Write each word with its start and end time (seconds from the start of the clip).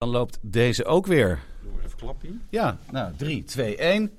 Dan 0.00 0.08
loopt 0.08 0.38
deze 0.42 0.84
ook 0.84 1.06
weer. 1.06 1.38
Doe 1.62 1.72
even 1.84 1.96
klappie. 1.98 2.40
Ja, 2.50 2.78
nou, 2.90 3.12
3, 3.16 3.44
2, 3.44 3.76
1. 3.76 4.10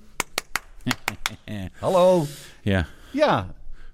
Hallo. 1.80 2.26
Ja, 2.62 2.88
Ja, 3.12 3.54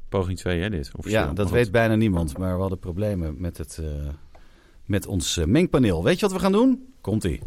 poging 0.10 0.38
2 0.38 0.62
hè 0.62 0.70
dit. 0.70 0.92
officieel. 0.98 1.22
ja 1.22 1.34
dat 1.34 1.50
weet 1.50 1.72
bijna 1.72 1.96
niemand. 1.96 2.38
Maar 2.38 2.54
we 2.54 2.60
hadden 2.60 2.80
problemen 2.80 3.36
met, 3.42 3.58
het, 3.58 3.78
eh, 3.78 3.86
met 4.86 5.06
ons 5.08 5.38
eh, 5.38 5.46
mengpaneel. 5.46 6.04
Weet 6.04 6.20
je 6.20 6.26
wat 6.26 6.36
we 6.36 6.40
gaan 6.42 6.52
doen? 6.52 6.94
Komt-ie. 7.02 7.42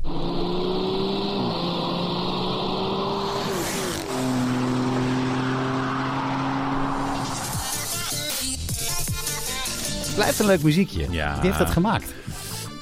Het 10.07 10.14
blijft 10.14 10.38
een 10.38 10.46
leuk 10.46 10.62
muziekje. 10.62 11.07
Ja. 11.11 11.34
Wie 11.34 11.46
heeft 11.46 11.59
dat 11.59 11.70
gemaakt? 11.70 12.14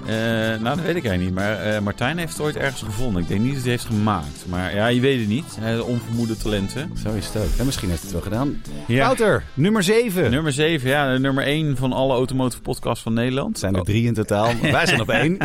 Eh, 0.09 0.14
nou, 0.14 0.77
dat 0.77 0.84
weet 0.84 0.96
ik 0.96 1.04
eigenlijk 1.06 1.20
niet. 1.20 1.34
Maar 1.34 1.56
eh, 1.56 1.80
Martijn 1.80 2.18
heeft 2.18 2.32
het 2.32 2.40
ooit 2.40 2.57
ergens 2.57 2.82
gevonden. 2.82 3.22
Ik 3.22 3.29
denk 3.29 3.40
niet 3.40 3.54
dat 3.54 3.62
hij 3.62 3.72
het 3.72 3.82
heeft 3.82 3.94
gemaakt. 3.94 4.44
Maar 4.48 4.75
ja, 4.75 4.86
je 4.86 5.00
weet 5.00 5.18
het 5.18 5.29
niet. 5.29 5.58
Onvermoede 5.86 6.36
talenten. 6.36 6.90
Zo 7.03 7.12
is 7.12 7.26
het 7.26 7.36
ook. 7.36 7.58
En 7.58 7.64
misschien 7.64 7.89
heeft 7.89 8.03
hij 8.03 8.11
het 8.12 8.22
wel 8.22 8.32
gedaan. 8.32 8.62
Ja. 8.86 9.04
Wouter, 9.04 9.44
nummer 9.54 9.82
7. 9.82 10.31
Nummer 10.31 10.53
7, 10.53 10.89
ja, 10.89 11.12
de 11.12 11.18
nummer 11.18 11.44
1 11.44 11.76
van 11.76 11.93
alle 11.93 12.14
automotive 12.14 12.62
podcasts 12.62 13.03
van 13.03 13.12
Nederland. 13.12 13.58
Zijn 13.58 13.75
er 13.75 13.82
drie 13.84 14.07
in 14.07 14.14
totaal. 14.14 14.53
Wij 14.62 14.86
zijn 14.86 15.00
op 15.00 15.08
één. 15.08 15.36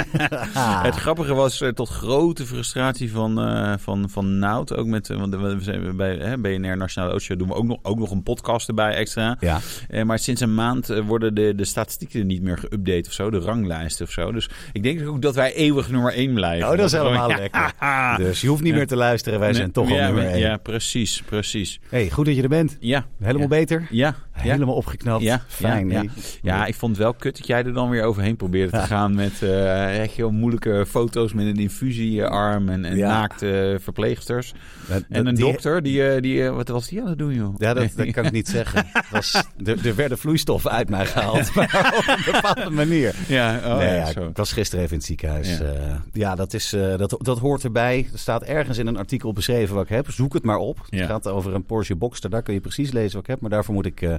Het 0.88 0.96
grappige 0.96 1.34
was 1.34 1.62
eh, 1.62 1.70
tot 1.70 1.90
grote 1.90 2.46
frustratie 2.46 3.12
van, 3.12 3.36
van, 3.80 4.10
van 4.10 4.40
Nout. 4.40 4.76
Ook 4.76 4.88
met, 4.88 5.08
want 5.08 5.36
we 5.36 5.58
zijn 5.60 5.96
bij 5.96 6.16
hè, 6.16 6.38
BNR 6.38 6.78
Nationale 6.78 7.12
Autoshow 7.12 7.38
doen 7.38 7.48
we 7.48 7.54
ook 7.54 7.66
nog, 7.66 7.80
ook 7.82 8.00
nog 8.00 8.12
een 8.12 8.24
podcast 8.24 8.68
erbij 8.68 8.94
extra. 8.94 9.38
Ja. 9.40 9.60
Maar 10.04 10.20
sinds 10.20 10.42
een 10.42 10.54
maand 10.54 10.88
worden 11.06 11.36
de, 11.36 11.56
de 11.56 11.66
statistieken 11.66 12.28
niet 12.28 12.42
meer 12.42 12.60
geüpdate 12.60 13.08
of 13.08 13.14
zo. 13.14 13.30
De 13.30 13.40
ranglijsten 13.40 14.06
of 14.06 14.12
zo. 14.12 14.32
Dus 14.32 14.50
ik 14.72 14.84
denk 14.84 15.08
ook 15.08 15.22
dat 15.22 15.36
wij 15.36 15.54
eeuwig 15.54 15.90
nummer 15.90 16.14
1 16.14 16.34
blijven. 16.34 16.70
Oh, 16.72 16.78
dat 16.78 16.86
is 16.86 16.92
helemaal 16.92 17.30
Ja. 17.30 17.38
lekker. 17.38 17.72
Dus 18.26 18.42
je 18.42 18.48
hoeft 18.48 18.64
niet 18.64 18.74
meer 18.74 18.88
te 18.88 18.96
luisteren. 18.96 19.40
Wij 19.40 19.54
zijn 19.54 19.72
toch 19.72 19.90
al 19.90 19.96
nummer 19.98 20.24
maar- 20.24 20.32
één. 20.32 20.40
Ja, 20.40 20.58
precies, 20.58 21.22
precies. 21.26 21.80
Hey, 21.90 22.10
goed 22.10 22.26
dat 22.26 22.36
je 22.36 22.42
er 22.42 22.50
bent. 22.50 22.78
Ja. 22.80 23.06
Helemaal 23.22 23.48
beter. 23.48 23.88
Ja. 23.90 24.16
Helemaal 24.32 24.76
opgeknapt. 24.76 25.24
Ja, 25.24 25.42
Fijn. 25.48 26.12
ja, 26.42 26.66
ik 26.66 26.76
vond 26.76 26.92
het 26.96 27.02
wel 27.04 27.14
kut 27.14 27.38
dat 27.38 27.48
jij 27.48 27.64
er 27.64 27.74
dan 27.74 27.90
weer 27.90 28.04
overheen 28.04 28.36
probeerde 28.36 28.72
te 28.72 28.84
gaan 28.84 29.16
met 29.16 29.42
eh, 29.42 30.02
echt 30.02 30.14
heel 30.14 30.32
moeilijke 30.32 30.86
foto's 30.90 31.34
met 31.34 31.46
een 31.46 31.56
infusiearm 31.58 32.70
en, 32.70 32.86
en 32.86 32.98
naakte 32.98 33.78
verpleegsters. 33.82 34.54
Dat- 34.88 35.04
En 35.10 35.26
een 35.28 35.36
die- 35.36 35.44
dokter, 35.46 35.84
die, 35.84 36.08
eh, 36.08 36.22
die, 36.22 36.44
eh, 36.46 36.56
wat 36.56 36.68
was 36.68 36.88
die 36.88 37.02
aan 37.02 37.08
het 37.08 37.18
doen, 37.18 37.34
joh? 37.34 37.56
Ja, 37.58 37.74
dat, 37.74 37.90
dat 37.96 38.12
kan 38.12 38.26
ik 38.26 38.32
niet 38.32 38.48
zeggen. 38.58 38.86
Was, 39.12 39.44
er, 39.66 39.86
er 39.88 39.96
werden 39.96 40.18
vloeistoffen 40.18 40.72
uit 40.72 40.90
mij 40.90 41.06
gehaald. 41.06 41.54
Maar 41.56 41.94
op 41.98 42.04
een 42.08 42.32
bepaalde 42.34 42.70
manier. 42.70 43.16
Ja, 43.28 43.60
oh, 43.66 43.78
nee, 43.78 43.96
ja, 43.96 44.12
zo. 44.12 44.32
Was 44.44 44.54
gisteren 44.54 44.84
even 44.84 44.94
in 44.94 45.00
het 45.00 45.08
ziekenhuis. 45.08 45.58
Ja. 45.58 45.64
Ja, 45.64 46.04
ja 46.14 46.36
dat, 46.36 46.54
is, 46.54 46.74
eh, 46.74 46.98
dat, 46.98 47.16
dat 47.18 47.40
hoort 47.40 47.64
erbij. 47.64 48.08
Er 48.14 48.20
staat 48.20 48.44
ergens 48.44 48.78
in 48.78 48.88
een 48.88 48.98
artikel 48.98 49.34
beschreven 49.34 49.76
wat 49.76 49.84
ik 49.84 49.90
heb. 49.90 50.12
Zoek 50.12 50.34
het 50.34 50.44
maar 50.44 50.58
op. 50.58 50.86
Ja. 50.90 50.98
Het 50.98 51.08
gaat 51.08 51.28
over 51.28 51.54
een 51.54 51.66
Porsche 51.66 51.96
Boxster. 51.96 52.30
Daar 52.30 52.42
kun 52.42 52.54
je 52.54 52.60
precies 52.60 52.92
lezen 52.92 53.14
wat 53.14 53.22
ik 53.22 53.28
heb. 53.28 53.42
Maar 53.42 53.50
daarvoor 53.50 53.74
moet 53.74 53.86
ik 53.86 54.02
eh, 54.02 54.16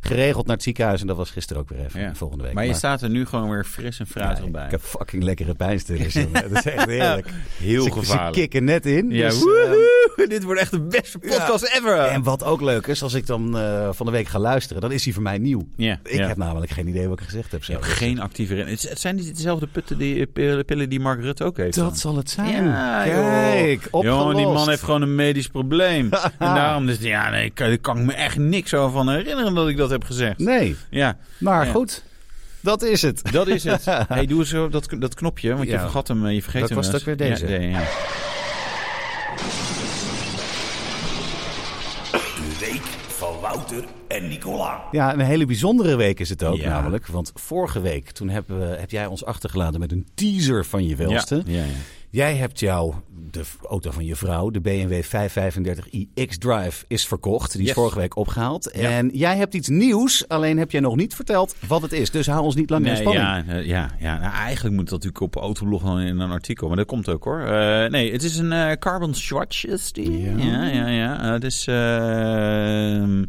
geregeld 0.00 0.46
naar 0.46 0.54
het 0.54 0.64
ziekenhuis. 0.64 1.00
En 1.00 1.06
dat 1.06 1.16
was 1.16 1.30
gisteren 1.30 1.62
ook 1.62 1.68
weer 1.68 1.84
even. 1.84 2.00
Ja. 2.00 2.14
Volgende 2.14 2.44
week. 2.44 2.52
Maar 2.52 2.66
je 2.66 2.74
staat 2.74 3.02
er 3.02 3.10
nu 3.10 3.26
gewoon 3.26 3.50
weer 3.50 3.64
fris 3.64 3.98
en 3.98 4.06
fruitig 4.06 4.50
bij. 4.50 4.64
Ik 4.64 4.70
heb 4.70 4.80
fucking 4.80 5.22
lekkere 5.22 5.54
pijnstillers. 5.54 6.14
dat 6.32 6.50
is 6.50 6.62
echt 6.62 6.86
heerlijk. 6.86 7.28
Heel 7.56 7.84
ze, 7.84 7.92
gevaarlijk. 7.92 8.34
Ze 8.34 8.40
kicken 8.40 8.64
net 8.64 8.86
in. 8.86 9.10
Ja, 9.10 9.28
dus, 9.28 9.36
eh, 9.36 9.42
woehoe, 9.42 10.26
dit 10.28 10.42
wordt 10.42 10.60
echt 10.60 10.70
de 10.70 10.80
beste 10.80 11.18
podcast 11.18 11.64
ever. 11.64 11.98
en 11.98 12.22
wat 12.22 12.44
ook 12.44 12.60
leuk 12.60 12.86
is, 12.86 13.02
als 13.02 13.14
ik 13.14 13.26
dan 13.26 13.58
eh, 13.58 13.88
van 13.92 14.06
de 14.06 14.12
week 14.12 14.28
ga 14.28 14.38
luisteren, 14.38 14.82
dan 14.82 14.92
is 14.92 15.04
hij 15.04 15.12
voor 15.12 15.22
mij 15.22 15.38
nieuw. 15.38 15.68
Ja, 15.76 16.00
Ik 16.04 16.18
heb 16.18 16.36
namelijk 16.36 16.72
geen 16.72 16.88
idee 16.88 17.08
wat 17.08 17.20
ik 17.20 17.24
gezegd 17.24 17.52
heb. 17.52 17.64
Je 17.64 17.72
Zo. 17.72 17.78
hebt 17.78 17.92
geen 17.92 18.20
actieve 18.20 18.54
het 18.54 19.00
zijn 19.00 19.16
niet 19.16 19.36
dezelfde 19.36 19.66
putten 19.72 19.98
die, 19.98 20.26
pillen, 20.26 20.64
pillen 20.64 20.88
die 20.88 21.00
Mark 21.00 21.20
Rutte 21.20 21.44
ook 21.44 21.56
heeft. 21.56 21.74
dan. 21.74 21.84
Dat 21.84 21.98
zal 21.98 22.16
het 22.16 22.30
zijn. 22.30 22.64
Ja, 22.64 23.02
Kijk, 23.04 23.88
opgelost. 23.90 24.18
Jongen, 24.20 24.36
die 24.36 24.46
man 24.46 24.68
heeft 24.68 24.82
gewoon 24.82 25.02
een 25.02 25.14
medisch 25.14 25.48
probleem. 25.48 26.08
en 26.38 26.54
daarom, 26.54 26.86
dus, 26.86 26.98
ja, 26.98 27.30
nee, 27.30 27.50
kan, 27.50 27.68
daar 27.68 27.78
kan 27.78 27.98
ik 27.98 28.04
me 28.04 28.12
echt 28.12 28.36
niks 28.36 28.74
over 28.74 28.92
van 28.92 29.08
herinneren 29.08 29.54
dat 29.54 29.68
ik 29.68 29.76
dat 29.76 29.90
heb 29.90 30.04
gezegd. 30.04 30.38
Nee, 30.38 30.76
Ja, 30.90 31.16
maar 31.38 31.64
Ja. 31.66 31.72
goed. 31.72 32.02
Dat 32.60 32.82
is 32.82 33.02
het. 33.02 33.20
dat 33.32 33.46
is 33.48 33.64
het. 33.64 33.84
hey, 34.08 34.26
doe 34.26 34.38
eens 34.38 34.48
zo 34.48 34.68
dat, 34.68 34.88
dat 34.98 35.14
knopje, 35.14 35.54
want 35.56 35.68
je 35.68 35.78
vergat 35.78 36.08
hem, 36.08 36.26
eh, 36.26 36.34
je 36.34 36.42
vergeet 36.42 36.68
Welk 36.68 36.68
hem. 36.68 36.76
was 36.78 36.86
het 36.86 36.94
eens. 36.94 37.08
ook 37.08 37.18
weer 37.18 37.28
deze? 37.28 37.48
Ja, 37.48 37.78
ja, 37.78 37.86
Wouter 43.58 43.84
en 44.08 44.28
Nicola. 44.28 44.82
Ja, 44.92 45.12
een 45.12 45.20
hele 45.20 45.46
bijzondere 45.46 45.96
week 45.96 46.20
is 46.20 46.28
het 46.28 46.44
ook 46.44 46.56
Ja. 46.56 46.68
namelijk. 46.68 47.06
Want 47.06 47.32
vorige 47.34 47.80
week, 47.80 48.10
toen 48.10 48.28
hebben 48.28 48.58
we, 48.60 48.76
heb 48.76 48.90
jij 48.90 49.06
ons 49.06 49.24
achtergelaten 49.24 49.80
met 49.80 49.92
een 49.92 50.06
teaser 50.14 50.64
van 50.64 50.86
je 50.86 50.96
welste. 50.96 51.42
Ja, 51.46 51.62
ja. 51.62 51.64
Jij 52.10 52.34
hebt 52.36 52.60
jou, 52.60 52.94
de 53.30 53.42
auto 53.68 53.90
van 53.90 54.04
je 54.04 54.16
vrouw, 54.16 54.50
de 54.50 54.60
BMW 54.60 55.02
535i 55.02 56.12
X-Drive, 56.26 56.84
is 56.88 57.06
verkocht. 57.06 57.52
Die 57.52 57.60
is 57.60 57.66
Yes. 57.66 57.76
vorige 57.76 57.98
week 57.98 58.16
opgehaald. 58.16 58.70
Ja. 58.76 58.90
En 58.90 59.10
jij 59.12 59.36
hebt 59.36 59.54
iets 59.54 59.68
nieuws, 59.68 60.28
alleen 60.28 60.58
heb 60.58 60.70
jij 60.70 60.80
nog 60.80 60.96
niet 60.96 61.14
verteld 61.14 61.54
wat 61.66 61.82
het 61.82 61.92
is. 61.92 62.10
Dus 62.10 62.26
hou 62.26 62.42
ons 62.44 62.54
niet 62.54 62.70
langer 62.70 62.86
in 62.86 62.92
Nee, 62.92 63.00
spanning. 63.02 63.46
ja, 63.46 63.54
eh, 63.54 63.66
ja, 63.66 63.90
ja. 63.98 64.18
Nou, 64.18 64.32
eigenlijk 64.32 64.74
moet 64.76 64.88
dat 64.88 65.02
natuurlijk 65.02 65.36
op 65.36 65.42
Autoblog 65.42 65.82
dan 65.82 66.00
in 66.00 66.18
een 66.18 66.30
artikel, 66.30 66.68
maar 66.68 66.76
dat 66.76 66.86
komt 66.86 67.08
ook 67.08 67.24
hoor. 67.24 67.40
Eh, 67.40 67.90
nee, 67.90 68.12
het 68.12 68.22
is 68.22 68.36
een 68.36 68.52
eh, 68.52 68.72
carbon 68.72 69.14
swatch 69.14 69.66
is 69.66 69.92
die. 69.92 70.20
Ja. 70.22 70.36
Ja, 70.36 70.64
ja, 70.66 70.86
ja. 70.88 71.32
Het 71.32 71.44
is 71.44 71.66
ehm, 71.66 73.24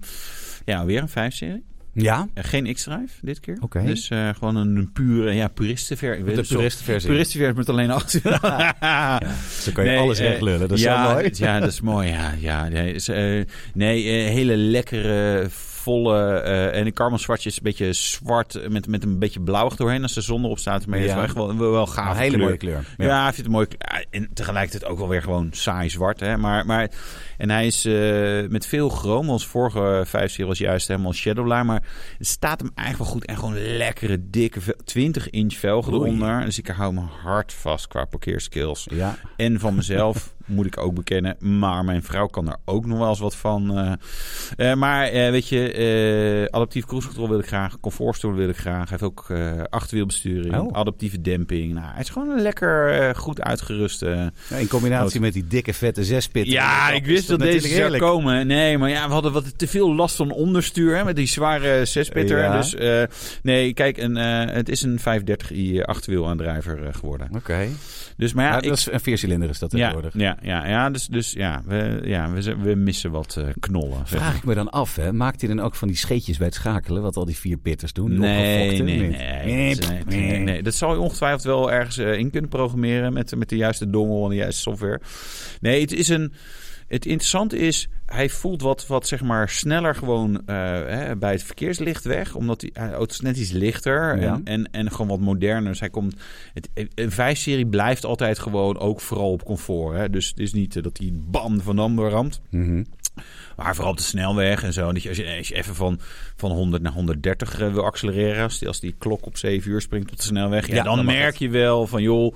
ja, 0.66 0.86
weer 0.86 1.02
een 1.02 1.10
5-serie. 1.10 1.64
Ja? 2.02 2.28
Eh, 2.34 2.44
geen 2.44 2.74
X-Drive 2.74 3.14
dit 3.22 3.40
keer. 3.40 3.58
Oké. 3.62 3.84
Dus 3.86 4.10
eh, 4.10 4.30
gewoon 4.38 4.56
een 4.56 4.92
pure 4.94 5.34
ja, 5.34 5.48
puristenversie. 5.48 6.24
De 6.24 6.32
puristenversie. 6.32 7.10
Puristenversie 7.10 7.58
met 7.58 7.70
alleen 7.70 7.92
achter. 7.92 8.22
Zo 9.62 9.72
kan 9.72 9.84
je 9.84 9.90
Nee, 9.90 10.00
alles 10.00 10.20
recht 10.20 10.42
lullen. 10.42 10.60
Dat 10.60 10.72
is 10.72 10.82
ja, 10.82 11.08
zo 11.08 11.14
mooi. 11.14 11.30
Ja, 11.34 11.60
dat 11.60 11.70
is 11.70 11.82
mooi. 11.82 12.08
Ja, 12.10 12.34
ja, 12.40 12.68
nee, 12.68 12.94
is, 12.94 13.08
eh, 13.08 13.44
nee 13.74 14.04
hele 14.30 14.58
lekkere, 14.58 15.48
volle... 15.90 16.40
eh, 16.40 16.80
en 16.80 16.86
de 16.86 17.18
swatch 17.18 17.46
is 17.46 17.56
een 17.58 17.64
beetje 17.64 17.94
zwart 17.94 18.70
met, 18.70 18.88
met 18.88 19.04
een 19.04 19.20
beetje 19.20 19.42
blauwig 19.42 19.76
doorheen 19.76 20.02
als 20.02 20.14
de 20.14 20.22
zon 20.22 20.44
erop 20.44 20.60
staat. 20.60 20.86
Maar 20.86 20.96
het 20.98 21.04
is 21.06 21.10
Ja. 21.10 21.16
wel 21.16 21.26
echt 21.26 21.36
wel, 21.36 21.58
wel, 21.58 21.72
wel 21.72 21.88
gaaf. 21.88 22.14
Een 22.14 22.22
hele 22.22 22.38
mooie 22.38 22.58
kleur. 22.58 22.86
Ja, 22.98 23.28
ik 23.28 23.34
vind 23.34 23.56
het. 23.56 23.76
Ja, 23.78 24.04
En 24.10 24.30
tegelijkertijd 24.34 24.92
ook 24.92 24.98
wel 24.98 25.08
weer 25.08 25.22
gewoon 25.22 25.48
saai 25.52 25.90
zwart. 25.90 26.20
Hè? 26.20 26.38
Maar, 26.38 26.66
maar, 26.66 26.90
en 27.38 27.50
hij 27.50 27.66
is 27.68 27.86
eh, 27.86 28.50
met 28.50 28.66
veel 28.66 28.90
chroom. 28.90 29.30
Ons 29.30 29.48
vorige 29.48 30.04
5 30.06 30.32
serie 30.32 30.46
was 30.48 30.58
juist 30.58 30.88
helemaal 30.88 31.14
Shadowline. 31.14 31.64
Maar 31.64 31.84
het 32.18 32.28
staat 32.28 32.60
hem 32.60 32.72
eigenlijk 32.76 33.10
wel 33.10 33.20
goed. 33.20 33.30
En 33.30 33.36
gewoon 33.38 33.78
lekkere, 33.78 34.30
dikke, 34.30 34.62
vel- 34.62 34.74
20 34.86 35.30
inch 35.30 35.54
velgen 35.54 35.94
eronder. 35.94 36.46
Dus 36.46 36.58
ik 36.58 36.68
hou 36.68 36.94
me 36.94 37.02
hard 37.24 37.54
vast 37.54 37.88
qua 37.88 38.06
parkeerskills. 38.06 38.88
Ja. 38.92 39.16
En 39.38 39.60
van 39.60 39.76
mezelf, 39.76 40.34
moet 40.50 40.66
ik 40.66 40.78
ook 40.78 40.94
bekennen. 40.96 41.36
Maar 41.40 41.86
mijn 41.86 42.04
vrouw 42.04 42.26
kan 42.28 42.48
er 42.48 42.56
ook 42.66 42.86
nog 42.86 42.98
wel 42.98 43.10
eens 43.10 43.20
wat 43.20 43.36
van. 43.36 43.78
eh. 43.78 44.72
Eh, 44.72 44.78
maar 44.78 45.06
eh, 45.08 45.30
weet 45.32 45.48
je, 45.48 46.48
adaptief 46.52 46.86
cruise 46.86 47.08
control 47.08 47.30
wil 47.30 47.40
ik 47.40 47.48
graag. 47.48 47.80
Comfortstoel 47.80 48.34
wil 48.34 48.50
ik 48.50 48.58
graag. 48.58 48.90
Hij 48.90 48.98
heeft 49.00 49.04
ook 49.04 49.28
achterwielbesturing, 49.70 50.58
Oh. 50.58 50.72
adaptieve 50.74 51.22
demping. 51.22 51.74
Nou, 51.74 51.86
hij 51.92 52.02
is 52.02 52.10
gewoon 52.10 52.30
een 52.30 52.42
lekker 52.42 53.16
goed 53.16 53.42
uitgerust. 53.42 54.02
Ja, 54.02 54.32
In 54.58 54.68
combinatie 54.68 55.20
met 55.20 55.34
die 55.34 55.48
dikke 55.48 55.74
vette 55.74 56.04
zespitten. 56.04 56.54
Ja, 56.54 56.90
ik 56.92 57.06
wist 57.06 57.28
dat 57.28 57.40
deze 57.40 57.68
zou 57.68 57.98
komen. 57.98 58.48
Nee, 58.48 58.78
maar 58.78 58.90
ja, 58.90 59.08
we 59.08 59.14
hadden 59.14 59.32
wat 59.32 59.58
te 59.60 59.68
veel 59.68 59.96
last 59.96 60.16
van 60.16 60.32
onderstuur 60.32 60.96
hè, 60.96 61.04
met 61.04 61.16
die 61.16 61.28
zware 61.28 61.86
zespitter. 61.86 62.38
Ja. 62.40 62.58
Dus 62.58 62.76
nee, 63.44 63.74
kijk, 63.74 63.98
een, 63.98 64.16
het 64.16 64.70
is 64.70 64.82
een 64.82 65.00
530i 65.00 65.82
achterwielaandrijver 65.82 66.84
eh, 66.88 66.94
geworden. 66.94 67.28
Oké. 67.36 67.68
Dus 68.18 68.34
maar 68.34 68.46
ja, 68.46 68.52
Ja, 68.52 68.58
ik, 68.62 68.68
dat 68.68 68.78
is 68.78 68.88
een 68.92 69.00
viercilinder 69.00 69.50
is 69.50 69.60
dat 69.60 69.70
tegenwoordig. 69.70 70.14
ja, 70.14 70.20
ja, 70.20 70.38
ja, 70.42 70.90
dus, 70.90 71.08
dus 71.08 71.32
ja, 71.32 71.62
we, 71.66 72.02
ja 72.04 72.32
we, 72.32 72.56
we 72.56 72.76
missen 72.76 73.12
wat 73.12 73.36
eh, 73.38 73.48
knollen. 73.60 74.08
Vraag 74.08 74.38
ik 74.38 74.44
me 74.44 74.54
dan 74.54 74.70
af, 74.70 74.96
hè? 74.96 75.14
maakt 75.14 75.42
hij 75.42 75.50
dan 75.50 75.66
ook 75.66 75.76
van 75.76 75.88
die 75.88 75.98
scheetjes 75.98 76.38
bij 76.38 76.46
het 76.46 76.56
schakelen, 76.56 77.02
wat 77.02 77.16
al 77.16 77.26
die 77.26 77.38
vier 77.38 77.58
pitters 77.58 77.94
doen? 77.94 78.20
Nee, 78.20 78.82
nee, 78.82 79.00
nee, 79.00 79.76
nee, 79.76 80.04
nee, 80.06 80.40
nee. 80.40 80.64
Dat 80.64 80.74
zal 80.74 80.94
je 80.94 81.00
ongetwijfeld 81.00 81.44
wel 81.44 81.72
ergens 81.72 81.98
eh, 81.98 82.18
in 82.18 82.32
kunnen 82.32 82.50
programmeren 82.50 83.14
met, 83.14 83.36
met 83.36 83.50
de 83.50 83.56
juiste 83.56 83.90
dongel 83.90 84.24
en 84.24 84.30
de 84.30 84.36
juiste 84.36 84.62
software. 84.62 85.02
Nee, 85.60 85.82
het 85.82 85.94
is 85.94 86.10
een. 86.10 86.34
Het 86.90 87.06
interessante 87.06 87.58
is, 87.58 87.90
hij 88.06 88.30
voelt 88.30 88.62
wat, 88.62 88.88
wat 88.88 89.08
zeg 89.08 89.22
maar 89.22 89.50
sneller 89.50 89.96
gewoon 89.96 90.42
eh, 90.46 90.56
hè, 90.88 91.16
bij 91.16 91.32
het 91.32 91.44
verkeerslicht 91.44 92.04
weg. 92.04 92.36
Omdat 92.36 92.60
die 92.60 92.72
auto 92.76 93.06
is 93.14 93.20
net 93.20 93.38
iets 93.38 93.52
lichter 93.52 94.22
Ja. 94.22 94.34
en, 94.34 94.44
en, 94.44 94.70
en 94.72 94.92
gewoon 94.92 95.08
wat 95.08 95.20
moderner. 95.20 95.72
Dus 95.72 95.80
hij 95.80 95.90
komt, 95.90 96.16
het, 96.54 96.70
een 96.96 97.12
5-serie 97.12 97.68
blijft 97.68 98.06
altijd 98.06 98.40
gewoon 98.40 98.78
ook 98.80 99.02
vooral 99.02 99.32
op 99.32 99.44
comfort. 99.46 99.98
Hè? 99.98 100.10
Dus 100.10 100.28
het 100.28 100.40
is 100.40 100.54
niet 100.54 100.76
eh, 100.76 100.84
dat 100.84 100.98
hij 100.98 101.10
bam 101.14 101.62
van 101.62 101.80
ander 101.80 102.10
ramt. 102.10 102.42
Mhm. 102.50 102.84
Maar 103.56 103.76
vooral 103.76 103.92
op 103.92 103.98
de 103.98 104.04
snelweg 104.04 104.64
en 104.64 104.74
zo. 104.74 104.92
Dat 104.94 105.04
je, 105.04 105.10
als, 105.10 105.18
je, 105.18 105.36
als 105.38 105.48
je 105.48 105.56
even 105.56 105.76
van, 105.76 106.00
van 106.36 106.52
100 106.52 106.84
naar 106.84 106.92
130 106.92 107.60
eh, 107.60 107.74
wil 107.74 107.84
accelereren. 107.84 108.44
Als 108.44 108.60
die, 108.60 108.68
als 108.68 108.80
die 108.80 108.96
klok 108.98 109.26
op 109.26 109.38
7 109.38 109.72
uur 109.72 109.82
springt 109.82 110.12
op 110.12 110.18
de 110.18 110.24
snelweg. 110.24 110.68
Ja, 110.68 110.76
Ja, 110.76 110.84
dan, 110.84 110.96
dan 110.96 111.06
merk 111.06 111.26
het. 111.32 111.38
je 111.40 111.50
wel 111.50 111.88
van 111.88 112.02
joh. 112.02 112.36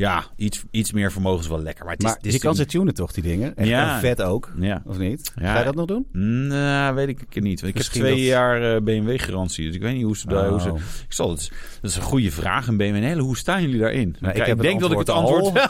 Ja, 0.00 0.24
iets, 0.36 0.62
iets 0.70 0.92
meer 0.92 1.12
vermogen 1.12 1.40
is 1.40 1.48
wel 1.48 1.62
lekker. 1.62 1.84
Maar, 1.84 1.92
het 1.92 2.02
is, 2.02 2.08
Maar 2.08 2.16
het 2.16 2.26
is 2.26 2.32
je 2.32 2.38
kan 2.38 2.54
ze 2.54 2.66
tunen 2.66 2.94
toch, 2.94 3.12
die 3.12 3.22
dingen? 3.22 3.56
En 3.56 3.66
Ja. 3.66 3.84
gewoon 3.86 4.00
vet 4.00 4.22
ook, 4.22 4.50
Ja. 4.60 4.82
of 4.84 4.98
niet? 4.98 5.32
Ja. 5.40 5.52
Ga 5.52 5.58
je 5.58 5.64
dat 5.64 5.74
nog 5.74 5.86
doen? 5.86 6.06
Nou, 6.46 6.94
weet 6.94 7.08
ik 7.08 7.18
niet. 7.42 7.60
Want 7.60 7.72
ik 7.72 7.78
Misschien 7.78 8.00
heb 8.04 8.10
twee 8.12 8.24
dat- 8.24 8.32
jaar 8.34 8.74
eh, 8.74 8.80
BMW-garantie. 8.82 9.66
Dus 9.66 9.74
ik 9.74 9.82
weet 9.82 9.94
niet 9.94 10.04
hoe 10.04 10.16
ze 10.16 10.26
daar... 10.26 10.48
Hoe 10.48 10.60
ze, 10.60 10.70
Oh. 10.70 10.76
ik 10.78 11.12
zal 11.12 11.30
het, 11.30 11.52
dat 11.80 11.90
is 11.90 11.96
een 11.96 12.02
goede 12.02 12.30
vraag, 12.30 12.66
een 12.66 12.76
BMW. 12.76 13.18
Hoe 13.20 13.36
staan 13.36 13.62
jullie 13.62 13.78
daarin? 13.80 14.16
Nou, 14.20 14.34
ik 14.42 14.60
denk 14.60 14.80
dat 14.80 14.92
ik 14.92 14.98
het 14.98 15.08
antwoord. 15.10 15.46
Ik 15.60 15.62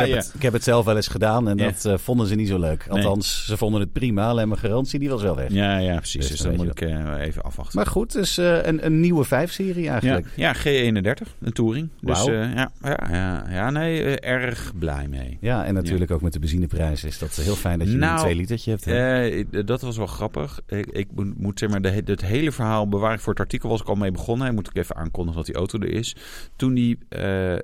heb, 0.00 0.08
ja. 0.08 0.16
het, 0.16 0.32
ik 0.34 0.42
heb 0.42 0.52
het 0.52 0.64
zelf 0.64 0.84
wel 0.84 0.96
eens 0.96 1.08
gedaan 1.08 1.48
en 1.48 1.56
Ja. 1.56 1.64
dat 1.64 1.84
eh, 1.84 1.94
vonden 1.98 2.26
ze 2.26 2.34
niet 2.34 2.48
zo 2.48 2.58
leuk. 2.58 2.86
Althans, 2.88 3.46
ze 3.46 3.56
vonden 3.56 3.80
het 3.80 3.92
prima, 3.92 4.28
alleen 4.28 4.48
mijn 4.48 4.60
garantie 4.60 4.98
die 4.98 5.08
was 5.10 5.22
wel 5.22 5.36
weg. 5.36 5.50
Ja, 5.52 5.78
ja, 5.78 5.96
precies. 5.96 6.20
Dus 6.20 6.30
Dus, 6.30 6.40
dan 6.40 6.56
moet 6.56 6.66
ik 6.66 6.80
eh, 6.80 7.20
even 7.20 7.42
afwachten. 7.42 7.76
Maar 7.76 7.86
goed, 7.86 8.12
dus 8.12 8.36
een, 8.36 8.84
een 8.86 9.00
nieuwe 9.00 9.24
5-serie 9.24 9.82
ja, 9.82 9.92
eigenlijk. 9.92 10.26
ja, 10.36 10.54
G31, 10.54 11.28
een 11.40 11.52
Touring. 11.52 11.88
Dus 12.00 12.26
eh, 12.26 12.54
ja, 12.54 12.70
ja, 13.10 13.43
ja, 13.48 13.54
ja, 13.54 13.70
nee, 13.70 14.02
eh, 14.18 14.30
erg 14.32 14.72
blij 14.78 15.08
mee. 15.08 15.38
Ja, 15.40 15.64
en 15.64 15.74
natuurlijk 15.74 16.10
ook 16.10 16.22
met 16.22 16.32
de 16.32 16.38
benzineprijs 16.38 17.04
is 17.04 17.18
dat 17.18 17.34
heel 17.36 17.54
fijn 17.56 17.78
dat 17.78 17.90
je 17.90 17.96
Nou, 17.96 18.14
een 18.14 18.18
2 18.22 18.34
litertje 18.34 18.70
hebt. 18.70 18.84
hè? 18.84 19.20
Eh, 19.22 19.38
ik- 19.38 19.66
dat 19.66 19.80
was 19.80 19.96
wel 19.96 20.06
grappig. 20.06 20.60
Ik, 20.66 20.86
ik 20.86 21.08
moet, 21.36 21.58
zeg 21.58 21.68
maar, 21.70 21.82
de, 21.82 21.88
het 21.90 22.24
hele 22.24 22.52
verhaal 22.52 22.88
bewaar 22.88 23.14
ik 23.14 23.20
voor 23.20 23.32
het 23.32 23.42
artikel 23.42 23.68
was 23.68 23.80
ik 23.80 23.88
al 23.88 23.94
mee 23.94 24.10
begonnen. 24.10 24.54
Moet 24.54 24.68
ik 24.68 24.76
even 24.76 24.96
aankondigen 24.96 25.36
dat 25.36 25.46
die 25.46 25.54
auto 25.54 25.78
er 25.78 25.88
is. 25.92 26.16
Toen 26.56 26.74
die 26.74 26.98
eh, 27.08 27.18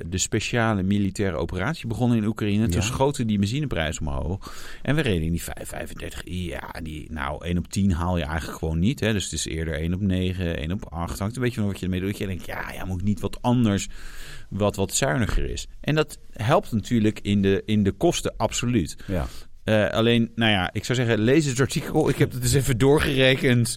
de 0.07 0.19
speciale 0.19 0.83
militaire 0.83 1.37
operatie 1.37 1.87
begon 1.87 2.15
in 2.15 2.25
Oekraïne, 2.25 2.69
toen 2.69 2.83
schoten 2.83 3.27
die 3.27 3.39
benzineprijs 3.39 4.01
omhoog. 4.01 4.55
En 4.83 4.95
we 4.95 5.01
reden 5.01 5.23
in 5.23 5.33
die 5.33 5.43
535i. 5.43 6.25
Ja, 6.33 6.71
die, 6.83 7.07
nou, 7.13 7.45
1 7.45 7.59
op 7.59 7.69
10 7.69 7.93
haal 7.93 8.17
je 8.19 8.25
eigenlijk 8.25 8.59
gewoon 8.59 8.79
niet. 8.79 9.01
Hè? 9.01 9.13
Dus 9.13 9.25
het 9.25 9.33
is 9.33 9.45
eerder 9.47 9.75
1 9.75 9.95
op 9.95 10.01
9, 10.01 10.57
1 10.59 10.73
op 10.73 10.85
8. 10.93 11.19
Hangt 11.19 11.37
een 11.37 11.43
beetje 11.43 11.61
van 11.61 11.67
wat 11.69 11.79
je 11.79 11.85
ermee 11.85 12.01
doet. 12.01 12.19
Je 12.19 12.27
denkt, 12.27 12.47
ja, 12.47 12.73
ja, 12.73 12.85
moet 12.85 13.03
niet 13.03 13.21
wat 13.21 13.43
anders, 13.43 13.89
wat 14.49 14.77
wat 14.77 14.95
zuiniger 14.95 15.51
is. 15.51 15.69
En 15.81 15.95
dat 15.95 16.19
helpt 16.33 16.73
natuurlijk 16.73 17.19
in 17.23 17.43
de, 17.43 17.63
in 17.67 17.83
de 17.83 17.93
kosten, 17.93 18.35
absoluut. 18.37 18.97
ja. 19.07 19.27
Eh, 19.65 19.89
alleen, 19.89 20.31
nou 20.35 20.51
ja, 20.51 20.71
ik 20.73 20.85
zou 20.85 20.99
zeggen, 20.99 21.19
lees 21.19 21.45
het 21.45 21.61
artikel. 21.61 22.09
Ik 22.09 22.17
heb 22.17 22.33
het 22.33 22.43
eens 22.43 22.53
even 22.53 22.79
doorgerekend. 22.79 23.77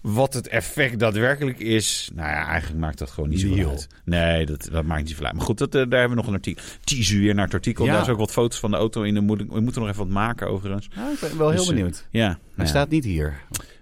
Wat 0.00 0.34
het 0.34 0.48
effect 0.48 0.98
daadwerkelijk 0.98 1.58
is. 1.58 2.10
Nou 2.14 2.28
ja, 2.28 2.46
eigenlijk 2.46 2.80
maakt 2.80 2.98
dat 2.98 3.10
gewoon 3.10 3.28
niet 3.28 3.40
zo 3.40 3.48
Nihil. 3.48 3.70
uit. 3.70 3.88
Nee, 4.04 4.46
dat, 4.46 4.68
dat 4.72 4.84
maakt 4.84 5.00
niet 5.00 5.10
zoveel 5.10 5.24
uit. 5.26 5.34
Maar 5.34 5.44
goed, 5.44 5.58
dat, 5.58 5.74
eh, 5.74 5.80
daar 5.88 6.00
hebben 6.00 6.08
we 6.08 6.14
nog 6.14 6.26
een 6.26 6.34
artikel. 6.34 6.62
Teaser 6.84 7.18
weer 7.18 7.34
naar 7.34 7.44
het 7.44 7.54
artikel. 7.54 7.84
Ja. 7.84 7.92
Daar 7.92 8.02
is 8.02 8.08
ook 8.08 8.18
wat 8.18 8.30
foto's 8.30 8.58
van 8.58 8.70
de 8.70 8.76
auto 8.76 9.02
in. 9.02 9.14
Dan 9.14 9.24
moet 9.24 9.40
ik- 9.40 9.50
We 9.52 9.60
moeten 9.60 9.80
nog 9.80 9.90
even 9.90 10.02
wat 10.04 10.12
maken 10.12 10.48
overigens. 10.48 10.88
Nou, 10.96 11.12
ik 11.12 11.20
ben 11.20 11.38
wel 11.38 11.48
heel 11.50 11.58
Dus, 11.58 11.68
eh, 11.68 11.74
benieuwd. 11.74 12.06
Ja. 12.10 12.26
Hij 12.28 12.64
ja. 12.64 12.70
staat 12.70 12.90
niet 12.90 13.04
hier, 13.04 13.40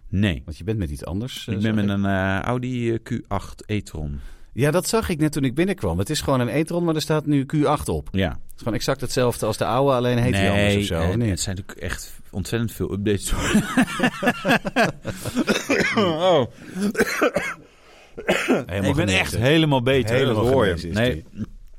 Nee. 0.09 0.43
want 0.45 0.59
je 0.59 0.65
bent 0.65 0.79
met 0.79 0.91
iets 0.91 1.05
anders. 1.05 1.47
Ik 1.49 1.61
ben 1.61 1.75
met 1.75 1.89
een 1.89 2.07
Audi 2.43 2.93
eh, 2.93 2.99
Q8 3.03 3.65
e-tron. 3.67 4.21
Ja, 4.53 4.71
dat 4.71 4.89
zag 4.89 5.09
ik 5.09 5.19
net 5.19 5.33
toen 5.33 5.45
ik 5.45 5.55
binnenkwam. 5.55 5.99
Het 5.99 6.11
is 6.11 6.21
gewoon 6.21 6.41
een 6.41 6.49
e-tron, 6.49 6.85
maar 6.85 6.95
er 6.95 7.01
staat 7.01 7.27
nu 7.27 7.47
Q8 7.57 7.85
op. 7.85 8.09
Ja. 8.13 8.29
Het 8.29 8.39
is 8.55 8.59
gewoon 8.59 8.75
exact 8.75 9.01
hetzelfde 9.01 9.47
als 9.47 9.57
de 9.57 9.65
oude, 9.65 9.93
alleen 9.93 10.19
heet 10.19 10.35
hij 10.35 10.51
anders 10.51 10.77
of 10.77 10.83
zo. 10.85 10.95
eh, 10.95 11.09
of 11.09 11.17
niet? 11.17 11.31
het 11.31 11.41
zijn 11.41 11.57
natuurlijk 11.57 11.85
echt 11.87 12.13
ontzettend 12.31 12.73
veel 12.73 12.93
updates. 12.93 13.33
oh. 15.97 16.45
Helemaal 18.67 18.91
ik 18.91 18.97
ben 18.97 19.09
echt 19.09 19.37
helemaal 19.37 19.83
beter. 19.83 20.15
Helemaal 20.17 20.45
dat 20.45 20.53
hoor 20.53 20.67
je. 20.67 20.89
Nee. 20.93 21.25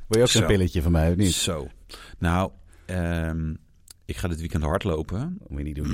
Wil 0.07 0.17
je 0.17 0.21
ook 0.21 0.27
zo'n 0.27 0.41
Zo. 0.41 0.47
pilletje 0.47 0.81
van 0.81 0.91
mij, 0.91 1.09
of 1.09 1.15
niet? 1.15 1.33
Zo. 1.33 1.67
Nou, 2.17 2.51
ehm, 2.85 3.53
ik 4.05 4.17
ga 4.17 4.27
dit 4.27 4.39
weekend 4.39 4.63
hardlopen. 4.63 5.35
Dat 5.39 5.49
moet 5.49 5.59
je 5.59 5.65
niet 5.65 5.75
doen. 5.75 5.93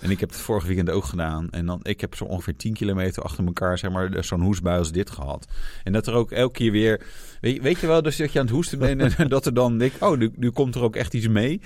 En 0.00 0.10
ik 0.10 0.20
heb 0.20 0.28
het 0.28 0.38
vorige 0.38 0.66
weekend 0.66 0.90
ook 0.90 1.04
gedaan. 1.04 1.50
En 1.50 1.66
dan, 1.66 1.80
ik 1.82 2.00
heb 2.00 2.14
zo 2.14 2.24
ongeveer 2.24 2.56
10 2.56 2.72
kilometer 2.72 3.22
achter 3.22 3.46
elkaar, 3.46 3.78
zeg 3.78 3.90
maar, 3.90 4.24
zo'n 4.24 4.42
hoestbui 4.42 4.78
als 4.78 4.92
dit 4.92 5.10
gehad. 5.10 5.46
En 5.84 5.92
dat 5.92 6.06
er 6.06 6.14
ook 6.14 6.30
elke 6.30 6.52
keer 6.52 6.72
weer... 6.72 7.06
Weet, 7.42 7.54
je- 7.54 7.60
weet 7.60 7.80
je 7.80 7.86
wel, 7.86 8.02
dus 8.02 8.16
dat 8.16 8.32
je 8.32 8.38
aan 8.38 8.44
het 8.44 8.54
hoesten 8.54 8.78
bent 8.78 9.16
en 9.16 9.28
dat 9.28 9.46
er 9.46 9.54
dan... 9.54 9.78
Denk, 9.78 9.92
oh, 10.00 10.18
nu, 10.18 10.30
nu 10.36 10.50
komt 10.50 10.74
er 10.74 10.82
ook 10.82 10.96
echt 10.96 11.14
iets 11.14 11.28
mee. 11.28 11.60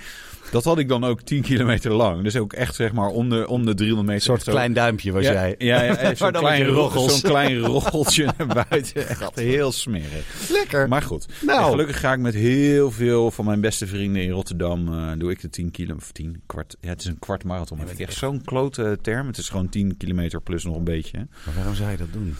Dat 0.51 0.63
had 0.63 0.77
ik 0.79 0.87
dan 0.89 1.03
ook 1.03 1.21
10 1.21 1.41
kilometer 1.41 1.93
lang. 1.93 2.23
Dus 2.23 2.35
ook 2.35 2.53
echt, 2.53 2.75
zeg 2.75 2.91
maar, 2.91 3.07
om 3.09 3.29
de, 3.29 3.47
om 3.47 3.65
de 3.65 3.73
300 3.73 4.07
meter. 4.07 4.13
Een 4.13 4.21
soort 4.35 4.43
zo- 4.43 4.51
klein 4.51 4.73
duimpje 4.73 5.11
was 5.11 5.23
ja, 5.23 5.31
jij. 5.31 5.55
Ja, 5.57 5.81
ja, 5.83 6.01
ja, 6.01 6.15
zo'n 6.15 6.31
klein, 6.31 6.65
je 6.65 6.71
roggels. 6.71 7.19
zo'n 7.19 7.29
klein 7.31 7.57
rocheltje 7.59 8.25
naar 8.37 8.65
buiten. 8.69 9.07
Echt 9.09 9.35
heel 9.35 9.71
smerig. 9.71 10.49
Lekker. 10.51 10.87
Maar 10.87 11.01
goed, 11.01 11.25
Nou. 11.45 11.63
En 11.63 11.69
gelukkig 11.69 11.99
ga 11.99 12.13
ik 12.13 12.19
met 12.19 12.33
heel 12.33 12.91
veel 12.91 13.31
van 13.31 13.45
mijn 13.45 13.61
beste 13.61 13.87
vrienden 13.87 14.21
in 14.23 14.29
Rotterdam. 14.31 14.93
eh, 14.93 15.11
doe 15.17 15.31
ik 15.31 15.41
de 15.41 15.49
10 15.49 15.71
kilo 15.71 15.95
of 15.95 16.11
10 16.11 16.41
kwart. 16.45 16.75
Ja, 16.81 16.89
het 16.89 16.99
is 16.99 17.05
een 17.07 17.19
kwart 17.19 17.43
marathon. 17.43 17.77
Vind 17.77 17.89
ik 17.99 18.07
echt 18.07 18.17
zo'n 18.17 18.41
klote 18.43 18.97
term. 19.01 19.27
Het 19.27 19.37
is 19.37 19.49
gewoon 19.49 19.69
10 19.69 19.97
kilometer 19.97 20.41
plus 20.41 20.63
nog 20.63 20.75
een 20.75 20.83
beetje. 20.83 21.17
Maar 21.45 21.55
waarom 21.55 21.75
zou 21.75 21.91
je 21.91 21.97
dat 21.97 22.13
doen? 22.13 22.35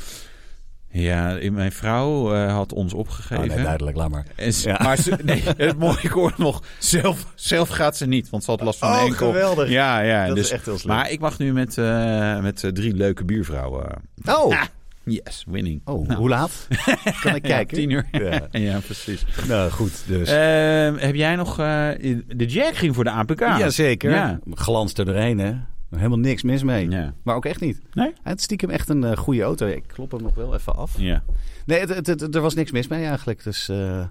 Ja, 0.90 1.38
mijn 1.52 1.72
vrouw 1.72 2.34
eh, 2.34 2.54
had 2.54 2.74
ons 2.74 2.94
Oh, 2.94 3.00
opgegeven. 3.00 3.48
nee, 3.48 3.64
duidelijk, 3.64 3.98
laat 3.98 4.10
maar. 4.10 4.26
En 4.36 4.52
Ja. 4.62 4.80
Maar 4.84 4.98
ze, 4.98 5.18
nee, 5.24 5.44
het 5.58 5.78
mooie 5.78 5.98
ik 6.02 6.10
hoor 6.12 6.34
nog, 6.38 6.62
zelf, 6.80 7.26
zelf 7.36 7.70
gaat 7.70 7.98
ze 7.98 8.06
niet, 8.06 8.30
want 8.30 8.44
ze 8.44 8.52
had 8.52 8.62
last 8.62 8.80
van 8.80 8.92
Oh, 8.92 9.00
een 9.02 9.06
enkel. 9.08 9.28
geweldig. 9.28 9.70
Ja, 9.70 10.00
ja. 10.00 10.28
Dat 10.28 10.36
dus, 10.36 10.46
is 10.46 10.52
echt 10.52 10.66
heel 10.66 10.78
slim. 10.78 10.96
Maar 10.96 11.12
ik 11.12 11.20
mag 11.20 11.38
nu 11.40 11.54
met, 11.54 11.78
eh, 11.78 12.40
met 12.40 12.64
eh, 12.64 12.72
drie 12.72 12.94
leuke 12.94 13.26
buurvrouwen. 13.26 13.86
Oh, 14.26 14.52
Ah, 14.60 14.64
yes, 15.04 15.44
winning. 15.48 15.82
oh 15.86 16.08
Nou, 16.08 16.20
hoe 16.20 16.30
laat? 16.30 16.68
Kan 17.22 17.36
ik 17.36 17.48
ja, 17.48 17.56
kijken? 17.56 17.78
tien 17.78 17.90
uur. 17.90 18.06
Ja. 18.12 18.48
Ja, 18.60 18.80
precies. 18.80 19.26
Nou, 19.48 19.72
goed. 19.72 20.04
Dus. 20.08 20.30
Ehm, 20.30 20.96
heb 20.98 21.16
jij 21.16 21.36
nog... 21.36 21.56
de 21.56 22.46
Jack 22.48 22.76
ging 22.76 22.96
voor 22.96 23.04
de 23.04 23.10
APK. 23.12 23.40
Jazeker. 23.40 24.12
Ja. 24.12 24.40
Glans 24.54 24.94
er 24.94 25.06
doorheen, 25.06 25.40
hè? 25.40 25.54
Helemaal 25.96 26.18
niks 26.18 26.44
mis 26.44 26.64
mee. 26.64 26.90
Ja. 26.90 27.14
Maar 27.24 27.36
ook 27.36 27.46
echt 27.46 27.60
niet. 27.62 27.82
Nee? 27.94 28.14
Het 28.24 28.38
is 28.38 28.44
stiekem 28.44 28.70
echt 28.70 28.90
een 28.90 29.04
eh, 29.04 29.18
goede 29.18 29.42
auto. 29.42 29.66
Ik 29.68 29.84
klop 29.88 30.12
hem 30.12 30.22
nog 30.22 30.36
wel 30.36 30.54
even 30.56 30.76
af. 30.76 31.00
Ja. 31.00 31.24
Nee, 31.66 31.80
het, 31.80 31.90
het, 31.90 32.08
het- 32.08 32.36
er 32.36 32.42
was 32.42 32.54
niks 32.56 32.72
mis 32.72 32.88
mee 32.88 33.06
eigenlijk. 33.06 33.44
Dus 33.44 33.70
eh, 33.70 34.06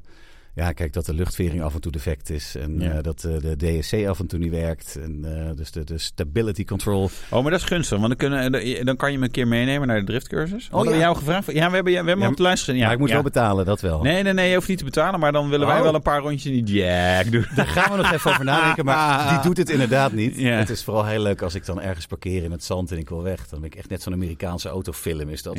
ja, 0.57 0.73
kijk 0.73 0.93
dat 0.93 1.07
de 1.07 1.15
luchtvering 1.15 1.63
af 1.63 1.75
en 1.75 1.81
toe 1.81 1.93
defect 1.93 2.31
is. 2.31 2.55
En 2.55 2.81
Ja. 2.81 2.91
eh, 2.91 3.03
dat 3.03 3.25
eh, 3.25 3.33
de 3.41 3.57
DSC 3.79 4.07
af 4.07 4.19
en 4.21 4.27
toe 4.27 4.39
niet 4.39 4.51
werkt. 4.51 4.99
En 5.03 5.25
eh, 5.49 5.57
dus 5.57 5.71
de, 5.71 5.85
de 5.85 5.99
stability 5.99 6.65
control. 6.65 7.11
Oh, 7.31 7.43
maar 7.43 7.51
dat 7.51 7.61
is 7.61 7.67
gunstig, 7.67 7.99
want 7.99 8.19
dan, 8.19 8.31
kunnen, 8.31 8.85
dan 8.87 8.97
kan 8.97 9.13
je 9.13 9.19
me 9.19 9.25
een 9.25 9.31
keer 9.31 9.49
meenemen 9.49 9.89
naar 9.89 9.99
de 10.01 10.05
driftcursus. 10.07 10.69
We 10.73 10.85
ja. 10.91 10.97
jou 10.97 11.17
gevraagd? 11.17 11.47
Ja, 11.53 11.69
we 11.69 11.75
hebben, 11.75 11.93
we 11.93 11.99
hebben 11.99 12.19
Ja, 12.19 12.29
op 12.29 12.37
de 12.37 12.43
lijst 12.43 12.65
gezien. 12.65 12.79
Ja, 12.79 12.85
maar 12.85 12.95
ik 12.95 12.99
moet 12.99 13.09
ja. 13.09 13.15
wel 13.15 13.23
betalen, 13.23 13.65
dat 13.65 13.81
wel. 13.81 14.03
Nee, 14.03 14.23
nee, 14.23 14.33
nee, 14.33 14.49
je 14.49 14.55
hoeft 14.55 14.69
niet 14.69 14.79
te 14.79 14.85
betalen, 14.85 15.21
maar 15.21 15.33
dan 15.33 15.49
willen 15.49 15.67
wij 15.67 15.77
Oh. 15.77 15.83
wel 15.83 15.95
een 15.95 16.03
paar 16.03 16.21
rondjes 16.21 16.53
in 16.53 16.65
die 16.65 16.75
Jack 16.83 17.31
doen. 17.31 17.47
Daar 17.55 17.67
gaan 17.67 17.91
we 17.91 17.97
nog 17.97 18.13
even 18.13 18.31
over 18.31 18.45
nadenken, 18.45 18.85
maar 18.85 19.29
die 19.29 19.41
doet 19.41 19.57
het 19.57 19.71
inderdaad 19.71 20.13
niet. 20.13 20.37
Het 20.43 20.71
is 20.71 20.85
vooral 20.85 21.05
heel 21.07 21.23
leuk 21.23 21.43
als 21.43 21.55
ik 21.55 21.67
dan 21.67 21.81
ergens 21.81 22.07
parkeer 22.07 22.43
in 22.43 22.51
het 22.51 22.65
zand 22.65 22.91
en 22.93 22.99
ik 22.99 23.09
wil 23.09 23.23
weg. 23.23 23.49
Dan 23.49 23.61
ben 23.61 23.69
ik 23.71 23.75
echt 23.77 23.89
net 23.89 24.03
zo'n 24.03 24.13
Amerikaanse 24.13 24.69
autofilm 24.69 25.29
is 25.29 25.43
dat. 25.43 25.57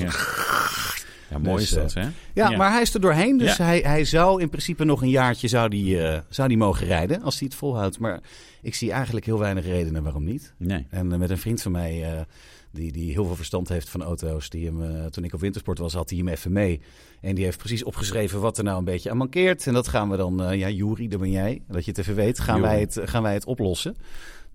Ja. 1.30 1.38
Mooi 1.38 1.58
Dus, 1.60 1.64
is 1.64 1.70
dat, 1.70 1.94
eh, 1.94 2.04
hè? 2.04 2.10
Ja, 2.34 2.50
Ja. 2.50 2.58
maar 2.58 2.72
hij 2.72 2.82
is 2.82 2.94
er 2.94 3.02
doorheen. 3.02 3.38
Dus 3.38 3.58
Ja. 3.58 3.66
hij, 3.66 3.80
hij 3.80 4.06
zou 4.06 4.42
in 4.42 4.50
principe 4.50 4.84
nog 4.84 5.02
een 5.02 5.10
jaartje 5.10 5.48
zou 5.48 5.70
die, 5.70 6.02
eh, 6.04 6.20
zou 6.30 6.48
die 6.48 6.58
mogen 6.58 6.88
rijden. 6.88 7.22
Als 7.22 7.40
hij 7.40 7.48
het 7.48 7.58
volhoudt. 7.58 8.00
Maar 8.00 8.20
ik 8.62 8.76
zie 8.76 8.92
eigenlijk 8.92 9.26
heel 9.26 9.40
weinig 9.40 9.66
redenen 9.66 10.04
waarom 10.04 10.24
niet. 10.24 10.54
Nee. 10.58 10.86
En 10.90 11.12
eh, 11.12 11.18
met 11.18 11.30
een 11.30 11.38
vriend 11.38 11.62
van 11.62 11.72
mij, 11.72 12.26
die, 12.72 12.92
die 12.92 13.12
heel 13.12 13.26
veel 13.26 13.36
verstand 13.36 13.70
heeft 13.70 13.90
van 13.90 14.04
auto's. 14.04 14.50
Die 14.50 14.66
hem, 14.66 15.10
toen 15.12 15.24
ik 15.24 15.34
op 15.34 15.40
wintersport 15.40 15.78
was, 15.78 15.94
had 15.94 16.10
hij 16.10 16.18
hem 16.18 16.28
even 16.28 16.52
mee. 16.52 16.82
En 17.22 17.36
die 17.36 17.44
heeft 17.44 17.58
precies 17.58 17.84
opgeschreven 17.84 18.40
wat 18.42 18.58
er 18.58 18.64
nou 18.64 18.78
een 18.78 18.84
beetje 18.84 19.10
aan 19.10 19.18
mankeert. 19.18 19.68
En 19.68 19.74
dat 19.74 19.88
gaan 19.88 20.10
we 20.10 20.18
dan, 20.18 20.58
ja, 20.58 20.70
Juri, 20.70 21.08
dat 21.08 21.20
ben 21.20 21.32
jij. 21.32 21.62
Dat 21.68 21.86
je 21.86 21.92
het 21.92 22.00
even 22.00 22.16
weet, 22.16 22.40
gaan, 22.40 22.62
wij 22.62 22.80
het, 22.80 23.00
gaan 23.04 23.24
wij 23.24 23.34
het 23.34 23.46
oplossen. 23.46 23.96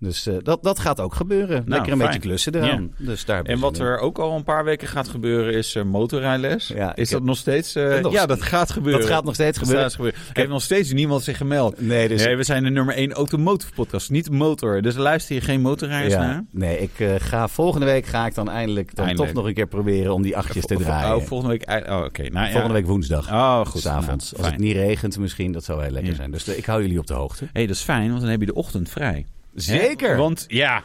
Dus 0.03 0.27
eh, 0.27 0.35
dat, 0.43 0.63
dat 0.63 0.79
gaat 0.79 0.99
ook 0.99 1.15
gebeuren. 1.15 1.63
Lekker 1.65 1.91
een 1.91 1.97
fijn. 1.97 1.97
beetje 1.97 2.19
klussen 2.27 2.55
eraan. 2.55 2.93
Dus 2.97 3.25
daar 3.25 3.37
heb 3.37 3.47
En 3.47 3.59
wat 3.59 3.77
er 3.79 3.97
ook 3.99 4.17
al 4.19 4.35
een 4.35 4.43
paar 4.43 4.63
weken 4.63 4.87
gaat 4.87 5.07
gebeuren 5.07 5.53
is 5.53 5.75
uh, 5.75 5.83
motorrijles. 5.83 6.67
Ja, 6.67 6.95
is 6.95 7.09
dat 7.09 7.19
heb- 7.19 7.27
nog 7.27 7.37
steeds... 7.37 7.75
eh, 7.75 7.99
Nog 7.99 8.11
ja, 8.13 8.25
dat 8.25 8.41
gaat 8.41 8.71
gebeuren. 8.71 9.01
Dat 9.01 9.09
gaat 9.09 9.23
nog 9.23 9.33
steeds 9.33 9.59
Dat 9.59 9.93
gebeuren. 9.93 10.19
heeft 10.33 10.49
nog 10.49 10.61
steeds 10.61 10.93
niemand 10.93 11.23
zich 11.23 11.37
gemeld. 11.37 11.81
Nee, 11.81 12.07
dus 12.07 12.25
Nee, 12.25 12.35
we 12.35 12.43
zijn 12.43 12.63
de 12.63 12.69
nummer 12.69 12.95
1 12.95 13.11
automotive 13.13 13.73
podcast, 13.73 14.09
niet 14.09 14.31
motor. 14.31 14.81
Dus 14.81 14.95
luister 14.95 15.35
je 15.35 15.41
geen 15.41 15.61
motorrijders 15.61 16.13
naar? 16.15 16.33
Ja, 16.33 16.43
nee, 16.51 16.79
ik 16.79 16.99
eh, 16.99 17.09
ga 17.17 17.47
volgende 17.47 17.85
week 17.85 18.05
ga 18.05 18.25
ik 18.25 18.35
dan 18.35 18.49
eindelijk 18.49 18.95
dan 18.95 19.05
Eindelijk. 19.05 19.31
toch 19.33 19.41
nog 19.41 19.49
een 19.49 19.55
keer 19.55 19.67
proberen 19.67 20.13
om 20.13 20.21
die 20.21 20.37
achtjes 20.37 20.65
te 20.65 20.75
draaien. 20.75 21.15
Oh, 21.15 21.21
volgende 21.23 21.57
week... 21.57 21.89
Oh, 21.89 22.03
oké. 22.03 22.21
Nou, 22.29 22.45
ja. 22.45 22.51
volgende 22.51 22.73
week 22.75 22.85
woensdag. 22.85 23.29
Oh, 23.31 23.65
goed. 23.65 23.83
Nou, 23.83 24.05
Als 24.07 24.33
het 24.37 24.57
niet 24.57 24.75
regent 24.75 25.17
misschien, 25.17 25.51
dat 25.51 25.63
zou 25.63 25.79
wel 25.79 25.89
lekker 25.89 26.11
Ja. 26.11 26.15
zijn. 26.17 26.31
Dus 26.31 26.47
eh, 26.47 26.57
ik 26.57 26.65
hou 26.65 26.81
jullie 26.81 26.99
op 26.99 27.07
de 27.07 27.13
hoogte. 27.13 27.47
hey, 27.53 27.65
dat 27.67 27.75
is 27.75 27.81
fijn, 27.81 28.09
want 28.09 28.21
dan 28.21 28.29
heb 28.29 28.39
je 28.39 28.45
de 28.45 28.53
ochtend 28.53 28.89
vrij. 28.89 29.25
Zeker. 29.55 30.09
Hè? 30.09 30.15
Want 30.15 30.45
ja, 30.47 30.83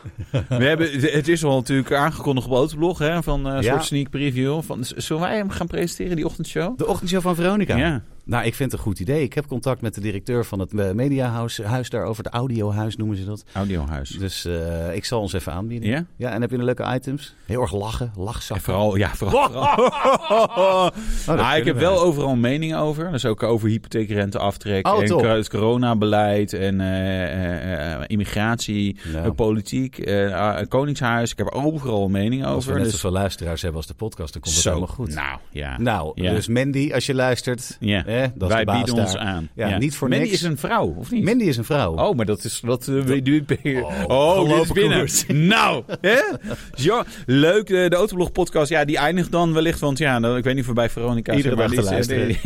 we 0.48 0.64
hebben, 0.64 1.00
het 1.00 1.28
is 1.28 1.44
al 1.44 1.56
natuurlijk 1.56 1.92
aangekondigd 1.92 2.46
op 2.46 2.52
Autoblog, 2.52 2.98
hè, 2.98 3.22
van 3.22 3.46
eh, 3.48 3.54
een 3.54 3.62
Ja. 3.62 3.72
soort 3.72 3.84
sneak 3.84 4.10
preview. 4.10 4.62
Van, 4.62 4.84
zullen 4.96 5.22
wij 5.22 5.36
hem 5.36 5.50
gaan 5.50 5.66
presenteren, 5.66 6.16
die 6.16 6.26
ochtendshow? 6.26 6.78
De 6.78 6.86
ochtendshow 6.86 7.22
van 7.22 7.34
Veronica. 7.34 7.76
Ja. 7.76 8.02
Nou, 8.28 8.44
ik 8.44 8.54
vind 8.54 8.70
het 8.70 8.80
een 8.80 8.86
goed 8.86 9.00
idee. 9.00 9.22
Ik 9.22 9.32
heb 9.34 9.46
contact 9.46 9.80
met 9.80 9.94
de 9.94 10.00
directeur 10.00 10.44
van 10.44 10.58
het 10.58 10.74
eh, 10.74 10.90
mediahuis 10.90 11.58
huis 11.62 11.90
daar 11.90 12.04
over 12.04 12.24
het 12.24 12.32
audiohuis 12.32 12.96
noemen 12.96 13.16
ze 13.16 13.24
dat. 13.24 13.44
Audiohuis. 13.52 14.08
Dus 14.10 14.44
eh, 14.44 14.94
ik 14.94 15.04
zal 15.04 15.20
ons 15.20 15.32
even 15.32 15.52
aanbieden. 15.52 15.88
Ja? 15.88 16.04
Ja, 16.16 16.30
en 16.30 16.40
heb 16.40 16.50
je 16.50 16.56
een 16.58 16.64
leuke 16.64 16.92
items? 16.94 17.34
Heel 17.46 17.60
erg 17.60 17.72
lachen, 17.74 18.12
lachzakken. 18.16 18.56
En 18.56 18.62
vooral, 18.72 18.96
ja, 18.96 19.14
vooral. 19.14 19.48
vooral. 19.50 20.90
dat 21.26 21.36
nou, 21.36 21.56
ik 21.58 21.64
heb 21.64 21.74
we. 21.74 21.80
wel 21.80 22.00
overal 22.00 22.30
een 22.30 22.40
mening 22.40 22.74
over. 22.76 23.10
Dus 23.10 23.24
ook 23.24 23.42
over 23.42 23.68
hypotheekrenteaftrek 23.68 24.86
Oh, 24.88 25.00
en 25.00 25.06
top. 25.06 25.22
het 25.22 25.48
coronabeleid 25.48 26.52
en 26.52 26.80
eh, 26.80 28.04
immigratie, 28.06 28.96
eh, 29.14 29.26
politiek, 29.36 29.98
eh, 29.98 30.60
koningshuis. 30.68 31.30
Ik 31.32 31.38
heb 31.38 31.46
er 31.46 31.52
overal 31.52 32.04
een 32.04 32.10
mening 32.10 32.44
Als 32.44 32.64
we 32.64 32.70
over. 32.70 32.74
net 32.82 32.90
Dus 32.90 33.00
zoveel 33.00 33.18
luisteraars 33.18 33.60
hebben 33.62 33.78
als 33.80 33.86
de 33.88 33.94
podcast, 33.94 34.32
dan 34.32 34.42
komt 34.42 34.54
het 34.54 34.62
zo, 34.62 34.68
helemaal 34.74 34.94
goed. 34.94 35.14
Nou, 35.14 35.38
ja. 35.50 35.78
Nou, 35.78 36.12
Ja. 36.14 36.34
dus 36.34 36.48
Mandy, 36.48 36.90
als 36.94 37.06
je 37.06 37.14
luistert, 37.14 37.76
Ja. 37.80 38.04
Hè, 38.18 38.26
dat 38.34 38.48
Wij 38.48 38.64
de 38.64 38.72
bieden 38.72 38.94
daar. 38.94 39.04
ons 39.04 39.16
aan. 39.16 39.48
Ja, 39.54 39.78
niet 39.78 39.96
voor 39.96 40.08
Mandy 40.08 40.24
niks. 40.24 40.36
is 40.36 40.42
een 40.42 40.58
vrouw, 40.58 40.94
of 40.98 41.10
niet? 41.10 41.24
Mandy 41.24 41.44
is 41.44 41.56
een 41.56 41.64
vrouw. 41.64 41.94
Oh, 41.96 42.16
maar 42.16 42.26
dat 42.26 42.44
is 42.44 42.60
wat 42.60 42.86
uh, 42.86 43.02
we 43.02 43.22
doen. 43.22 43.46
Oh, 44.06 44.08
Oh, 44.08 44.34
dit 44.38 44.46
is 44.46 44.52
gelopen 44.52 44.74
binnen. 44.74 44.98
koers. 44.98 45.24
Nou, 45.56 45.82
hè? 46.00 46.18
Zo, 46.74 47.02
leuk. 47.26 47.70
eh, 47.70 47.88
De 47.88 47.96
Autoblog 47.96 48.32
podcast, 48.32 48.70
ja, 48.70 48.84
die 48.84 48.96
eindigt 48.96 49.32
dan 49.32 49.52
wellicht. 49.52 49.80
Want 49.80 49.98
ja, 49.98 50.20
dan, 50.20 50.36
ik 50.36 50.44
weet 50.44 50.52
niet 50.54 50.62
of 50.62 50.68
we 50.68 50.74
bij 50.74 50.90
Veronica 50.90 51.34
Iedere 51.34 51.56
dag 51.56 51.70
te 51.74 51.82
luisteren. 51.92 52.36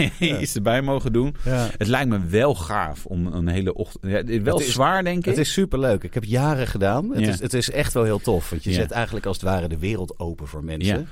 erbij 0.55 0.83
mogen 0.83 1.12
doen. 1.12 1.35
Ja. 1.45 1.69
Het 1.79 1.88
lijkt 1.88 2.09
me 2.09 2.19
wel 2.29 2.55
gaaf 2.55 3.07
om 3.07 3.26
een 3.26 3.49
hele 3.49 3.75
ochtend... 3.75 4.12
Ja, 4.29 4.43
wel 4.43 4.61
is- 4.61 4.73
zwaar, 4.73 5.05
denk 5.05 5.19
ik. 5.19 5.25
Het 5.25 5.38
is 5.38 5.52
superleuk. 5.52 6.02
Ik 6.05 6.14
heb 6.14 6.25
jaren 6.25 6.67
gedaan. 6.67 7.11
Het, 7.11 7.21
Ja. 7.21 7.29
is, 7.29 7.41
het 7.41 7.55
is 7.55 7.71
echt 7.71 7.93
wel 7.93 8.05
heel 8.05 8.19
tof. 8.21 8.50
Want 8.50 8.64
je 8.64 8.71
Ja. 8.71 8.76
zet 8.76 8.91
eigenlijk 8.91 9.26
als 9.26 9.37
het 9.37 9.45
ware 9.47 9.69
de 9.69 9.79
wereld 9.79 10.14
open 10.19 10.47
voor 10.47 10.64
mensen. 10.64 10.97
Ja. 10.99 11.05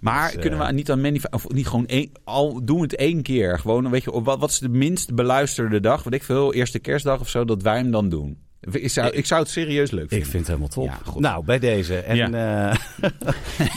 Maar 0.00 0.30
Dus, 0.32 0.40
kunnen 0.40 0.60
eh, 0.60 0.66
we 0.66 0.72
niet 0.72 0.90
aan 0.90 1.00
Manny... 1.00 1.20
Of 1.30 1.48
niet 1.48 1.66
gewoon 1.68 1.86
één... 1.86 2.10
Al 2.24 2.64
doen 2.64 2.76
we 2.76 2.82
het 2.82 2.96
één 2.96 3.22
keer. 3.22 3.58
Gewoon, 3.58 3.90
weet 3.90 4.04
je, 4.04 4.07
wat, 4.12 4.38
wat 4.38 4.50
is 4.50 4.58
de 4.58 4.68
minst 4.68 5.14
beluisterde 5.14 5.80
dag? 5.80 6.02
Weet 6.02 6.14
ik 6.14 6.22
veel, 6.22 6.54
eerste 6.54 6.78
kerstdag 6.78 7.20
of 7.20 7.28
zo, 7.28 7.44
dat 7.44 7.62
wij 7.62 7.76
hem 7.76 7.90
dan 7.90 8.08
doen. 8.08 8.38
Ik 8.70 8.90
zou, 8.90 9.10
ik 9.10 9.26
zou 9.26 9.40
het 9.42 9.50
serieus 9.50 9.90
leuk 9.90 10.02
Ik 10.04 10.08
vinden. 10.08 10.28
vind 10.28 10.46
het 10.46 10.56
helemaal 10.56 10.68
top. 10.68 10.84
Ja, 10.84 10.98
goed. 11.10 11.20
nou, 11.20 11.44
bij 11.44 11.58
deze. 11.58 11.96
En, 11.98 12.16
Ja. 12.16 12.70
eh, 13.00 13.10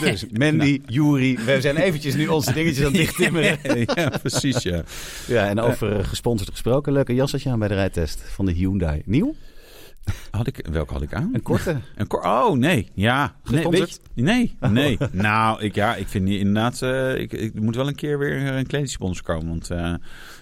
dus 0.00 0.26
Mandy, 0.30 0.80
Juri, 0.86 1.38
we 1.44 1.60
zijn 1.60 1.76
eventjes 1.76 2.14
nu 2.14 2.26
onze 2.26 2.52
dingetjes 2.52 2.78
aan 2.86 2.92
het 2.92 3.00
dichttimmeren. 3.04 3.58
ja, 3.94 4.08
precies, 4.20 4.62
ja. 4.62 4.82
Ja, 5.26 5.48
en 5.48 5.60
over 5.60 5.98
eh, 5.98 6.04
gesponsord 6.04 6.50
gesproken. 6.50 6.92
Leuke 6.92 7.14
jas 7.14 7.32
had 7.32 7.42
je 7.42 7.48
aan 7.50 7.58
bij 7.58 7.68
de 7.68 7.74
rijtest 7.74 8.22
van 8.26 8.46
de 8.46 8.52
Hyundai. 8.52 9.02
Nieuw? 9.04 9.34
Had 10.30 10.46
ik, 10.46 10.66
welke 10.70 10.92
had 10.92 11.02
ik 11.02 11.14
aan? 11.14 11.30
Een 11.32 11.42
korte? 11.42 11.76
Een 11.96 12.06
kor- 12.06 12.24
oh, 12.24 12.56
nee. 12.56 12.88
Ja. 12.94 13.20
Nee, 13.44 13.62
Gesponsord? 13.62 13.88
weet 13.88 14.00
je- 14.14 14.22
nee, 14.22 14.56
nee. 14.70 14.98
Nou, 15.12 15.62
ik, 15.62 15.74
ja, 15.74 15.94
ik 15.96 16.08
vind 16.08 16.26
die 16.26 16.38
inderdaad... 16.38 16.82
eh, 16.82 17.14
ik, 17.18 17.32
ik 17.32 17.54
moet 17.60 17.76
wel 17.76 17.88
een 17.88 17.94
keer 17.94 18.18
weer 18.18 18.42
een 18.54 18.66
kledingsponsor 18.66 19.24
komen. 19.24 19.48
Want 19.48 19.70
eh, 19.70 19.94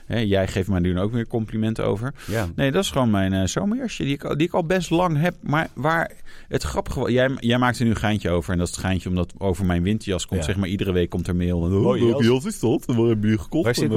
hè, 0.06 0.18
jij 0.18 0.48
geeft 0.48 0.68
mij 0.68 0.80
nu 0.80 0.98
ook 1.00 1.12
weer 1.12 1.26
complimenten 1.26 1.84
over. 1.84 2.14
Ja. 2.26 2.46
Nee, 2.54 2.72
dat 2.72 2.84
is 2.84 2.90
gewoon 2.90 3.10
mijn 3.10 3.32
eh 3.32 3.46
zomerjasje 3.46 4.04
die 4.04 4.14
ik, 4.14 4.24
al- 4.24 4.36
die 4.36 4.46
ik 4.46 4.52
al 4.54 4.64
best 4.64 4.90
lang 4.90 5.20
heb. 5.20 5.34
Maar 5.40 5.68
waar 5.74 6.10
het 6.48 6.62
grappige. 6.62 7.12
Jij, 7.12 7.30
jij 7.38 7.58
maakt 7.58 7.78
er 7.78 7.84
nu 7.84 7.90
een 7.90 7.96
geintje 7.96 8.30
over. 8.30 8.52
En 8.52 8.58
dat 8.58 8.68
is 8.68 8.74
het 8.74 8.84
geintje 8.84 9.08
omdat 9.08 9.32
over 9.38 9.64
mijn 9.66 9.82
winterjas 9.82 10.26
komt... 10.26 10.40
Ja. 10.40 10.46
zeg 10.46 10.56
maar 10.56 10.68
iedere 10.68 10.92
week 10.92 11.10
komt 11.10 11.28
er 11.28 11.36
mail. 11.36 11.58
Oh, 11.58 11.70
welke 11.70 12.24
jas. 12.24 12.44
is 12.44 12.60
dat? 12.60 12.84
En 12.86 12.96
Waar 12.96 13.08
heb 13.08 13.22
je 13.22 13.28
die 13.28 13.38
gekocht? 13.38 13.64
Waar 13.64 13.74
zit 13.74 13.90
eh. 13.90 13.96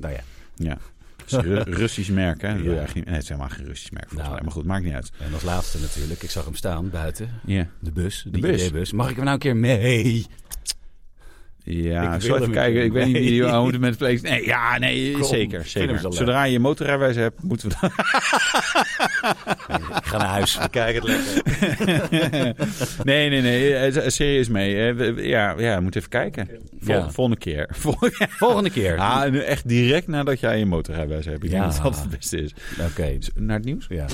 Nou 0.00 0.14
ja. 0.14 0.20
Ja. 0.56 0.78
Is 1.32 1.38
een 1.66 1.74
Russisch 1.74 2.10
merk, 2.10 2.40
hè? 2.42 2.48
Ja. 2.48 2.54
eigenlijk 2.54 2.94
Nee, 3.06 3.14
het 3.14 3.22
is 3.22 3.28
helemaal 3.28 3.50
geen 3.50 3.66
Russisch 3.66 3.90
merk 3.90 4.08
volgens 4.08 4.22
Nou. 4.28 4.34
mij. 4.34 4.42
Maar 4.44 4.52
goed, 4.52 4.64
maakt 4.64 4.84
niet 4.84 4.94
uit. 4.94 5.10
En 5.18 5.32
als 5.32 5.42
laatste 5.42 5.80
natuurlijk. 5.80 6.22
Ik 6.22 6.30
zag 6.30 6.44
hem 6.44 6.54
staan 6.54 6.90
buiten. 6.90 7.30
Ja. 7.44 7.66
De 7.80 7.92
bus. 7.92 8.24
De, 8.30 8.38
bus. 8.38 8.64
ID-bus. 8.66 8.92
Mag 8.92 9.10
ik 9.10 9.14
hem 9.16 9.24
nou 9.24 9.34
een 9.36 9.42
keer 9.42 9.56
mee? 9.56 10.26
Ja, 11.64 12.14
Ik 12.14 12.22
even 12.22 12.50
kijken. 12.50 12.84
Ik 12.84 12.92
weet 12.92 13.06
niet 13.06 13.16
wie 13.16 13.44
we 13.44 13.60
moeten 13.62 13.80
met 13.80 14.00
het. 14.00 14.22
Nee, 14.22 14.44
ja, 14.46 14.78
nee, 14.78 15.12
Kom, 15.12 15.24
zeker. 15.24 15.64
zeker. 15.66 16.00
Zodra 16.12 16.44
je 16.44 16.58
motorrijbewijs 16.58 17.16
hebt, 17.16 17.42
moeten 17.42 17.68
we 17.68 17.74
dat. 17.80 17.92
Ga 20.08 20.16
naar 20.18 20.26
huis. 20.26 20.58
We 20.58 20.68
kijken 20.68 21.10
het 21.10 21.24
lekker. 21.42 22.54
nee, 23.04 23.28
nee, 23.28 23.40
nee. 23.40 23.74
eh, 23.74 24.08
Serieus 24.08 24.48
mee. 24.48 24.88
eh, 24.90 25.26
Ja, 25.26 25.54
ja, 25.58 25.74
we 25.76 25.82
moeten 25.82 26.00
even 26.00 26.12
kijken. 26.12 26.48
Vol- 26.80 26.94
Ja. 26.94 27.10
Volgende 27.10 27.38
keer. 27.40 27.68
Volgende 27.70 28.26
Volgende 28.28 28.70
keer. 28.70 28.98
Ah, 28.98 29.30
nu 29.30 29.40
echt 29.42 29.68
direct 29.68 30.06
nadat 30.06 30.40
jij 30.40 30.58
je 30.58 30.66
motorrijbewijs 30.66 31.24
hebt. 31.24 31.44
Ik 31.44 31.50
denk 31.50 31.62
Ja. 31.62 31.68
dat 31.70 31.82
dat 31.82 31.96
het 32.00 32.10
beste 32.10 32.42
is. 32.42 32.54
Oké. 32.90 33.18
Naar 33.34 33.56
het 33.56 33.64
nieuws? 33.64 33.86
Ja. 33.88 34.06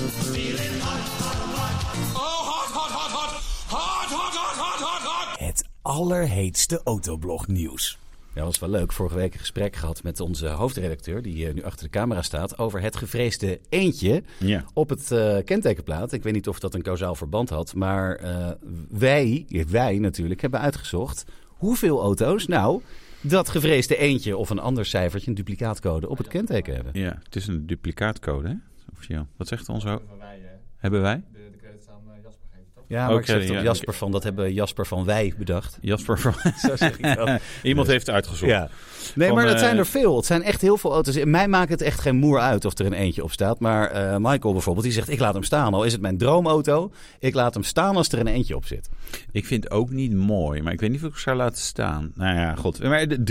Het 5.37 5.65
allerheetste 5.81 6.81
autoblog 6.83 7.47
nieuws. 7.47 7.97
Ja, 8.35 8.41
dat 8.41 8.59
was 8.59 8.59
wel 8.69 8.79
leuk. 8.79 8.91
Vorige 8.91 9.15
week 9.15 9.33
een 9.33 9.39
gesprek 9.39 9.75
gehad 9.75 10.03
met 10.03 10.19
onze 10.19 10.47
hoofdredacteur, 10.47 11.21
die 11.21 11.47
eh, 11.47 11.53
nu 11.53 11.63
achter 11.63 11.83
de 11.85 11.91
camera 11.91 12.21
staat, 12.21 12.57
over 12.57 12.81
het 12.81 12.95
gevreesde 12.95 13.59
eentje 13.69 14.23
Ja. 14.39 14.65
op 14.73 14.89
het 14.89 15.11
eh, 15.11 15.37
kentekenplaat. 15.45 16.11
Ik 16.11 16.23
weet 16.23 16.33
niet 16.33 16.47
of 16.47 16.59
dat 16.59 16.73
een 16.73 16.81
kausaal 16.81 17.15
verband 17.15 17.49
had, 17.49 17.75
maar 17.75 18.15
eh, 18.15 18.51
wij, 18.89 19.45
wij 19.67 19.97
natuurlijk, 19.99 20.41
hebben 20.41 20.59
uitgezocht 20.59 21.25
hoeveel 21.47 22.01
auto's 22.01 22.47
nou 22.47 22.81
dat 23.21 23.49
gevreesde 23.49 23.97
eentje 23.97 24.37
of 24.37 24.49
een 24.49 24.59
ander 24.59 24.85
cijfertje, 24.85 25.29
een 25.29 25.35
duplicaatcode, 25.35 26.09
op 26.09 26.17
het 26.17 26.27
kenteken 26.27 26.75
hebben. 26.75 27.01
Ja, 27.01 27.19
het 27.23 27.35
is 27.35 27.47
een 27.47 27.65
duplicaatcode, 27.67 28.47
hè? 28.47 28.53
Officieel. 28.91 29.27
Wat 29.37 29.47
zegt 29.47 29.69
onze 29.69 29.87
Van 30.07 30.17
wij, 30.17 30.39
Hebben 30.77 31.01
wij? 31.01 31.23
de, 31.31 31.39
de 31.51 31.57
credits 31.57 31.87
aan 31.87 32.01
eh, 32.15 32.23
Jasper 32.23 32.47
geven, 32.51 32.71
toch? 32.73 32.74
Ja, 32.87 33.07
maar 33.07 33.19
ik 33.19 33.25
zeg 33.25 33.45
toch 33.45 33.55
ja, 33.55 33.61
Jasper 33.61 33.93
van, 33.93 34.11
dat 34.11 34.23
hebben 34.23 34.53
Jasper 34.53 34.85
van 34.85 35.05
Wij 35.05 35.33
bedacht. 35.37 35.77
Jasper 35.81 36.19
van... 36.19 36.33
Zo 36.69 36.75
zeg 36.75 36.97
ik 36.97 37.15
dat. 37.15 37.39
Iemand 37.63 37.87
heeft 37.87 38.05
het 38.05 38.15
uitgezocht. 38.15 38.51
Ja. 38.51 38.69
Nee, 39.15 39.27
Van, 39.27 39.37
maar 39.37 39.45
het 39.45 39.55
eh, 39.55 39.61
zijn 39.61 39.77
er 39.77 39.85
veel. 39.85 40.15
Het 40.15 40.25
zijn 40.25 40.43
echt 40.43 40.61
heel 40.61 40.77
veel 40.77 40.93
auto's. 40.93 41.23
Mij 41.23 41.47
maakt 41.47 41.69
het 41.69 41.81
echt 41.81 41.99
geen 41.99 42.15
moer 42.15 42.39
uit 42.39 42.65
of 42.65 42.77
er 42.77 42.85
een 42.85 42.93
eentje 42.93 43.23
op 43.23 43.31
staat. 43.31 43.59
Maar 43.59 43.91
eh, 43.91 44.15
Michael 44.19 44.53
bijvoorbeeld, 44.53 44.85
die 44.85 44.93
zegt 44.93 45.09
ik 45.09 45.19
laat 45.19 45.33
hem 45.33 45.43
staan. 45.43 45.73
Al 45.73 45.83
is 45.83 45.91
het 45.91 46.01
mijn 46.01 46.17
droomauto, 46.17 46.91
ik 47.19 47.33
laat 47.33 47.53
hem 47.53 47.63
staan 47.63 47.95
als 47.95 48.09
er 48.09 48.19
een 48.19 48.27
eentje 48.27 48.55
op 48.55 48.65
zit. 48.65 48.89
Ik 49.31 49.45
vind 49.45 49.63
het 49.63 49.73
ook 49.73 49.89
niet 49.89 50.13
mooi, 50.13 50.61
maar 50.61 50.73
ik 50.73 50.79
weet 50.79 50.89
niet 50.89 50.99
of 50.99 51.07
ik 51.07 51.13
het 51.13 51.21
zou 51.21 51.37
laten 51.37 51.61
staan. 51.61 52.11
Nou 52.15 52.35
ja, 52.35 52.55
goed. 52.55 52.83
Maar 52.83 53.07
de 53.07 53.23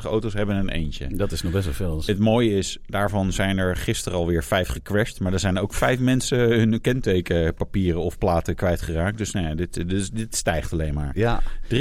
361.267 0.00 0.04
auto's 0.04 0.32
hebben 0.32 0.56
een 0.56 0.68
eentje. 0.68 1.16
Dat 1.16 1.32
is 1.32 1.42
nog 1.42 1.52
best 1.52 1.64
wel 1.64 1.74
veel. 1.74 2.02
Het 2.06 2.18
mooie 2.18 2.50
is, 2.50 2.78
daarvan 2.86 3.32
zijn 3.32 3.58
er 3.58 3.76
gisteren 3.76 4.18
alweer 4.18 4.44
vijf 4.44 4.68
gecrashed. 4.68 5.20
Maar 5.20 5.32
er 5.32 5.38
zijn 5.38 5.58
ook 5.58 5.74
vijf 5.74 5.98
mensen 5.98 6.38
hun 6.38 6.80
kentekenpapieren 6.80 8.00
of 8.00 8.18
platen 8.18 8.54
kwijtgeraakt. 8.54 9.18
Dus, 9.18 9.32
nou 9.32 9.46
ja, 9.46 9.54
dit, 9.54 9.88
dus 9.88 10.10
dit 10.10 10.36
stijgt 10.36 10.72
alleen 10.72 10.94
maar. 10.94 11.10
Ja. 11.14 11.42
3,8% 11.74 11.78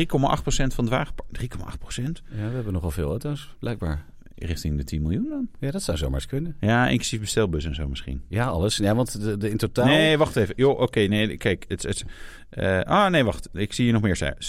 van 0.48 0.86
het 0.86 0.89
wagenpark. 1.32 1.96
3,8%? 1.96 2.01
ja, 2.36 2.50
we 2.50 2.55
hebben 2.55 2.74
nogal 2.74 2.91
veel 2.91 3.10
auto's, 3.10 3.55
blijkbaar. 3.60 4.05
Richting 4.38 4.77
de 4.77 4.84
10 4.84 5.01
miljoen 5.01 5.29
dan? 5.29 5.48
Ja, 5.60 5.72
dat 5.72 5.84
zou 5.84 5.98
zomaar 5.98 6.15
eens 6.15 6.25
kunnen. 6.25 6.55
Ja, 6.60 6.88
inclusief 6.88 7.20
bestelbus 7.20 7.65
en 7.65 7.75
zo 7.75 7.88
misschien. 7.88 8.22
Ja, 8.27 8.48
alles. 8.48 8.77
Ja, 8.77 8.96
want 8.96 9.22
de, 9.22 9.38
de, 9.38 9.50
in 9.50 9.58
totaal... 9.58 9.86
Nee, 9.86 10.17
wacht 10.17 10.36
even. 10.36 10.77
Oké, 10.77 11.00
nee, 11.00 11.38
kijk. 11.38 11.65
Het, 11.67 11.84
het, 11.84 12.05
eh, 12.50 12.82
ah, 12.82 13.12
nee, 13.12 13.24
wacht. 13.24 13.50
Ik 13.53 13.74
zie 13.74 13.84
hier 13.84 13.94
nog 13.94 14.01
meer. 14.01 14.15
zijn. 14.15 14.36
672.658 14.36 14.39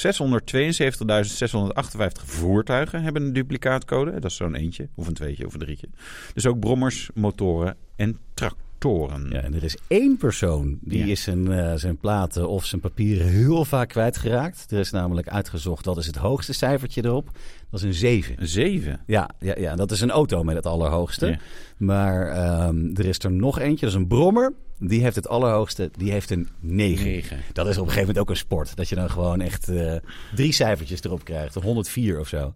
voertuigen 2.25 3.03
hebben 3.03 3.23
een 3.23 3.33
duplicaatcode. 3.33 4.13
Dat 4.13 4.31
is 4.31 4.37
zo'n 4.37 4.55
eentje, 4.55 4.89
of 4.95 5.07
een 5.07 5.15
tweetje, 5.15 5.47
of 5.47 5.53
een 5.53 5.61
drietje. 5.61 5.89
Dus 6.35 6.47
ook 6.47 6.59
brommers, 6.59 7.11
motoren 7.15 7.77
en 7.97 8.19
tractoren. 8.35 8.66
Ja, 9.33 9.41
en 9.43 9.55
er 9.55 9.65
is 9.65 9.77
één 9.89 10.17
persoon 10.17 10.79
die 10.81 10.99
Ja. 10.99 11.07
is 11.07 11.23
zijn, 11.23 11.53
eh, 11.53 11.75
zijn 11.75 11.97
platen 11.97 12.49
of 12.49 12.65
zijn 12.65 12.81
papieren 12.81 13.27
heel 13.27 13.65
vaak 13.65 13.89
kwijtgeraakt. 13.89 14.65
Er 14.73 14.79
is 14.79 14.91
namelijk 14.91 15.29
uitgezocht, 15.29 15.85
dat 15.85 15.97
is 15.97 16.07
het 16.07 16.17
hoogste 16.17 16.53
cijfertje 16.53 17.05
erop. 17.05 17.31
Dat 17.71 17.81
is 17.81 17.87
een 17.87 17.95
7. 17.95 18.35
Een 18.41 18.49
zeven. 18.49 19.01
Ja, 19.07 19.31
ja, 19.41 19.55
ja, 19.59 19.77
dat 19.77 19.91
is 19.91 20.01
een 20.01 20.11
auto 20.11 20.43
met 20.43 20.57
het 20.57 20.67
allerhoogste. 20.67 21.27
Ja. 21.27 21.39
Maar 21.77 22.29
ehm, 22.29 22.91
er 22.95 23.05
is 23.07 23.19
er 23.19 23.33
nog 23.33 23.59
eentje, 23.59 23.87
dat 23.87 23.95
is 23.95 24.01
een 24.01 24.07
brommer. 24.07 24.53
Die 24.79 25.03
heeft 25.03 25.17
het 25.17 25.29
allerhoogste, 25.29 25.91
die 25.97 26.11
heeft 26.13 26.31
een 26.31 26.49
9. 26.61 27.05
Negen. 27.07 27.39
Dat 27.53 27.67
is 27.67 27.73
op 27.77 27.83
een 27.83 27.89
gegeven 27.93 28.01
moment 28.09 28.19
ook 28.19 28.31
een 28.31 28.37
sport. 28.37 28.77
Dat 28.77 28.89
je 28.89 28.95
dan 28.95 29.11
gewoon 29.11 29.41
echt 29.41 29.69
eh, 29.69 29.95
drie 30.35 30.53
cijfertjes 30.53 31.03
erop 31.03 31.25
krijgt. 31.25 31.55
Een 31.55 31.63
104 31.63 32.21
of 32.21 32.29
zo. 32.29 32.55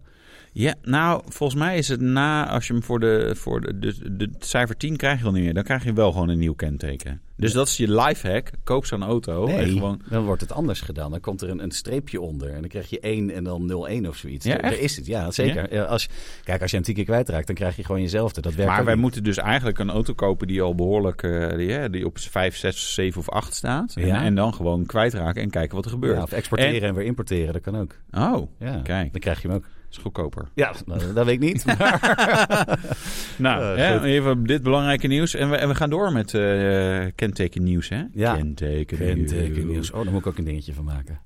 Ja, 0.53 0.75
nou, 0.81 1.21
volgens 1.27 1.59
mij 1.59 1.77
is 1.77 1.87
het 1.87 2.01
na, 2.01 2.49
als 2.49 2.67
je 2.67 2.73
hem 2.73 2.83
voor 2.83 2.99
de, 2.99 3.31
voor 3.35 3.61
de, 3.61 3.79
de, 3.79 4.15
de 4.15 4.29
cijfer 4.39 4.77
10 4.77 4.95
krijg 4.95 5.17
je 5.17 5.23
dan 5.23 5.33
niet 5.33 5.43
meer. 5.43 5.53
Dan 5.53 5.63
krijg 5.63 5.83
je 5.83 5.93
wel 5.93 6.11
gewoon 6.11 6.29
een 6.29 6.39
nieuw 6.39 6.53
kenteken. 6.53 7.21
Dus 7.35 7.53
dat 7.53 7.67
is 7.67 7.77
je 7.77 7.91
lifehack. 7.91 8.49
Koop 8.63 8.85
zo'n 8.85 9.03
auto 9.03 9.47
en 9.47 9.69
gewoon... 9.69 10.01
dan 10.09 10.23
wordt 10.23 10.41
het 10.41 10.51
anders 10.51 10.81
gedaan. 10.81 11.11
Dan 11.11 11.19
komt 11.19 11.41
er 11.41 11.49
een, 11.49 11.63
een 11.63 11.71
streepje 11.71 12.21
onder. 12.21 12.49
En 12.49 12.59
dan 12.59 12.69
krijg 12.69 12.89
je 12.89 12.99
1 12.99 13.29
en 13.29 13.43
dan 13.43 13.85
01 13.87 14.07
of 14.07 14.15
zoiets. 14.15 14.45
Ja, 14.45 14.57
Daar- 14.57 14.73
is 14.73 14.95
het, 14.95 15.05
ja, 15.05 15.31
zeker. 15.31 15.73
Ja, 15.73 15.83
als, 15.83 16.09
kijk, 16.43 16.61
als 16.61 16.71
je 16.71 16.81
tien 16.81 16.95
keer 16.95 17.03
kwijtraakt, 17.03 17.47
dan 17.47 17.55
krijg 17.55 17.75
je 17.75 17.83
gewoon 17.83 18.01
jezelfde. 18.01 18.41
Dat 18.41 18.53
werkt 18.53 18.71
Maar 18.71 18.83
wij 18.85 18.93
niet. 18.93 19.03
moeten 19.03 19.23
dus 19.23 19.37
eigenlijk 19.37 19.79
een 19.79 19.89
auto 19.89 20.13
kopen 20.13 20.47
die 20.47 20.61
al 20.61 20.75
behoorlijk, 20.75 21.23
eh, 21.23 21.55
die, 21.57 21.89
die 21.89 22.05
op 22.05 22.19
5, 22.19 22.55
6, 22.57 22.93
7 22.93 23.19
of 23.19 23.29
8 23.29 23.53
staat. 23.53 23.93
En, 23.95 24.09
en 24.09 24.35
dan 24.35 24.53
gewoon 24.53 24.85
kwijtraken 24.85 25.41
en 25.41 25.49
kijken 25.49 25.75
wat 25.75 25.85
er 25.85 25.91
gebeurt. 25.91 26.17
Ja, 26.17 26.23
of 26.23 26.31
exporteren 26.31 26.89
en, 26.89 26.95
weer 26.95 27.05
importeren, 27.05 27.53
dat 27.53 27.61
kan 27.61 27.77
ook. 27.77 27.95
Oh, 28.11 28.51
Ja, 28.59 28.79
kijk, 28.83 29.11
dan 29.11 29.21
krijg 29.21 29.41
je 29.41 29.47
hem 29.47 29.57
ook. 29.57 29.65
Is 29.91 29.97
goedkoper. 29.97 30.47
Ja, 30.55 30.73
nou, 30.85 31.13
dat 31.13 31.25
weet 31.25 31.33
ik 31.33 31.39
niet. 31.39 31.65
maar- 31.65 32.77
Nou, 33.37 33.77
hè, 33.79 34.03
even 34.03 34.43
dit 34.43 34.63
belangrijke 34.63 35.07
nieuws. 35.07 35.35
En 35.35 35.49
we, 35.49 35.55
en 35.55 35.67
we 35.67 35.75
gaan 35.75 35.89
door 35.89 36.11
met 36.11 36.33
eh 36.33 37.05
kenteken 37.15 37.63
nieuws, 37.63 37.89
hè? 37.89 38.03
Ja. 38.13 38.35
Kenteken 38.35 38.97
Kentekennieuws. 38.97 39.91
Oh, 39.91 40.03
daar 40.03 40.11
moet 40.11 40.21
ik 40.21 40.27
ook 40.27 40.37
een 40.37 40.43
dingetje 40.43 40.73
van 40.73 40.83
maken. 40.83 41.19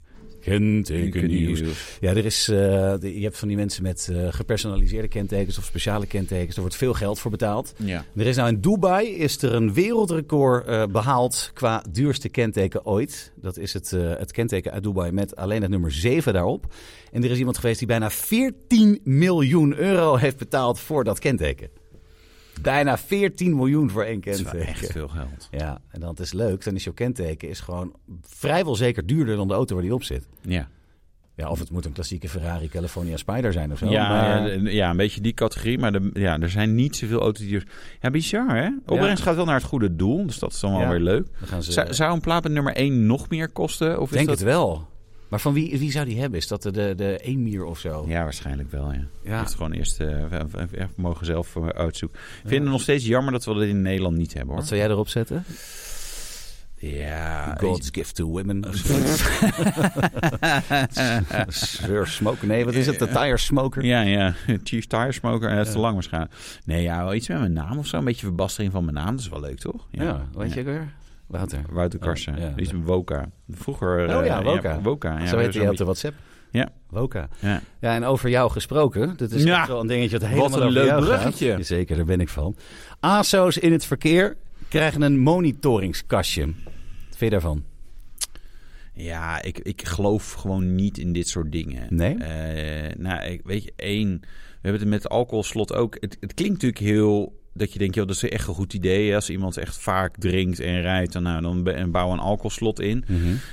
Kentekennieuws. 0.46 1.62
Ja, 2.00 2.10
er 2.10 2.26
is, 2.26 2.48
eh, 2.48 2.56
de- 3.00 3.14
je 3.18 3.24
hebt 3.24 3.38
van 3.38 3.48
die 3.48 3.58
mensen 3.58 3.84
met 3.84 4.10
eh, 4.12 4.28
gepersonaliseerde 4.34 5.08
kentekens 5.08 5.58
of 5.58 5.64
speciale 5.66 6.06
kentekens. 6.06 6.56
Er 6.56 6.62
wordt 6.62 6.76
veel 6.76 6.94
geld 6.94 7.20
voor 7.20 7.32
betaald. 7.32 7.74
Ja. 7.78 8.06
Er 8.16 8.26
is 8.28 8.36
nou 8.36 8.50
in 8.50 8.62
Dubai 8.62 9.08
is 9.08 9.42
er 9.42 9.54
een 9.54 9.74
wereldrecord 9.74 10.68
eh, 10.68 10.84
behaald 10.86 11.52
qua 11.54 11.84
duurste 11.92 12.30
kenteken 12.30 12.86
ooit. 12.86 13.32
Dat 13.36 13.58
is 13.58 13.74
het, 13.74 13.90
het 13.92 14.32
kenteken 14.32 14.72
uit 14.72 14.84
Dubai 14.84 15.12
met 15.12 15.36
alleen 15.36 15.62
het 15.62 15.72
nummer 15.72 15.92
7 15.92 16.34
daarop. 16.34 16.74
En 17.12 17.24
er 17.24 17.32
is 17.32 17.38
iemand 17.38 17.58
geweest 17.58 17.78
die 17.80 17.88
bijna 17.88 18.10
14 18.10 19.00
miljoen 19.04 19.76
euro 19.78 20.16
heeft 20.16 20.38
betaald 20.38 20.80
voor 20.80 21.04
dat 21.04 21.20
kenteken. 21.20 21.70
Bijna 22.62 22.98
14 22.98 23.56
miljoen 23.56 23.90
voor 23.90 24.04
één 24.04 24.22
Dat 24.22 24.34
is 24.34 24.42
kenteken. 24.44 24.68
echt 24.68 24.92
veel 24.92 25.08
geld. 25.08 25.48
Ja, 25.52 25.82
en 25.92 26.00
dat 26.00 26.20
is 26.20 26.34
leuk. 26.34 26.64
Dan 26.64 26.76
is 26.76 26.84
jouw 26.84 26.94
kenteken 26.94 27.50
is 27.50 27.60
gewoon 27.60 27.94
vrijwel 28.22 28.76
zeker 28.76 29.06
duurder 29.06 29.36
dan 29.36 29.48
de 29.48 29.54
auto 29.54 29.74
waar 29.74 29.84
die 29.84 29.94
op 29.94 30.04
zit. 30.04 30.28
Ja. 30.42 30.68
Ja, 31.38 31.50
of 31.50 31.60
het 31.60 31.72
moet 31.72 31.86
een 31.86 31.92
klassieke 31.92 32.30
Ferrari 32.30 32.68
California 32.70 33.18
Spider 33.18 33.54
zijn 33.54 33.72
of 33.72 33.78
zo. 33.78 33.90
Ja, 33.90 34.10
maar- 34.10 34.60
ja, 34.62 34.90
een 34.90 34.98
beetje 34.98 35.22
die 35.22 35.34
categorie. 35.34 35.78
Maar 35.80 35.92
de, 35.92 36.10
ja, 36.14 36.40
er 36.40 36.50
zijn 36.50 36.76
niet 36.76 36.96
zoveel 36.96 37.22
auto's 37.22 37.46
die... 37.46 37.64
Ja, 38.02 38.10
bizar 38.10 38.56
hè? 38.56 38.70
Opbrengst 38.86 39.24
gaat 39.24 39.36
wel 39.36 39.46
naar 39.46 39.56
het 39.56 39.64
goede 39.64 39.96
doel. 39.96 40.26
Dus 40.26 40.40
dat 40.40 40.52
is 40.54 40.60
dan 40.60 40.72
wel 40.72 40.80
Ja. 40.82 40.90
weer 40.90 41.00
leuk. 41.00 41.28
ze, 41.62 41.86
Zou, 41.90 42.14
een 42.14 42.20
plaat 42.22 42.44
met 42.44 42.52
nummer 42.52 42.76
1 42.76 43.06
nog 43.06 43.30
meer 43.30 43.50
kosten? 43.50 44.00
Of 44.02 44.10
is 44.10 44.16
denk 44.16 44.28
dat... 44.28 44.40
het 44.40 44.48
wel. 44.48 44.88
Maar 45.30 45.40
van 45.40 45.54
wie, 45.54 45.80
wie 45.80 45.92
zou 45.92 46.06
die 46.06 46.20
hebben? 46.20 46.40
Is 46.40 46.48
dat 46.48 46.62
de, 46.62 46.72
de, 46.72 46.94
de 46.98 47.18
Emir 47.18 47.64
of 47.64 47.80
zo? 47.80 48.06
Ja, 48.08 48.24
waarschijnlijk 48.24 48.72
wel, 48.72 48.92
ja. 48.92 49.08
Ja. 49.24 49.40
Heeft 49.40 49.56
gewoon 49.56 49.72
eerst 49.72 50.00
eh, 50.00 50.24
even 50.62 50.90
mogen 50.96 51.26
zelf 51.26 51.56
eh, 51.56 51.68
uitzoeken. 51.68 52.20
Ik 52.20 52.50
vind 52.50 52.62
het 52.62 52.72
nog 52.72 52.82
steeds 52.82 53.06
jammer 53.06 53.32
dat 53.32 53.46
we 53.46 53.54
dat 53.54 53.64
in 53.64 53.82
Nederland 53.82 54.18
niet 54.18 54.34
hebben, 54.34 54.50
hoor. 54.50 54.60
Wat 54.60 54.68
zou 54.68 54.80
jij 54.80 54.90
erop 54.90 55.08
zetten? 55.08 55.44
Ja, 56.78 57.56
God's 57.60 57.90
gift 57.92 58.16
to 58.16 58.26
women. 58.28 58.64
Sir 61.48 62.08
Smoker. 62.08 62.48
Nee, 62.48 62.66
wat 62.66 62.74
is 62.74 62.86
het? 62.86 63.00
De 63.00 63.08
tire 63.08 63.38
smoker? 63.38 63.86
Ja, 63.86 64.02
ja. 64.02 64.34
Chief 64.64 64.86
Tire 64.86 65.12
Smoker. 65.12 65.50
En 65.50 65.56
dat 65.56 65.66
is 65.66 65.72
te 65.72 65.80
lang 65.80 65.94
waarschijnlijk. 65.94 66.34
Nee, 66.66 66.82
ja, 66.82 67.04
wel 67.04 67.14
iets 67.14 67.28
met 67.28 67.40
mijn 67.40 67.54
naam 67.54 67.78
of 67.78 67.88
zo. 67.88 67.98
Een 67.98 68.04
beetje 68.04 68.26
verbastering 68.26 68.72
van 68.72 68.84
mijn 68.84 68.96
naam. 68.96 69.12
Dat 69.12 69.20
is 69.20 69.30
wel 69.30 69.40
leuk, 69.40 69.60
toch? 69.60 69.88
Ja, 69.92 70.26
weet 70.36 70.54
je 70.54 70.60
ook 70.60 70.66
weer? 70.66 70.94
Wouter. 71.28 71.62
Wouter 71.70 72.00
Karsen. 72.00 72.34
Oh, 72.34 72.40
ja. 72.40 72.54
Iets 72.56 72.72
met 72.72 72.84
Woka. 72.86 73.30
Vroeger... 73.50 74.08
Oh 74.08 74.20
eh, 74.20 74.26
ja, 74.26 74.44
Woka. 74.44 74.82
Woka. 74.82 75.20
Ja, 75.20 75.28
Zo 75.28 75.38
heet 75.38 75.54
zo'n 75.54 75.62
hij 75.62 75.72
op 75.72 75.78
de 75.78 75.84
WhatsApp. 75.84 76.16
Ja. 76.52 76.70
Woka. 76.90 77.30
Ja. 77.40 77.62
Ja, 77.80 77.96
en 77.96 78.04
over 78.04 78.30
jou 78.30 78.52
gesproken. 78.52 79.18
Dit 79.18 79.32
is 79.32 79.44
Ja. 79.44 79.60
echt 79.60 79.68
wel 79.68 79.80
een 79.80 79.88
dingetje 79.88 80.12
wat 80.20 80.22
Wat 80.22 80.30
helemaal 80.30 80.62
een 80.62 80.68
over 80.68 80.84
leuk 80.84 80.96
bruggetje. 81.06 81.52
gaat. 81.56 81.66
Zeker, 81.66 81.96
daar 81.96 82.06
ben 82.06 82.20
ik 82.20 82.30
van. 82.30 82.56
ASO's 83.00 83.58
in 83.58 83.72
het 83.72 83.86
verkeer 83.86 84.38
krijgen 84.68 85.02
een 85.02 85.20
monitoringskastje. 85.20 86.46
Wat 86.46 86.54
vind 87.18 87.20
je 87.20 87.30
daarvan? 87.30 87.64
Ja, 88.94 89.42
ik, 89.42 89.60
ik 89.60 89.86
geloof 89.88 90.32
gewoon 90.32 90.76
niet 90.76 90.98
in 90.98 91.14
dit 91.14 91.28
soort 91.28 91.52
dingen. 91.52 91.96
Nee? 91.96 92.18
Eh, 92.18 92.96
nou, 92.98 93.24
ik, 93.24 93.42
weet 93.44 93.64
je, 93.64 93.74
één... 93.76 94.20
We 94.62 94.72
hebben 94.72 94.82
het 94.82 94.90
met 95.02 95.10
alcoholslot 95.10 95.74
ook. 95.74 95.98
Het, 96.00 96.18
het 96.20 96.34
klinkt 96.34 96.54
natuurlijk 96.54 96.82
heel... 96.82 97.40
Dat 97.58 97.74
je 97.74 97.80
denkt, 97.80 97.96
joh, 97.96 98.08
dat 98.08 98.16
is 98.16 98.30
echt 98.30 98.48
een 98.48 98.54
goed 98.54 98.74
idee. 98.74 99.16
Als 99.16 99.30
iemand 99.30 99.58
echt 99.58 99.78
vaak 99.78 100.16
drinkt 100.18 100.60
en 100.60 100.82
rijdt, 100.82 101.14
dan, 101.14 101.24
nou, 101.24 101.42
dan 101.42 101.68
en 101.68 101.92
bouw 101.92 102.12
een 102.12 102.20
alcoholslot 102.20 102.80
in. 102.80 103.06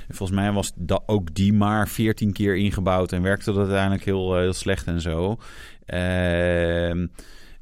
En 0.07 0.15
volgens 0.15 0.39
mij 0.39 0.51
was 0.51 0.71
dat 0.75 1.03
ook 1.05 1.33
die 1.35 1.53
maar 1.53 1.87
14 1.87 2.31
keer 2.33 2.55
ingebouwd 2.57 3.11
en 3.11 3.21
werkte 3.21 3.51
dat 3.51 3.57
uiteindelijk 3.57 4.05
heel, 4.05 4.35
eh, 4.35 4.41
heel 4.41 4.53
slecht 4.53 4.87
en 4.87 5.01
zo. 5.01 5.37
Ehm, 5.85 7.07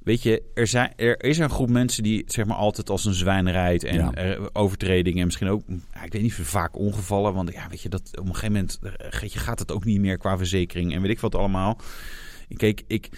weet 0.03 0.23
je, 0.23 0.43
er, 0.53 0.67
zijn, 0.67 0.93
er 0.95 1.23
is 1.23 1.37
een 1.37 1.49
groep 1.49 1.69
mensen 1.69 2.03
die 2.03 2.23
zeg 2.27 2.45
maar 2.45 2.57
altijd 2.57 2.89
als 2.89 3.05
een 3.05 3.13
zwijn 3.13 3.51
rijdt 3.51 3.83
en 3.83 3.95
Ja. 4.15 4.37
overtredingen 4.53 5.19
en 5.19 5.25
misschien 5.25 5.49
ook, 5.49 5.63
ik 6.03 6.13
weet 6.13 6.21
niet, 6.21 6.33
vaak 6.33 6.77
ongevallen. 6.77 7.33
Want 7.33 7.53
ja, 7.53 7.67
weet 7.69 7.81
je, 7.81 7.89
dat 7.89 8.01
op 8.19 8.27
een 8.27 8.35
gegeven 8.35 8.51
moment 8.51 8.79
eh, 9.11 9.19
je, 9.29 9.39
gaat 9.39 9.59
het 9.59 9.71
ook 9.71 9.85
niet 9.85 9.99
meer 9.99 10.17
qua 10.17 10.37
verzekering 10.37 10.93
en 10.93 11.01
weet 11.01 11.11
ik 11.11 11.19
wat 11.19 11.35
allemaal. 11.35 11.77
Kijk, 12.57 12.81
ik, 12.87 13.09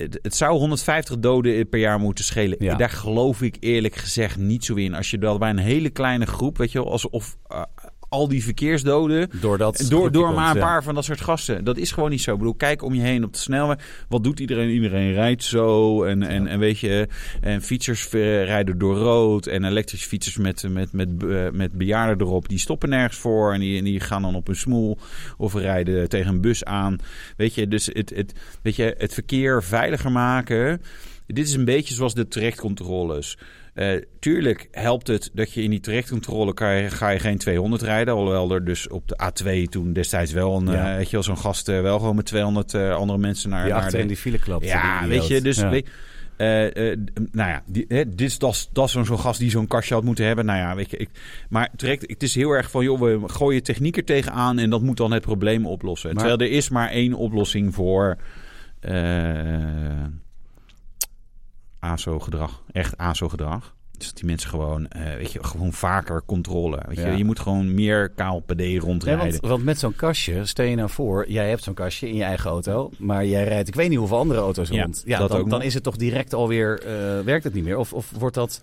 het, 0.00 0.18
het 0.22 0.36
zou 0.36 0.58
150 0.58 1.18
doden 1.18 1.68
per 1.68 1.80
jaar 1.80 2.00
moeten 2.00 2.24
schelen. 2.24 2.56
Ja. 2.58 2.74
Daar 2.74 2.90
geloof 2.90 3.42
ik 3.42 3.56
eerlijk 3.60 3.96
gezegd 3.96 4.36
niet 4.36 4.64
zo 4.64 4.74
in. 4.74 4.94
Als 4.94 5.10
je 5.10 5.18
dat 5.18 5.38
bij 5.38 5.50
een 5.50 5.58
hele 5.58 5.90
kleine 5.90 6.26
groep, 6.26 6.58
weet 6.58 6.72
je 6.72 6.82
wel, 6.82 6.92
alsof 6.92 7.36
eh, 7.46 7.62
al 8.10 8.28
die 8.28 8.44
verkeersdoden 8.44 9.30
Doordat 9.40 9.76
door, 9.78 9.86
groepje 9.86 10.10
door 10.10 10.24
komt, 10.24 10.36
maar 10.36 10.50
een 10.50 10.56
ja. 10.56 10.64
paar 10.64 10.82
van 10.82 10.94
dat 10.94 11.04
soort 11.04 11.20
gasten. 11.20 11.64
Dat 11.64 11.76
is 11.76 11.92
gewoon 11.92 12.10
niet 12.10 12.20
zo. 12.20 12.32
Ik 12.32 12.38
bedoel, 12.38 12.54
kijk 12.54 12.82
om 12.82 12.94
je 12.94 13.00
heen 13.00 13.24
op 13.24 13.32
de 13.32 13.38
snelweg. 13.38 14.04
Wat 14.08 14.24
doet 14.24 14.40
iedereen? 14.40 14.70
Iedereen 14.70 15.12
rijdt 15.12 15.44
zo. 15.44 16.02
En, 16.04 16.22
en, 16.22 16.46
en 16.46 16.58
weet 16.58 16.78
je, 16.78 17.08
en 17.40 17.62
fietsers 17.62 18.08
rijden 18.10 18.78
door 18.78 18.96
rood. 18.96 19.46
En 19.46 19.64
elektrische 19.64 20.08
fietsers 20.08 20.36
met, 20.36 20.68
met, 20.68 20.92
met, 20.92 21.08
eh, 21.22 21.50
met 21.52 21.72
bejaarden 21.72 22.26
erop. 22.26 22.48
Die 22.48 22.58
stoppen 22.58 22.88
nergens 22.88 23.18
voor. 23.18 23.52
En 23.52 23.60
die, 23.60 23.78
en 23.78 23.84
die 23.84 24.00
gaan 24.00 24.22
dan 24.22 24.34
op 24.34 24.48
een 24.48 24.56
smoel. 24.56 24.98
Of 25.36 25.54
rijden 25.54 26.08
tegen 26.08 26.32
een 26.34 26.40
bus 26.40 26.64
aan. 26.64 26.98
Weet 27.36 27.54
je, 27.54 27.68
dus 27.68 27.86
het, 27.86 28.12
het, 28.14 28.32
weet 28.62 28.76
je, 28.76 28.94
het 28.98 29.14
verkeer 29.14 29.62
veiliger 29.62 30.12
maken. 30.12 30.82
Dit 31.26 31.46
is 31.46 31.54
een 31.54 31.64
beetje 31.64 31.94
zoals 31.94 32.14
de 32.14 32.28
terechtcontroles. 32.28 33.38
Eh, 33.74 33.88
tuurlijk 34.20 34.68
helpt 34.70 35.06
het 35.06 35.30
dat 35.32 35.52
je 35.52 35.62
in 35.62 35.70
die 35.70 35.80
terechtcontrole 35.80 36.54
kan 36.54 36.74
je, 36.76 36.90
ga 36.90 37.08
je 37.08 37.18
geen 37.18 37.38
200 37.38 37.82
rijden. 37.82 38.14
Alhoewel 38.14 38.50
er 38.52 38.64
dus 38.64 38.88
op 38.88 39.08
de 39.08 39.18
A2 39.64 39.68
toen 39.68 39.92
destijds 39.92 40.32
wel 40.32 40.56
een, 40.56 40.66
Ja. 40.66 40.90
eh, 40.90 40.96
weet 40.96 41.06
je 41.06 41.12
wel, 41.12 41.22
zo'n 41.22 41.38
gast 41.38 41.68
eh, 41.68 41.80
wel 41.80 41.98
gewoon 41.98 42.16
met 42.16 42.26
200 42.26 42.74
eh, 42.74 42.94
andere 42.94 43.18
mensen 43.18 43.50
naar, 43.50 43.62
Die 43.64 43.72
naar 43.72 43.78
achter 43.82 43.96
de- 43.96 44.02
in 44.02 44.08
die 44.08 44.16
file 44.16 44.38
klapt. 44.38 44.64
ja, 44.64 45.06
weet 45.06 45.26
je, 45.26 45.40
dus 45.40 45.56
Ja. 45.56 45.70
weet, 45.70 45.88
nou 47.32 47.50
ja, 47.50 47.62
die, 47.66 47.84
hè, 47.88 48.08
dit 48.08 48.20
is 48.20 48.38
dat 48.38 48.68
is- 48.74 48.92
zo'n 48.92 49.04
zo'n 49.04 49.18
gast 49.18 49.38
die 49.40 49.50
zo'n 49.50 49.66
kastje 49.66 49.94
had 49.94 50.04
moeten 50.04 50.24
hebben. 50.26 50.44
Nou 50.44 50.58
ja, 50.58 50.74
weet 50.74 50.90
je, 50.90 50.96
ik, 50.96 51.08
maar 51.48 51.68
terecht, 51.76 52.04
het 52.06 52.22
is 52.22 52.34
heel 52.34 52.50
erg 52.50 52.70
van, 52.70 52.84
joh, 52.84 53.00
we 53.00 53.20
gooien 53.26 53.62
techniek 53.62 53.96
er 53.96 54.04
tegenaan 54.04 54.58
en 54.58 54.70
dat 54.70 54.82
moet 54.82 54.96
dan 54.96 55.12
het 55.12 55.22
probleem 55.22 55.66
oplossen. 55.66 56.14
Maar- 56.14 56.24
Terwijl 56.24 56.50
er 56.50 56.56
is 56.56 56.68
maar 56.68 56.90
één 56.90 57.14
oplossing 57.14 57.74
voor 57.74 58.16
ASO-gedrag, 61.80 62.62
echt 62.72 62.96
ASO-gedrag. 62.96 63.74
Dus 63.98 64.08
dat 64.08 64.16
die 64.18 64.26
mensen 64.26 64.50
gewoon, 64.50 64.88
eh, 64.88 65.14
weet 65.16 65.32
je, 65.32 65.44
gewoon 65.44 65.72
vaker 65.72 66.22
controle. 66.26 66.78
Weet 66.86 66.96
je, 66.96 67.02
Ja. 67.02 67.10
je 67.12 67.24
moet 67.24 67.38
gewoon 67.40 67.74
meer 67.74 68.08
KLPD 68.10 68.60
rondrijden. 68.78 69.18
want, 69.30 69.40
want 69.40 69.64
met 69.64 69.78
zo'n 69.78 69.94
kastje, 69.94 70.44
stel 70.46 70.64
je 70.66 70.76
nou 70.76 70.90
voor, 70.90 71.30
jij 71.30 71.48
hebt 71.48 71.62
zo'n 71.62 71.74
kastje 71.74 72.08
in 72.08 72.14
je 72.14 72.22
eigen 72.22 72.50
auto, 72.50 72.90
maar 72.98 73.26
jij 73.26 73.44
rijdt, 73.44 73.68
ik 73.68 73.74
weet 73.74 73.88
niet 73.88 73.98
hoeveel 73.98 74.18
andere 74.18 74.40
auto's 74.40 74.68
Ja, 74.68 74.82
rond. 74.82 75.02
Ja, 75.06 75.18
dat 75.18 75.28
dan, 75.28 75.40
ook 75.40 75.50
dan 75.50 75.62
is 75.62 75.74
het 75.74 75.82
toch 75.82 75.96
direct 75.96 76.34
alweer, 76.34 76.80
eh 76.82 77.24
werkt 77.24 77.44
het 77.44 77.54
niet 77.54 77.64
meer? 77.64 77.76
Of, 77.78 77.92
of 77.92 78.10
wordt 78.18 78.34
dat... 78.34 78.62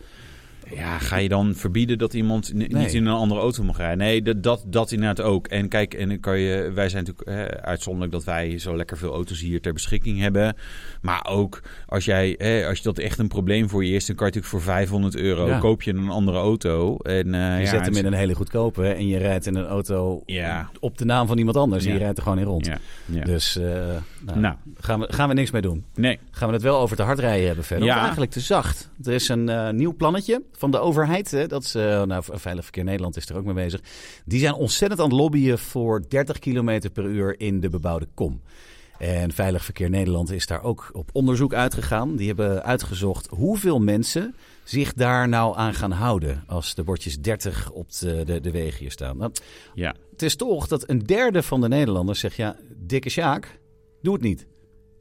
Ja, 0.75 0.97
ga 0.99 1.17
je 1.17 1.29
dan 1.29 1.55
verbieden 1.55 1.97
dat 1.97 2.13
iemand 2.13 2.53
Nee. 2.53 2.67
niet 2.67 2.93
in 2.93 3.05
een 3.05 3.13
andere 3.13 3.39
auto 3.41 3.63
mag 3.63 3.77
rijden? 3.77 3.97
Nee, 3.97 4.21
dat, 4.21 4.43
dat, 4.43 4.63
dat 4.67 4.91
inderdaad 4.91 5.21
ook. 5.25 5.47
En 5.47 5.67
kijk, 5.67 5.93
en 5.93 6.07
dan 6.09 6.19
kan 6.19 6.39
je, 6.39 6.71
wij 6.73 6.89
zijn 6.89 7.03
natuurlijk 7.05 7.29
hè, 7.51 7.61
uitzonderlijk 7.63 8.11
dat 8.13 8.23
wij 8.23 8.59
zo 8.59 8.75
lekker 8.75 8.97
veel 8.97 9.13
auto's 9.13 9.39
hier 9.39 9.61
ter 9.61 9.73
beschikking 9.73 10.19
hebben. 10.19 10.55
Maar 11.01 11.25
ook 11.29 11.61
als 11.87 12.05
jij, 12.05 12.35
hè, 12.37 12.65
als 12.67 12.77
je 12.77 12.83
dat 12.83 12.97
echt 12.97 13.19
een 13.19 13.27
probleem 13.27 13.69
voor 13.69 13.85
je 13.85 13.93
is, 13.93 14.05
dan 14.05 14.15
kan 14.15 14.27
je 14.27 14.33
natuurlijk 14.33 14.63
voor 14.63 14.73
500 14.73 15.15
euro 15.15 15.47
Ja. 15.47 15.59
koop 15.59 15.81
je 15.81 15.93
een 15.93 16.09
andere 16.09 16.37
auto. 16.37 16.97
En, 16.97 17.33
eh, 17.33 17.55
Je 17.57 17.63
ja, 17.63 17.65
zet 17.69 17.85
hem 17.85 17.95
in 17.95 18.05
een 18.05 18.13
hele 18.13 18.33
goedkope 18.35 18.87
en 18.87 19.07
je 19.07 19.17
rijdt 19.17 19.45
in 19.45 19.55
een 19.55 19.65
auto 19.67 20.21
Ja. 20.25 20.69
op 20.79 20.97
de 20.97 21.05
naam 21.05 21.27
van 21.27 21.37
iemand 21.37 21.57
anders. 21.57 21.85
En 21.85 21.91
je 21.93 21.97
rijdt 21.99 22.17
er 22.17 22.23
gewoon 22.23 22.39
in 22.39 22.45
rond. 22.45 22.69
Dus 23.25 23.57
eh, 23.57 23.63
nou, 24.25 24.39
Nou. 24.39 24.55
gaan, 24.79 24.99
we, 24.99 25.07
gaan 25.13 25.27
we 25.27 25.33
niks 25.33 25.51
mee 25.51 25.61
doen. 25.61 25.83
nee. 25.95 26.19
Gaan 26.31 26.47
we 26.47 26.53
het 26.53 26.63
wel 26.63 26.79
over 26.79 26.95
te 26.95 27.03
hard 27.03 27.19
rijden 27.19 27.45
hebben 27.47 27.65
verder? 27.65 27.85
Ja. 27.85 27.93
Of 27.95 28.01
eigenlijk 28.01 28.31
te 28.31 28.39
zacht? 28.39 28.89
Er 29.03 29.13
is 29.13 29.29
een 29.29 29.49
eh, 29.49 29.69
nieuw 29.69 29.95
plannetje 29.95 30.41
van 30.57 30.71
de 30.71 30.79
overheid. 30.79 31.31
Hè, 31.31 31.47
dat 31.47 31.63
is, 31.63 31.75
eh, 31.75 32.03
nou, 32.03 32.23
Veilig 32.27 32.63
Verkeer 32.63 32.83
Nederland 32.83 33.17
is 33.17 33.29
er 33.29 33.37
ook 33.37 33.45
mee 33.45 33.53
bezig. 33.53 33.81
Die 34.25 34.39
zijn 34.39 34.53
ontzettend 34.53 35.01
aan 35.01 35.09
het 35.09 35.17
lobbyen 35.19 35.59
voor 35.59 36.01
30 36.07 36.39
km 36.39 36.79
per 36.93 37.03
uur 37.05 37.39
in 37.39 37.59
de 37.59 37.69
bebouwde 37.69 38.07
kom. 38.13 38.41
En 38.97 39.31
Veilig 39.31 39.63
Verkeer 39.63 39.89
Nederland 39.89 40.31
is 40.31 40.47
daar 40.47 40.63
ook 40.63 40.89
op 40.93 41.09
onderzoek 41.13 41.53
uitgegaan. 41.53 42.15
Die 42.15 42.27
hebben 42.27 42.63
uitgezocht 42.63 43.27
hoeveel 43.29 43.79
mensen 43.79 44.35
zich 44.63 44.93
daar 44.93 45.27
nou 45.29 45.57
aan 45.57 45.73
gaan 45.73 45.91
houden 45.91 46.43
als 46.47 46.75
de 46.75 46.83
bordjes 46.83 47.19
30 47.19 47.71
op 47.71 47.91
de, 47.91 48.23
de, 48.25 48.41
de 48.41 48.51
wegen 48.51 48.79
hier 48.79 48.91
staan. 48.91 49.17
Nou, 49.17 49.31
Ja. 49.73 49.95
het 50.11 50.21
is 50.21 50.35
toch 50.35 50.67
dat 50.67 50.89
een 50.89 50.99
derde 50.99 51.43
van 51.43 51.61
de 51.61 51.67
Nederlanders 51.67 52.19
zegt... 52.19 52.35
ja, 52.35 52.55
dikke 52.77 53.09
Sjaak, 53.09 53.59
doe 54.01 54.13
het 54.13 54.21
niet. 54.23 54.45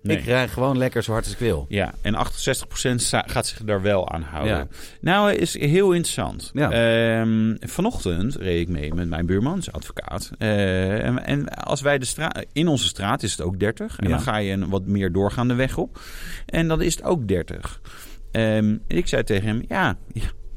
Nee. 0.07 0.17
Ik 0.17 0.25
rij 0.25 0.49
gewoon 0.49 0.79
lekker 0.79 1.03
zo 1.03 1.13
hard 1.13 1.25
als 1.25 1.33
ik 1.33 1.39
wil. 1.39 1.67
Ja, 1.69 1.95
en 2.03 2.15
68% 2.15 3.01
sta- 3.01 3.25
gaat 3.27 3.47
zich 3.47 3.59
daar 3.65 3.83
wel 3.83 4.11
aan 4.11 4.23
houden. 4.23 4.57
Ja. 4.57 4.67
Nou, 5.01 5.33
is 5.33 5.59
heel 5.59 5.93
interessant. 5.93 6.51
Ja. 6.55 6.71
Ehm, 6.71 7.55
vanochtend 7.61 8.35
reed 8.37 8.61
ik 8.61 8.69
mee 8.69 8.95
met 8.95 9.09
mijn 9.09 9.27
buurman, 9.27 9.63
zijn 9.63 9.77
advocaat. 9.77 10.31
Eh, 10.39 11.05
en, 11.05 11.25
en 11.27 11.49
als 11.49 11.81
wij 11.81 11.99
de 11.99 12.05
straat... 12.05 12.45
In 12.53 12.69
onze 12.69 12.85
straat 12.87 13.23
is 13.23 13.31
het 13.31 13.41
ook 13.41 13.59
30. 13.61 13.99
En 13.99 14.09
Ja. 14.09 14.15
dan 14.15 14.21
ga 14.25 14.37
je 14.37 14.53
een 14.53 14.69
wat 14.69 14.87
meer 14.87 15.13
doorgaande 15.13 15.55
weg 15.55 15.77
op. 15.79 16.01
En 16.47 16.69
dan 16.69 16.83
is 16.83 16.95
het 16.95 17.05
ook 17.05 17.29
30. 17.29 17.81
Ehm, 18.33 18.77
ik 18.87 19.07
zei 19.07 19.23
tegen 19.23 19.49
hem, 19.49 19.63
ja... 19.69 19.97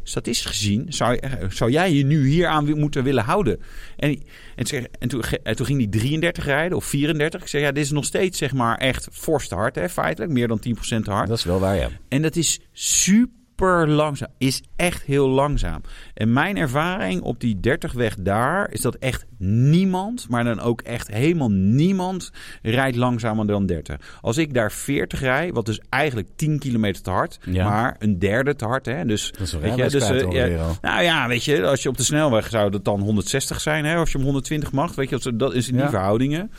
Statistisch 0.10 0.46
gezien 0.46 0.86
zou, 0.90 1.14
je- 1.14 1.20
eh, 1.20 1.50
zou 1.50 1.72
jij 1.72 1.94
je 1.94 2.06
nu 2.06 2.28
hier 2.28 2.48
aan 2.48 2.80
moeten 2.80 3.04
willen 3.04 3.24
houden. 3.24 3.60
En, 3.98 4.22
en, 4.56 4.66
zeg- 4.66 4.84
en, 5.00 5.08
toen, 5.10 5.24
en 5.44 5.56
toen 5.56 5.66
ging 5.66 5.78
hij 5.80 5.88
33 5.88 6.46
rijden 6.46 6.78
of 6.78 6.86
34. 6.86 7.42
Ik 7.42 7.48
zei, 7.48 7.64
ja, 7.64 7.72
dit 7.72 7.84
is 7.84 7.92
nog 7.92 8.06
steeds 8.06 8.38
zeg 8.38 8.54
maar 8.54 8.78
echt 8.78 9.08
fors 9.12 9.48
te 9.48 9.56
hard, 9.56 9.76
hè, 9.76 9.90
feitelijk. 9.90 10.32
Meer 10.32 10.48
dan 10.48 10.60
10% 10.60 11.04
te 11.04 11.12
hard. 11.12 11.28
Dat 11.28 11.38
is 11.38 11.44
wel 11.44 11.60
waar, 11.60 11.76
ja. 11.76 11.90
En 12.08 12.22
dat 12.22 12.36
is 12.36 12.60
super 12.72 13.38
langzaam. 13.68 14.30
Is 14.38 14.62
echt 14.76 15.04
heel 15.04 15.28
langzaam. 15.30 15.82
En 16.14 16.34
mijn 16.34 16.58
ervaring 16.58 17.22
op 17.22 17.40
die 17.40 17.60
30 17.60 17.92
weg 17.94 18.16
daar 18.20 18.72
is 18.72 18.82
dat 18.82 18.96
echt 18.96 19.26
niemand, 19.38 20.26
maar 20.30 20.44
dan 20.44 20.60
ook 20.60 20.82
echt 20.82 21.08
helemaal 21.08 21.52
niemand, 21.52 22.32
rijdt 22.62 22.96
langzamer 22.96 23.48
dan 23.48 23.66
30. 23.66 24.18
Als 24.22 24.38
ik 24.38 24.54
daar 24.54 24.72
40 24.72 25.20
rijd, 25.20 25.54
wat 25.54 25.66
dus 25.66 25.80
eigenlijk 25.90 26.28
10 26.36 26.60
kilometer 26.60 27.02
te 27.04 27.10
hard, 27.10 27.40
Ja. 27.44 27.70
maar 27.70 27.96
een 28.00 28.20
derde 28.20 28.56
te 28.56 28.66
hard. 28.66 28.86
Hè? 28.86 29.06
Dus, 29.06 29.32
Dat 29.32 29.42
is 29.42 29.54
weet 29.54 29.76
je, 29.76 29.90
dus, 29.90 30.10
eh, 30.10 30.32
ja, 30.32 30.66
nou 30.82 31.04
ja, 31.04 31.28
weet 31.28 31.44
je, 31.44 31.66
als 31.68 31.84
je 31.84 31.90
op 31.90 31.98
de 31.98 32.04
snelweg 32.04 32.50
zou 32.50 32.72
dat 32.72 32.86
dan 32.86 33.00
160 33.00 33.62
zijn, 33.62 33.86
hè? 33.86 33.96
als 33.96 34.12
je 34.12 34.18
hem 34.18 34.26
120 34.26 34.72
mag, 34.72 34.96
weet 34.96 35.10
je, 35.10 35.36
dat 35.36 35.54
is 35.54 35.68
in 35.68 35.74
die 35.74 35.84
Ja. 35.84 35.90
verhoudingen. 35.90 36.52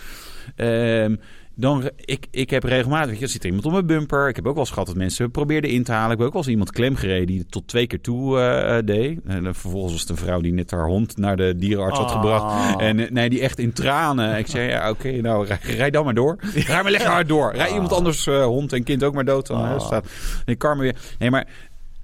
Ehm, 0.57 1.17
dan 1.61 1.91
ik, 2.05 2.27
ik 2.31 2.51
heb 2.51 2.63
regelmatig, 2.65 3.21
er 3.21 3.29
zit 3.29 3.41
er 3.41 3.47
iemand 3.47 3.67
op 3.67 3.73
mijn 3.73 3.87
bumper. 3.87 4.29
Ik 4.29 4.37
heb 4.37 4.47
ook 4.47 4.53
wel 4.55 4.63
eens 4.63 4.73
gehad 4.73 4.87
dat 4.87 4.97
mensen 4.97 5.31
probeerden 5.31 5.71
in 5.71 5.85
te 5.85 5.93
halen. 5.93 6.13
Ik 6.13 6.19
heb 6.19 6.27
ook 6.27 6.33
wel 6.33 6.43
eens 6.43 6.51
iemand 6.51 6.71
klem 6.73 6.97
gereden 6.97 7.27
die 7.27 7.39
het 7.39 7.51
tot 7.51 7.69
twee 7.69 7.87
keer 7.87 8.01
toe 8.01 8.39
eh, 8.39 8.79
eh, 8.79 8.87
deed. 8.87 9.19
En 9.27 9.43
vervolgens 9.55 9.93
was 9.93 10.01
het 10.01 10.11
een 10.11 10.17
vrouw 10.17 10.41
die 10.41 10.53
net 10.53 10.71
haar 10.71 10.87
hond 10.87 11.17
naar 11.17 11.37
de 11.37 11.55
dierenarts 11.57 11.99
had 11.99 12.07
Oh. 12.11 12.15
gebracht. 12.15 12.81
En 12.81 12.99
eh, 12.99 13.11
nee, 13.11 13.31
die 13.31 13.41
echt 13.41 13.59
in 13.59 13.73
tranen. 13.73 14.39
Ik 14.39 14.47
zei, 14.47 14.69
ja, 14.69 14.91
oké, 14.91 15.11
nou, 15.21 15.47
rij, 15.47 15.59
rij 15.63 15.91
dan 15.91 16.05
maar 16.05 16.15
door. 16.15 16.37
Rij 16.55 16.83
maar 16.83 16.91
lekker 16.91 17.11
hard 17.11 17.29
door. 17.29 17.53
Rij 17.55 17.73
iemand 17.73 17.93
anders, 17.93 18.25
hond 18.27 18.73
en 18.73 18.83
kind 18.85 19.05
ook 19.05 19.15
maar 19.15 19.25
dood. 19.25 19.47
Dan, 19.47 19.59
Oh. 19.61 19.81
staat. 19.81 20.07
En 20.45 20.53
ik 20.53 20.63
me 20.63 20.77
weer. 20.77 20.97
Nee, 21.19 21.31
maar 21.31 21.47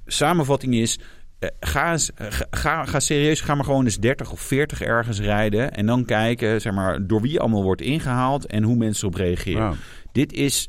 samenvatting 0.07 0.75
is. 0.75 0.99
Eh, 1.47 1.69
Ga, 1.71 1.93
eens, 1.93 2.13
eh, 2.15 2.27
ga- 2.31 2.47
ga, 2.51 2.85
ga 2.85 3.01
serieus, 3.01 3.41
ga 3.41 3.55
maar 3.55 3.65
gewoon 3.65 3.85
eens 3.85 3.99
30 3.99 4.33
of 4.33 4.41
40 4.41 4.81
ergens 4.83 5.21
rijden. 5.21 5.73
En 5.75 5.87
dan 5.87 6.05
kijken 6.05 6.61
zeg 6.61 6.73
maar, 6.73 7.07
door 7.07 7.21
wie 7.21 7.41
allemaal 7.41 7.63
wordt 7.63 7.81
ingehaald 7.81 8.47
en 8.47 8.63
hoe 8.63 8.77
mensen 8.77 9.09
erop 9.09 9.21
reageren. 9.21 9.77
Dit 10.13 10.33
is, 10.33 10.69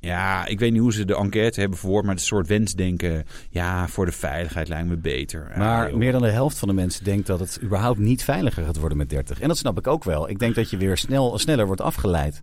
ja, 0.00 0.46
ik 0.46 0.58
weet 0.58 0.72
niet 0.72 0.80
hoe 0.80 0.92
ze 0.92 1.04
de 1.04 1.16
enquête 1.16 1.60
hebben 1.60 1.78
verwoord, 1.78 2.04
maar 2.04 2.14
het 2.14 2.24
soort 2.24 2.46
wensdenken. 2.46 3.24
Ja, 3.50 3.88
voor 3.88 4.06
de 4.06 4.12
veiligheid 4.12 4.68
lijkt 4.68 4.88
me 4.88 4.96
beter. 4.96 5.46
Ja, 5.52 5.58
Maar 5.58 5.96
meer 5.96 6.12
dan 6.12 6.22
de 6.22 6.30
helft 6.30 6.58
van 6.58 6.68
de 6.68 6.74
mensen 6.74 7.04
denkt 7.04 7.26
dat 7.26 7.40
het 7.40 7.58
überhaupt 7.62 7.98
niet 7.98 8.24
veiliger 8.24 8.64
gaat 8.64 8.76
worden 8.78 8.98
met 8.98 9.10
30. 9.10 9.40
En 9.40 9.48
dat 9.48 9.56
snap 9.58 9.78
ik 9.78 9.86
ook 9.86 10.04
wel. 10.04 10.28
Ik 10.30 10.38
denk 10.38 10.54
dat 10.54 10.70
je 10.70 10.76
weer 10.76 10.96
snel, 10.96 11.38
sneller 11.38 11.66
wordt 11.66 11.80
afgeleid. 11.80 12.40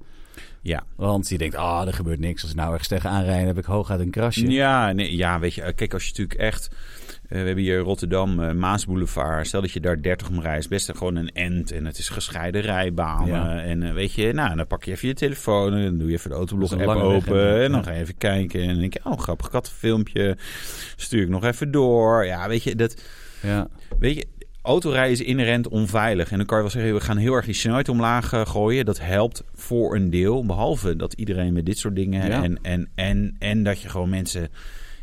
Ja. 0.62 0.84
Want 0.96 1.30
je 1.30 1.38
denkt, 1.38 1.56
ah, 1.56 1.88
er 1.88 1.94
gebeurt 1.94 2.20
niks. 2.20 2.42
Als 2.42 2.52
ik 2.52 2.58
nou 2.58 2.70
ergens 2.72 2.88
tegenaan 2.88 3.24
rijden, 3.24 3.48
heb 3.48 3.58
ik 3.58 3.66
hooguit 3.66 4.00
een 4.00 4.10
krasje. 4.10 4.48
Ja, 4.52 4.92
nee, 4.92 5.16
ja, 5.16 5.40
weet 5.40 5.54
je, 5.54 5.62
eh, 5.62 5.76
kijk, 5.76 5.94
als 5.94 6.04
je 6.04 6.10
natuurlijk 6.10 6.40
echt. 6.40 6.70
Eh, 7.28 7.40
we 7.40 7.46
hebben 7.46 7.64
hier 7.64 7.80
Rotterdam, 7.80 8.40
eh, 8.40 8.52
Maasboulevard. 8.52 9.48
Stel 9.48 9.62
dat 9.62 9.72
je 9.72 9.80
daar 9.80 10.02
30 10.02 10.30
om 10.30 10.42
rijdt, 10.42 10.60
is 10.60 10.68
best 10.68 10.92
gewoon 10.98 11.16
een 11.16 11.30
end. 11.32 11.72
En 11.72 11.86
het 11.86 11.98
is 11.98 12.10
gescheiden 12.10 12.62
rijbanen. 12.62 13.28
Ja. 13.28 13.62
En 13.62 13.84
eh, 13.84 13.94
weet 13.94 14.14
je, 14.14 14.34
nou, 14.34 14.56
dan 14.56 14.68
pak 14.68 14.84
je 14.84 14.92
even 14.92 15.08
je 15.08 15.14
telefoon. 15.14 15.74
En 15.74 15.84
dan 15.84 15.98
doe 15.98 16.08
je 16.08 16.14
even 16.14 16.30
de 16.30 16.36
autoblog 16.36 16.72
app 16.72 16.86
weg, 16.86 16.96
open. 16.96 17.64
en 17.64 17.72
dan 17.72 17.80
Ja. 17.80 17.86
ga 17.86 17.92
je 17.92 18.02
even 18.02 18.18
kijken. 18.18 18.62
En 18.62 18.68
dan 18.68 18.80
denk 18.80 18.94
je, 18.94 19.00
oh, 19.04 19.20
grappig 19.20 19.50
kattenfilmpje. 19.50 20.38
Stuur 20.96 21.22
ik 21.22 21.30
nog 21.30 21.44
even 21.44 21.72
door. 21.72 22.26
Ja, 22.26 22.48
weet 22.48 22.64
je, 22.64 22.76
dat. 22.76 23.02
Ja. 23.42 23.68
Weet 24.00 24.16
je, 24.16 24.28
autorijden 24.62 25.12
is 25.12 25.22
inherent 25.22 25.68
onveilig. 25.68 26.32
En 26.32 26.38
dan 26.38 26.46
kan 26.46 26.56
je 26.58 26.64
wel 26.64 26.72
zeggen, 26.72 26.94
we 26.94 27.00
gaan 27.02 27.18
heel 27.18 27.34
erg 27.34 27.46
die 27.46 27.54
snelheid 27.54 27.90
omlaag 27.90 28.30
gooien. 28.48 28.86
Dat 28.86 29.00
helpt 29.00 29.44
voor 29.54 29.96
een 29.96 30.10
deel. 30.10 30.46
Behalve 30.46 30.96
dat 30.96 31.14
iedereen 31.14 31.54
met 31.54 31.66
dit 31.66 31.78
soort 31.78 31.96
dingen... 31.96 32.28
Ja. 32.28 32.44
En, 32.44 32.60
en, 32.62 32.90
en, 32.96 33.36
en 33.40 33.64
dat 33.64 33.82
je 33.82 33.90
gewoon 33.90 34.10
mensen... 34.10 34.50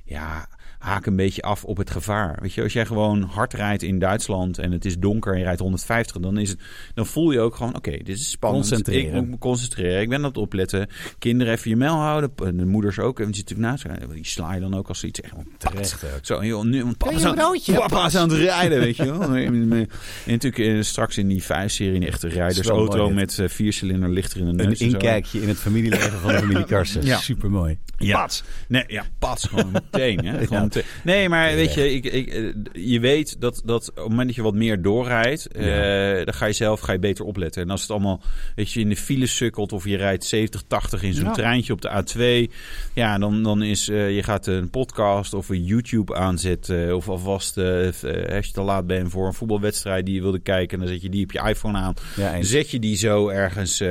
Ja, 0.04 0.48
haak 0.82 1.06
een 1.06 1.16
beetje 1.16 1.42
af 1.42 1.64
op 1.64 1.76
het 1.76 1.90
gevaar. 1.90 2.38
Weet 2.40 2.52
je, 2.52 2.62
als 2.62 2.72
jij 2.72 2.86
gewoon 2.86 3.22
hard 3.22 3.54
rijdt 3.54 3.82
in 3.82 3.98
Duitsland 3.98 4.58
en 4.58 4.72
het 4.72 4.84
is 4.84 4.98
donker 4.98 5.32
en 5.32 5.38
je 5.38 5.44
rijdt 5.44 5.60
150, 5.60 6.16
dan, 6.16 6.38
is 6.38 6.48
het, 6.48 6.58
dan 6.94 7.06
voel 7.06 7.30
je 7.30 7.40
ook 7.40 7.54
gewoon, 7.54 7.76
oké, 7.76 7.90
dit 7.90 8.08
is 8.08 8.30
spannend. 8.30 8.68
Concentreren. 8.68 9.08
Ik 9.08 9.20
moet 9.20 9.30
me 9.30 9.38
concentreren. 9.38 10.00
Ik 10.00 10.08
ben 10.08 10.18
aan 10.18 10.24
het 10.24 10.36
opletten. 10.36 10.88
Kinderen 11.18 11.52
even 11.52 11.70
je 11.70 11.76
mel 11.76 11.94
houden. 11.94 12.30
De 12.56 12.66
moeders 12.66 12.98
ook. 12.98 13.18
Zit 13.18 13.26
natuurlijk 13.26 13.60
naast. 13.60 13.84
haar. 13.84 13.98
Die 14.12 14.26
sla 14.26 14.54
je 14.54 14.60
dan 14.60 14.74
ook 14.74 14.88
als 14.88 14.98
ze 14.98 15.06
iets 15.06 15.20
echt 15.20 15.34
Terecht 15.58 16.04
zo, 16.22 16.44
joh, 16.44 16.64
nu, 16.64 16.84
want 16.84 16.96
papa 16.96 17.10
je 17.10 17.16
is, 17.16 17.22
een 17.22 17.28
aan, 17.28 17.34
broodje? 17.34 17.74
papa 17.74 18.06
is 18.06 18.16
aan 18.16 18.28
het 18.28 18.38
rijden, 18.38 18.78
weet 18.80 18.96
je 18.96 19.04
wel. 19.04 19.36
En, 19.36 19.88
natuurlijk 20.26 20.58
eh, 20.58 20.82
straks 20.82 21.18
in 21.18 21.28
die 21.28 21.42
vijf-serie 21.42 21.94
een 21.94 22.06
echte 22.06 22.28
rijdersauto 22.28 23.10
met 23.10 23.38
eh, 23.38 23.48
viercilinder 23.48 24.10
lichter 24.10 24.40
in 24.40 24.46
de 24.46 24.52
neus. 24.52 24.64
Een 24.64 24.70
en 24.70 24.76
zo. 24.76 24.84
inkijkje 24.84 25.42
in 25.42 25.48
het 25.48 25.58
familieleven 25.58 26.20
van 26.20 26.32
de 26.32 26.38
familie 26.38 26.64
Karsen. 26.64 27.04
Ja. 27.04 27.18
Supermooi. 27.18 27.78
Ja. 27.98 28.28
Nee, 28.68 28.84
ja, 28.86 29.04
pats 29.18 29.44
gewoon 29.44 29.70
meteen. 29.72 30.24
Hè? 30.26 30.40
Gewoon 30.46 30.68
Nee, 31.04 31.28
maar 31.28 31.54
weet 31.54 31.74
je, 31.74 31.92
ik, 31.94 32.04
ik, 32.04 32.28
eh, 32.28 32.42
je 32.72 33.00
weet 33.00 33.40
dat, 33.40 33.62
dat 33.64 33.88
op 33.90 33.96
het 33.96 34.08
moment 34.08 34.26
dat 34.26 34.36
je 34.36 34.42
wat 34.42 34.54
meer 34.54 34.82
doorrijdt, 34.82 35.46
eh, 35.46 36.24
dan 36.24 36.34
ga 36.34 36.46
je 36.46 36.52
zelf 36.52 36.80
ga 36.80 36.92
je 36.92 36.98
beter 36.98 37.24
opletten. 37.24 37.62
En 37.62 37.70
als 37.70 37.80
het 37.80 37.90
allemaal, 37.90 38.22
weet 38.54 38.72
je, 38.72 38.80
in 38.80 38.88
de 38.88 38.96
file 38.96 39.26
sukkelt 39.26 39.72
of 39.72 39.84
je 39.84 39.96
rijdt 39.96 40.24
70, 40.24 40.62
80 40.66 41.02
in 41.02 41.14
zo'n 41.14 41.24
Ja. 41.24 41.32
treintje 41.32 41.72
op 41.72 41.80
de 41.80 41.88
A2, 41.90 42.50
ja, 42.94 43.18
dan, 43.18 43.42
dan 43.42 43.62
is, 43.62 43.88
eh, 43.88 44.14
je 44.14 44.22
gaat 44.22 44.46
een 44.46 44.70
podcast 44.70 45.34
of 45.34 45.48
een 45.48 45.64
YouTube 45.64 46.14
aanzetten 46.14 46.96
of 46.96 47.08
alvast, 47.08 47.56
als 47.58 48.46
je 48.46 48.52
te 48.52 48.62
laat 48.62 48.86
bent 48.86 49.10
voor 49.10 49.26
een 49.26 49.34
voetbalwedstrijd 49.34 50.06
die 50.06 50.14
je 50.14 50.20
wilde 50.20 50.38
kijken, 50.40 50.78
dan 50.78 50.88
zet 50.88 51.02
je 51.02 51.08
die 51.08 51.24
op 51.24 51.32
je 51.32 51.48
iPhone 51.48 51.78
aan. 51.78 51.94
Ja, 52.16 52.34
eens. 52.34 52.50
Zet 52.50 52.70
je 52.70 52.78
die 52.78 52.96
zo 52.96 53.28
ergens 53.28 53.82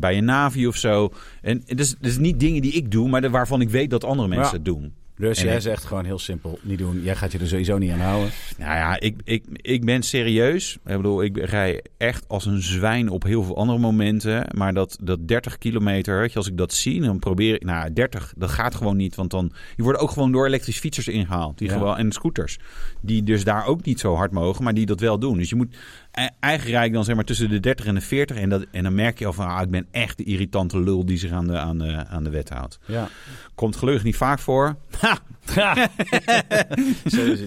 bij 0.00 0.14
je 0.14 0.20
Navi 0.20 0.66
of 0.66 0.76
zo. 0.76 1.12
En 1.42 1.62
is, 1.80 1.90
het 1.90 2.06
is 2.06 2.18
niet 2.18 2.40
dingen 2.40 2.62
die 2.62 2.72
ik 2.72 2.90
doe, 2.90 3.08
maar 3.08 3.20
de- 3.20 3.30
waarvan 3.30 3.60
ik 3.60 3.70
weet 3.70 3.90
dat 3.90 4.04
andere 4.04 4.28
mensen 4.28 4.46
Ja. 4.46 4.52
het 4.52 4.64
doen. 4.64 4.92
Dus 5.18 5.38
En 5.38 5.44
jij 5.44 5.54
ik- 5.54 5.60
zegt 5.60 5.84
gewoon 5.84 6.04
heel 6.04 6.18
simpel, 6.18 6.58
niet 6.62 6.78
doen. 6.78 7.02
Jij 7.02 7.16
gaat 7.16 7.32
je 7.32 7.38
er 7.38 7.46
sowieso 7.48 7.78
niet 7.78 7.90
aan 7.92 8.00
houden. 8.00 8.30
Nou 8.58 8.74
ja, 8.76 9.00
ik, 9.00 9.16
ik, 9.24 9.44
ik 9.52 9.84
ben 9.84 10.02
serieus. 10.02 10.74
Ik 10.86 10.96
bedoel, 10.96 11.22
ik 11.22 11.36
rij 11.36 11.82
echt 11.96 12.24
als 12.28 12.46
een 12.46 12.62
zwijn 12.62 13.08
op 13.08 13.22
heel 13.22 13.42
veel 13.42 13.56
andere 13.56 13.78
momenten. 13.78 14.46
Maar 14.56 14.74
dat, 14.74 14.98
dat 15.02 15.28
30 15.28 15.58
kilometer, 15.58 16.18
weet 16.18 16.32
je, 16.32 16.38
als 16.38 16.48
ik 16.48 16.56
dat 16.56 16.72
zie, 16.72 17.00
dan 17.00 17.18
probeer 17.18 17.54
ik... 17.54 17.64
Nou, 17.64 17.92
30, 17.92 18.32
dat 18.36 18.50
gaat 18.50 18.74
gewoon 18.74 18.96
niet. 18.96 19.14
Want 19.14 19.30
dan... 19.30 19.46
Die 19.76 19.84
worden 19.84 20.02
ook 20.02 20.10
gewoon 20.10 20.32
door 20.32 20.46
elektrische 20.46 20.80
fietsers 20.80 21.08
ingehaald. 21.08 21.58
Die 21.58 21.68
Ja. 21.68 21.74
gewoon, 21.76 21.96
en 21.96 22.12
scooters. 22.12 22.58
Die 23.00 23.22
dus 23.22 23.44
daar 23.44 23.66
ook 23.66 23.84
niet 23.84 24.00
zo 24.00 24.14
hard 24.14 24.32
mogen, 24.32 24.64
maar 24.64 24.74
die 24.74 24.86
dat 24.86 25.00
wel 25.00 25.18
doen. 25.18 25.36
Dus 25.38 25.48
je 25.48 25.56
moet... 25.56 25.76
e- 26.12 26.26
Eigenlijk 26.40 26.74
rijd 26.74 26.86
ik 26.88 26.92
dan 26.94 27.04
zeg 27.04 27.14
maar 27.14 27.24
tussen 27.24 27.48
de 27.48 27.60
30 27.60 27.86
en 27.86 27.94
de 27.94 28.00
40. 28.00 28.36
En, 28.36 28.48
dat, 28.48 28.66
en 28.70 28.82
dan 28.82 28.94
merk 28.94 29.18
je 29.18 29.26
al 29.26 29.32
van, 29.32 29.46
ah, 29.46 29.62
ik 29.62 29.70
ben 29.70 29.86
echt 29.90 30.16
de 30.16 30.24
irritante 30.24 30.80
lul 30.80 31.04
die 31.06 31.18
zich 31.18 31.30
aan 31.30 31.46
de, 31.46 31.58
aan 31.58 31.78
de, 31.78 32.06
aan 32.06 32.24
de 32.24 32.30
wet 32.30 32.48
houdt. 32.48 32.78
Ja. 32.86 33.08
Komt 33.54 33.76
gelukkig 33.76 34.04
niet 34.04 34.16
vaak 34.16 34.38
voor. 34.38 34.76
Ha! 35.54 35.88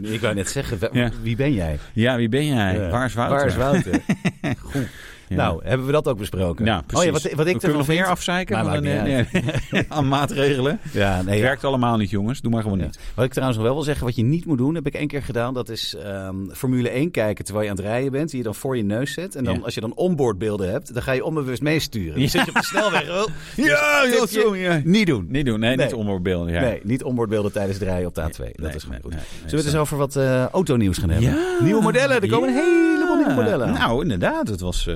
Ik 0.01 0.21
wou 0.21 0.33
net 0.35 0.49
zeggen, 0.49 0.79
wie 1.21 1.35
ben 1.35 1.53
jij? 1.53 1.79
Ja, 1.93 2.15
wie 2.15 2.29
ben 2.29 2.45
jij? 2.45 2.89
Waar 2.89 3.05
is 3.05 3.13
Wouter? 3.13 3.37
Waar 3.37 3.47
is 3.47 3.55
Wouter? 3.55 4.01
Goed. 4.71 4.87
Ja. 5.31 5.37
Nou, 5.37 5.61
hebben 5.63 5.85
we 5.85 5.91
dat 5.91 6.07
ook 6.07 6.17
besproken? 6.17 6.65
Ja, 6.65 6.77
Oh 6.77 6.83
precies. 6.87 7.05
ja, 7.05 7.11
wat, 7.11 7.21
wat 7.21 7.31
ik 7.31 7.35
We 7.37 7.43
kunnen 7.43 7.61
ervan 7.61 7.77
nog 7.77 7.87
meer 7.87 8.05
afzeiken 8.05 8.57
van 8.65 8.73
een, 8.73 8.83
nee, 8.83 9.25
nee, 9.71 9.85
aan 9.87 10.07
maatregelen. 10.07 10.79
Ja, 10.93 11.21
nee, 11.21 11.33
Het 11.33 11.41
werkt 11.43 11.63
allemaal 11.63 11.97
niet, 11.97 12.09
jongens. 12.09 12.41
Doe 12.41 12.51
maar 12.51 12.61
gewoon 12.61 12.77
niet. 12.77 12.99
Wat 13.13 13.25
ik 13.25 13.31
trouwens 13.31 13.57
nog 13.59 13.67
wel 13.67 13.75
wil 13.75 13.85
zeggen, 13.85 14.05
wat 14.05 14.15
je 14.15 14.23
niet 14.23 14.45
moet 14.45 14.57
doen, 14.57 14.75
heb 14.75 14.87
ik 14.87 14.93
één 14.93 15.07
keer 15.07 15.23
gedaan. 15.23 15.53
Dat 15.53 15.69
is 15.69 15.95
ehm, 16.03 16.35
Formule 16.53 16.89
1 16.89 17.11
kijken 17.11 17.45
terwijl 17.45 17.65
je 17.65 17.71
aan 17.71 17.77
het 17.77 17.85
rijden 17.85 18.11
bent. 18.11 18.29
Die 18.29 18.37
je 18.37 18.43
dan 18.43 18.55
voor 18.55 18.77
je 18.77 18.83
neus 18.83 19.13
zet. 19.13 19.35
En 19.35 19.43
dan, 19.43 19.63
als 19.63 19.73
je 19.73 19.81
dan 19.81 19.93
onboardbeelden 19.95 20.69
hebt, 20.71 20.93
dan 20.93 21.03
ga 21.03 21.11
je 21.11 21.23
onbewust 21.25 21.61
meesturen. 21.61 22.13
Dan 22.13 22.21
Ja. 22.21 22.27
zit 22.27 22.41
je 22.45 22.47
op 22.47 22.55
de 22.55 22.63
snelweg. 22.63 23.09
Oh, 23.21 23.27
Ja, 23.55 24.01
dus 24.03 24.31
ja, 24.31 24.41
zo. 24.41 24.55
Niet 24.83 25.07
doen. 25.07 25.25
Niet 25.29 25.45
doen. 25.45 25.59
Nee, 25.59 25.75
Nee. 25.75 25.85
niet 25.85 25.95
onboardbeelden. 25.95 26.53
Ja. 26.53 26.59
Nee, 26.61 26.79
niet 26.83 27.03
onboardbeelden 27.03 27.51
tijdens 27.51 27.79
het 27.79 27.87
rijden 27.87 28.07
op 28.07 28.15
de 28.15 28.21
A2. 28.21 28.37
Nee, 28.43 28.53
dat 28.55 28.75
is 28.75 28.83
gewoon 28.83 28.99
goed. 29.01 29.11
Zullen 29.13 29.49
we 29.49 29.55
het 29.55 29.65
eens 29.65 29.75
over 29.75 29.97
wat 29.97 30.15
eh 30.15 30.45
autonieuws 30.45 30.97
gaan 30.97 31.09
hebben? 31.09 31.37
Nieuwe 31.63 31.81
modellen. 31.81 32.21
Er 32.21 32.27
komen 32.29 32.49
een 32.49 32.55
heleboel 32.55 33.15
nieuwe 33.15 33.33
modellen. 33.33 33.73
Nou, 33.73 34.01
inderdaad. 34.01 34.47
Het 34.47 34.59
was 34.59 34.87
eh, 34.87 34.95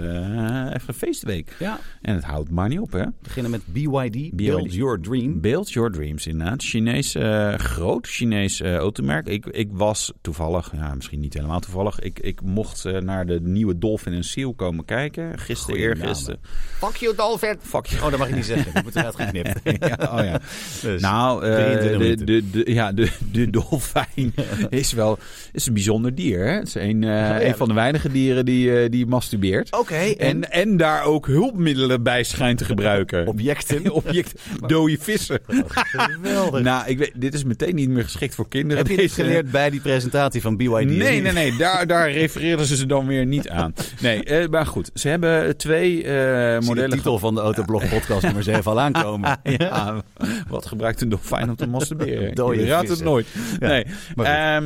even 0.68 0.88
een 0.88 0.94
feestweek. 0.94 1.56
Ja, 1.60 1.80
En 2.02 2.16
het 2.16 2.24
houdt 2.24 2.50
maar 2.52 2.70
niet 2.70 2.80
op, 2.80 2.92
hè? 2.92 3.04
we 3.04 3.12
beginnen 3.22 3.52
met 3.52 3.62
BYD, 3.66 4.36
Build 4.36 4.74
Your 4.74 5.02
Dream. 5.02 5.42
Build 5.42 5.72
Your 5.72 5.92
Dreams, 5.92 6.28
inderdaad. 6.28 6.64
Chinees, 6.64 7.16
eh, 7.16 7.54
groot 7.54 8.08
Chinees 8.08 8.62
eh, 8.62 8.76
automerk. 8.76 9.28
Ik, 9.28 9.46
ik 9.46 9.70
was 9.72 10.14
toevallig, 10.22 10.72
ja, 10.76 10.94
misschien 10.96 11.20
niet 11.20 11.34
helemaal 11.34 11.60
toevallig. 11.60 12.00
Ik, 12.00 12.20
ik 12.20 12.42
mocht 12.42 12.86
eh, 12.86 12.98
naar 12.98 13.26
de 13.26 13.40
nieuwe 13.42 13.78
Dolphin 13.78 14.14
en 14.14 14.24
Seal 14.24 14.54
komen 14.54 14.86
kijken. 14.86 15.40
Gisteren, 15.40 15.80
eergisteren. 15.80 16.40
Fuck 16.78 16.96
you, 16.96 17.16
Dolphin. 17.16 17.56
Fuck 17.62 17.86
you. 17.86 18.04
Oh, 18.04 18.10
dat 18.10 18.20
mag 18.20 18.28
ik 18.28 18.36
niet 18.36 18.46
zeggen. 18.46 18.64
Dat 18.74 18.84
moet 18.84 18.96
eruit 18.96 19.16
geknipt. 19.16 19.60
ja, 19.90 20.10
oh 20.12 20.24
ja. 20.24 20.40
Dus, 20.82 21.02
Nou, 21.02 21.46
eh, 21.46 21.56
23 21.56 22.18
de, 22.18 22.26
de, 22.26 22.64
de, 22.64 22.74
ja, 22.74 22.92
de, 22.92 23.12
de 23.32 23.50
dolfijn 23.50 24.34
is 24.70 24.94
wel 24.94 25.18
is 25.52 25.68
een 25.68 25.74
bijzonder 25.74 26.16
dier. 26.16 26.46
Hè? 26.46 26.52
Het 26.52 26.68
is 26.68 26.76
een, 26.76 27.04
eh, 27.04 27.10
ja. 27.10 27.42
een 27.42 27.56
van 27.56 27.68
de 27.68 27.74
weinige 27.74 28.12
dieren 28.12 28.46
die, 28.46 28.80
eh, 28.80 28.90
die 28.90 29.06
masturbeert. 29.06 29.78
Oké, 29.78 30.15
En, 30.18 30.52
en 30.52 30.78
daar 30.78 31.04
ook 31.04 31.28
hulpmiddelen 31.28 32.04
bij 32.04 32.24
schijnt 32.24 32.58
te 32.58 32.66
gebruiken. 32.66 33.28
objecten. 33.28 33.92
Object, 33.92 34.42
dode 34.68 34.98
vissen. 35.00 35.40
Geweldig. 35.48 36.62
nou, 36.62 36.88
ik 36.88 36.98
weet, 36.98 37.12
dit 37.16 37.34
is 37.34 37.44
meteen 37.44 37.76
niet 37.76 37.90
meer 37.90 38.04
geschikt 38.04 38.36
voor 38.36 38.48
kinderen. 38.48 38.78
Heb 38.78 38.92
je 38.92 38.98
dit 38.98 39.12
geleerd 39.12 39.52
bij 39.52 39.70
die 39.70 39.82
presentatie 39.82 40.42
van 40.42 40.58
BYD? 40.58 40.86
Nee, 40.86 41.22
nee, 41.22 41.32
nee. 41.32 41.58
Daar, 41.58 41.88
daar 41.88 42.12
refereren 42.12 42.66
ze 42.66 42.76
ze 42.76 42.86
dan 42.86 43.08
weer 43.08 43.26
niet 43.26 43.50
aan. 43.50 43.74
Nee, 44.02 44.24
eh, 44.24 44.50
maar 44.50 44.66
goed. 44.66 44.90
Ze 44.94 45.08
hebben 45.08 45.58
twee 45.58 46.04
eh, 46.04 46.04
zie 46.04 46.60
de 46.60 46.66
modellen 46.66 46.98
titel 46.98 47.20
van 47.20 47.36
de 47.36 47.42
Autoblog 47.42 47.90
podcast 47.90 48.22
nummer 48.22 48.44
7 48.54 48.64
al 48.72 48.80
aankomen. 48.80 49.40
Ja, 49.44 50.04
wat 50.48 50.66
gebruikt 50.66 51.02
een 51.02 51.10
dolfijn 51.10 51.50
om 51.50 51.56
te 51.56 51.68
masturberen? 51.68 52.36
Dode 52.36 52.60
Je 52.60 52.66
raadt 52.66 52.90
het 52.90 53.04
nooit. 53.04 53.28
Ja, 53.60 53.68
nee. 53.68 53.86
maar 54.16 54.62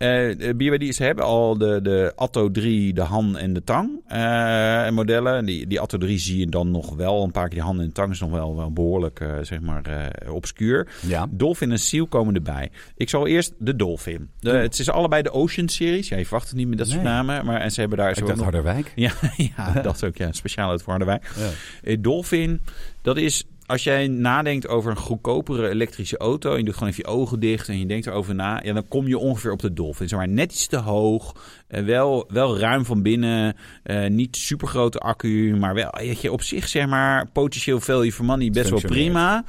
eh 0.00 0.54
BYD, 0.56 0.94
ze 0.94 1.02
hebben 1.04 1.24
al 1.24 1.58
de, 1.58 1.80
de 1.82 2.12
Atto 2.16 2.50
3, 2.50 2.92
de 2.92 3.00
Han 3.02 3.36
en 3.36 3.52
de 3.52 3.64
Tang 3.64 3.90
eh, 4.06 4.90
modellen. 4.90 5.44
Die, 5.44 5.66
die 5.66 5.80
Atto 5.80 5.98
3 5.98 6.18
zie 6.18 6.38
je 6.38 6.46
dan 6.46 6.70
nog 6.70 6.94
wel 6.96 7.22
een 7.24 7.30
paar 7.30 7.48
keer. 7.48 7.54
Die 7.54 7.62
Han 7.62 7.80
en 7.80 7.86
de 7.86 7.92
Tang 7.92 8.10
is 8.12 8.20
nog 8.20 8.30
wel, 8.30 8.56
wel 8.56 8.72
behoorlijk, 8.72 9.20
eh, 9.20 9.28
zeg 9.42 9.60
maar, 9.60 9.82
eh, 9.84 10.32
obscuur. 10.34 10.88
Ja. 11.06 11.26
Dolphin 11.30 11.70
en 11.70 11.78
Seal 11.78 12.06
komen 12.06 12.34
erbij. 12.34 12.70
Ik 12.96 13.08
zal 13.08 13.26
eerst 13.26 13.52
de 13.58 13.76
Dolphin. 13.76 14.28
De, 14.38 14.50
het 14.50 14.78
is 14.78 14.90
allebei 14.90 15.22
de 15.22 15.32
Ocean 15.32 15.68
series. 15.68 16.08
Ja, 16.08 16.16
je 16.16 16.24
verwacht 16.26 16.48
het 16.48 16.56
niet 16.56 16.68
met 16.68 16.78
dat 16.78 16.86
soort 16.88 17.02
Nee. 17.02 17.12
namen. 17.12 17.44
Maar 17.46 17.60
en 17.60 17.70
ze 17.72 17.80
hebben 17.80 17.98
daar 17.98 18.10
Ik 18.10 18.14
zo 18.16 18.20
dacht 18.24 18.34
nog- 18.36 18.42
Harderwijk. 18.44 18.92
Ja, 19.06 19.12
ja, 19.36 19.72
dat 19.82 20.04
ook. 20.04 20.16
Ja, 20.16 20.32
speciaal 20.32 20.70
uit 20.70 20.80
voor 20.82 20.90
Harderwijk. 20.90 21.30
Ja. 21.36 21.48
Eh, 21.82 21.96
Dolphin, 22.00 22.60
dat 23.02 23.16
is 23.16 23.44
als 23.70 23.84
jij 23.84 24.08
nadenkt 24.08 24.68
over 24.68 24.90
een 24.90 24.96
goedkopere 24.96 25.68
elektrische 25.68 26.16
auto... 26.16 26.52
en 26.52 26.58
je 26.58 26.64
doet 26.64 26.74
gewoon 26.74 26.88
even 26.88 27.02
je 27.06 27.10
ogen 27.10 27.40
dicht 27.40 27.68
en 27.68 27.78
je 27.78 27.86
denkt 27.86 28.06
erover 28.06 28.34
na... 28.34 28.60
Ja, 28.62 28.72
dan 28.72 28.88
kom 28.88 29.08
je 29.08 29.18
ongeveer 29.18 29.52
op 29.52 29.60
de 29.60 29.72
Dolphin. 29.72 30.08
Zeg 30.08 30.18
maar 30.18 30.28
net 30.28 30.52
iets 30.52 30.66
te 30.66 30.76
hoog, 30.76 31.34
eh, 31.68 31.84
wel, 31.84 32.24
wel 32.28 32.58
ruim 32.58 32.84
van 32.84 33.02
binnen... 33.02 33.56
eh, 33.82 34.06
niet 34.06 34.36
super 34.36 34.68
grote 34.68 34.98
accu, 34.98 35.56
maar 35.56 35.74
wel 35.74 35.94
weet 35.98 36.20
je, 36.20 36.32
op 36.32 36.42
zich 36.42 36.68
zeg 36.68 36.86
maar... 36.86 37.26
potentieel 37.26 37.80
value 37.80 38.12
for 38.12 38.24
money 38.24 38.50
best 38.50 38.70
wel 38.70 38.80
prima... 38.80 39.44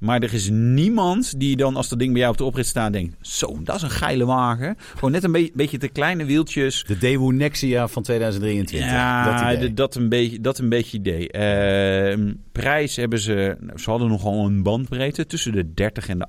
Maar 0.00 0.22
er 0.22 0.34
is 0.34 0.48
niemand 0.50 1.40
die 1.40 1.56
dan, 1.56 1.76
als 1.76 1.88
dat 1.88 1.98
ding 1.98 2.10
bij 2.10 2.20
jou 2.20 2.32
op 2.32 2.38
de 2.38 2.44
oprit 2.44 2.66
staat, 2.66 2.92
denkt... 2.92 3.16
Zo, 3.20 3.58
dat 3.62 3.76
is 3.76 3.82
een 3.82 3.90
geile 3.90 4.24
wagen. 4.26 4.76
Gewoon 4.94 5.10
net 5.10 5.24
een 5.24 5.32
be- 5.32 5.50
beetje 5.54 5.78
te 5.78 5.88
kleine 5.88 6.24
wieltjes. 6.24 6.84
De 6.86 6.98
Daewoo 6.98 7.30
Nexia 7.30 7.88
van 7.88 8.02
2023. 8.02 8.90
Ja, 8.90 9.56
dat 9.56 9.76
dat, 9.76 9.94
een 9.94 10.08
beetje, 10.08 10.40
dat 10.40 10.58
een 10.58 10.68
beetje 10.68 10.98
idee. 10.98 11.30
Ehm, 11.30 12.32
prijs 12.52 12.96
hebben 12.96 13.18
ze... 13.18 13.56
Ze 13.74 13.90
hadden 13.90 14.08
nogal 14.08 14.46
een 14.46 14.62
bandbreedte 14.62 15.26
tussen 15.26 15.52
de 15.52 15.74
30 15.74 16.08
en 16.08 16.18
de 16.18 16.26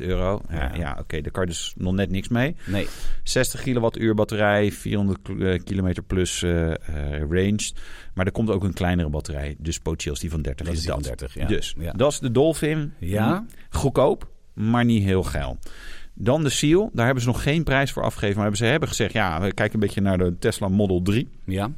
38.000 0.00 0.06
euro. 0.06 0.40
Ja, 0.50 0.56
Ja. 0.56 0.74
ja 0.78 0.96
oké, 1.00 1.20
daar 1.20 1.30
kan 1.32 1.42
je 1.42 1.48
dus 1.48 1.72
nog 1.76 1.94
net 1.94 2.10
niks 2.10 2.28
mee. 2.28 2.56
Nee, 2.66 2.86
60 3.22 3.62
kilowattuur 3.62 4.14
batterij, 4.14 4.72
400 4.72 5.18
kl- 5.22 5.32
eh, 5.44 5.60
kilometer 5.64 6.02
plus 6.02 6.42
eh, 6.42 6.70
eh, 6.70 6.76
range. 7.30 7.70
Maar 8.14 8.26
er 8.26 8.32
komt 8.32 8.50
ook 8.50 8.64
een 8.64 8.72
kleinere 8.72 9.08
batterij. 9.08 9.54
Dus 9.58 9.78
potentieel 9.78 10.16
die 10.20 10.30
van 10.30 10.42
30 10.42 10.66
dat 10.66 10.74
is 10.74 10.80
die 10.80 10.88
dat. 10.90 11.06
van 11.06 11.14
30. 11.16 11.34
Ja. 11.34 11.46
Dus 11.46 11.74
dat 11.96 12.12
is 12.12 12.18
de 12.18 12.30
Dolphin. 12.30 12.77
Ja? 12.98 13.44
Goedkoop, 13.70 14.28
maar 14.54 14.84
niet 14.84 15.02
heel 15.04 15.22
geil. 15.22 15.58
Dan 16.14 16.42
de 16.42 16.48
Seal. 16.50 16.90
Daar 16.92 17.04
hebben 17.04 17.22
ze 17.22 17.28
nog 17.28 17.42
geen 17.42 17.64
prijs 17.64 17.92
voor 17.92 18.02
afgegeven. 18.02 18.34
Maar 18.34 18.42
hebben 18.44 18.60
ze 18.60 18.70
hebben 18.70 18.88
gezegd, 18.88 19.12
ja, 19.12 19.40
we 19.40 19.52
kijken 19.54 19.74
een 19.74 19.80
beetje 19.86 20.00
naar 20.00 20.18
de 20.18 20.36
Tesla 20.38 20.68
Model 20.68 21.02
3. 21.02 21.28
ja. 21.44 21.70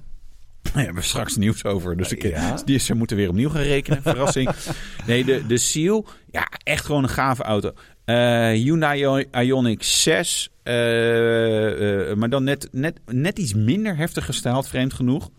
Daar 0.62 0.74
hebben 0.84 1.02
we 1.02 1.08
straks 1.08 1.36
nieuws 1.36 1.64
over. 1.64 1.96
Dus 1.96 2.12
ik, 2.12 2.22
Ja? 2.22 2.58
die, 2.64 2.78
ze 2.78 2.94
moeten 2.94 3.16
weer 3.16 3.28
opnieuw 3.28 3.48
gaan 3.48 3.62
rekenen. 3.62 4.02
Verrassing. 4.02 4.50
Nee, 5.06 5.24
de, 5.24 5.46
de 5.46 5.56
Seal. 5.58 6.06
Ja, 6.30 6.48
echt 6.62 6.84
gewoon 6.84 7.02
een 7.02 7.08
gave 7.08 7.42
auto. 7.42 7.72
Eh, 8.04 8.14
Hyundai 8.50 9.26
Ioniq 9.30 9.78
6. 9.84 10.50
eh, 10.62 12.10
eh, 12.10 12.16
maar 12.16 12.28
dan 12.30 12.44
net, 12.44 12.68
net, 12.72 13.00
net 13.06 13.38
iets 13.38 13.54
minder 13.54 13.96
heftig 13.96 14.24
gesteld, 14.24 14.68
vreemd 14.68 14.92
genoeg. 14.92 15.30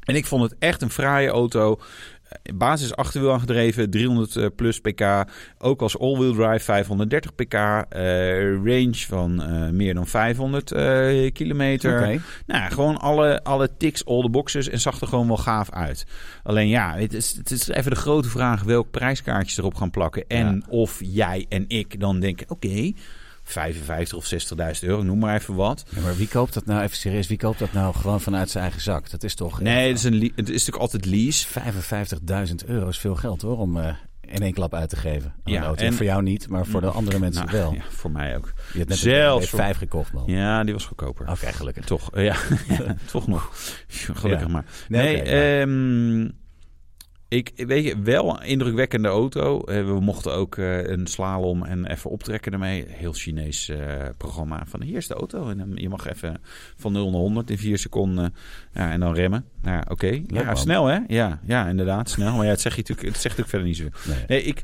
En 0.00 0.14
ik 0.14 0.26
vond 0.26 0.42
het 0.42 0.54
echt 0.58 0.82
een 0.82 0.90
fraaie 0.90 1.28
auto. 1.28 1.80
Basis 2.54 2.96
achterwiel 2.96 3.32
aangedreven, 3.32 3.90
300 3.90 4.36
eh, 4.36 4.46
plus 4.56 4.80
pk. 4.80 5.24
Ook 5.58 5.82
als 5.82 5.98
all-wheel 5.98 6.32
drive 6.34 6.64
530 6.64 7.34
pk. 7.34 7.54
eh, 7.54 8.54
range 8.54 8.94
van 9.08 9.42
eh, 9.42 9.68
meer 9.68 9.94
dan 9.94 10.06
500 10.06 10.72
eh, 10.72 11.32
kilometer. 11.32 12.00
Nou, 12.46 12.70
gewoon 12.72 12.98
alle, 13.00 13.44
alle 13.44 13.70
ticks, 13.76 14.04
all 14.06 14.22
the 14.22 14.30
boxes 14.30 14.68
en 14.68 14.80
zag 14.80 15.00
er 15.00 15.06
gewoon 15.06 15.26
wel 15.26 15.36
gaaf 15.36 15.70
uit. 15.70 16.04
Alleen 16.42 16.68
ja, 16.68 16.94
het 16.96 17.12
is, 17.14 17.36
het 17.36 17.50
is 17.50 17.68
even 17.68 17.90
de 17.90 17.96
grote 17.96 18.28
vraag 18.28 18.62
welk 18.62 18.90
prijskaartje 18.90 19.60
erop 19.60 19.74
gaan 19.74 19.90
plakken. 19.90 20.24
En 20.28 20.54
Ja. 20.54 20.60
of 20.68 21.00
jij 21.04 21.46
en 21.48 21.64
ik 21.68 22.00
dan 22.00 22.20
denken, 22.20 22.50
oké, 22.50 22.92
55 23.52 24.18
of 24.18 24.32
60.000 24.82 24.88
euro, 24.88 25.02
noem 25.02 25.18
maar 25.18 25.34
even 25.36 25.54
wat. 25.54 25.84
Ja, 25.94 26.00
maar 26.00 26.16
wie 26.16 26.28
koopt 26.28 26.54
dat 26.54 26.66
nou, 26.66 26.82
even 26.82 26.96
serieus, 26.96 27.26
wie 27.26 27.36
koopt 27.38 27.58
dat 27.58 27.72
nou 27.72 27.94
gewoon 27.94 28.20
vanuit 28.20 28.50
zijn 28.50 28.62
eigen 28.64 28.82
zak? 28.82 29.10
Dat 29.10 29.22
is 29.22 29.34
toch... 29.34 29.60
Nee, 29.60 29.88
het 29.88 29.98
is, 29.98 30.04
een, 30.04 30.32
het 30.36 30.48
is 30.48 30.66
natuurlijk 30.66 30.76
altijd 30.92 31.06
lease. 31.06 31.46
55.000 32.48 32.54
euro 32.66 32.88
is 32.88 32.98
veel 32.98 33.14
geld 33.14 33.42
hoor, 33.42 33.58
om 33.58 33.76
eh, 33.78 33.94
in 34.20 34.42
één 34.42 34.52
klap 34.52 34.74
uit 34.74 34.88
te 34.88 34.96
geven. 34.96 35.34
aan 35.44 35.52
Ja, 35.52 35.74
en- 35.74 35.92
voor 35.94 36.04
jou 36.06 36.22
niet, 36.22 36.48
maar 36.48 36.66
voor 36.66 36.80
de 36.80 36.86
andere 36.86 37.18
mensen 37.18 37.46
Nou, 37.46 37.56
wel. 37.58 37.72
Ja, 37.74 37.82
voor 37.90 38.10
mij 38.10 38.36
ook. 38.36 38.52
Je 38.72 38.78
hebt 38.78 38.88
net 38.90 38.98
Zelfs 38.98 39.42
een 39.44 39.48
voor- 39.50 39.58
5 39.58 39.76
gekocht, 39.76 40.12
man. 40.12 40.22
Ja, 40.26 40.64
die 40.64 40.72
was 40.72 40.84
goedkoper. 40.86 41.28
Oké, 41.30 41.52
gelukkig. 41.52 41.84
Toch, 41.84 42.10
ja, 42.14 42.20
ja, 42.68 42.94
toch 43.12 43.26
nog. 43.26 43.50
Gelukkig 43.88 44.46
Ja. 44.46 44.52
maar. 44.52 44.64
Nee, 44.88 45.22
Nee, 45.22 45.56
ja. 46.26 46.30
Ik 47.32 47.52
weet 47.56 47.84
je, 47.84 48.02
wel 48.02 48.40
een 48.40 48.46
indrukwekkende 48.46 49.08
auto. 49.08 49.60
Eh, 49.60 49.84
we 49.84 50.00
mochten 50.00 50.32
ook 50.32 50.56
eh, 50.56 50.86
een 50.86 51.06
slalom 51.06 51.64
en 51.64 51.86
even 51.86 52.10
optrekken 52.10 52.52
ermee. 52.52 52.84
Heel 52.88 53.12
Chinees 53.12 53.68
eh, 53.68 53.78
programma. 54.16 54.62
Van 54.66 54.82
hier 54.82 54.96
is 54.96 55.06
de 55.06 55.14
auto. 55.14 55.48
En 55.48 55.72
je 55.74 55.88
mag 55.88 56.06
even 56.06 56.40
van 56.76 56.92
0 56.92 57.10
naar 57.10 57.20
100 57.20 57.50
in 57.50 57.58
4 57.58 57.78
seconden. 57.78 58.34
Ja, 58.72 58.90
en 58.90 59.00
dan 59.00 59.14
remmen. 59.14 59.44
Nou, 59.62 59.76
ja, 59.76 59.84
oké. 59.88 60.22
Ja, 60.26 60.44
man. 60.44 60.56
snel 60.56 60.86
hè? 60.86 60.98
Ja, 61.06 61.40
ja, 61.44 61.68
inderdaad, 61.68 62.10
snel. 62.10 62.36
Maar 62.36 62.44
ja, 62.44 62.50
het 62.50 62.60
zegt, 62.60 62.76
je 62.76 62.82
natuurlijk, 62.82 63.08
het 63.14 63.22
zegt 63.22 63.36
natuurlijk 63.36 63.72
verder 63.74 63.88
niet 63.88 64.02
zo. 64.04 64.12
Nee. 64.12 64.24
Nee, 64.26 64.42
ik, 64.42 64.62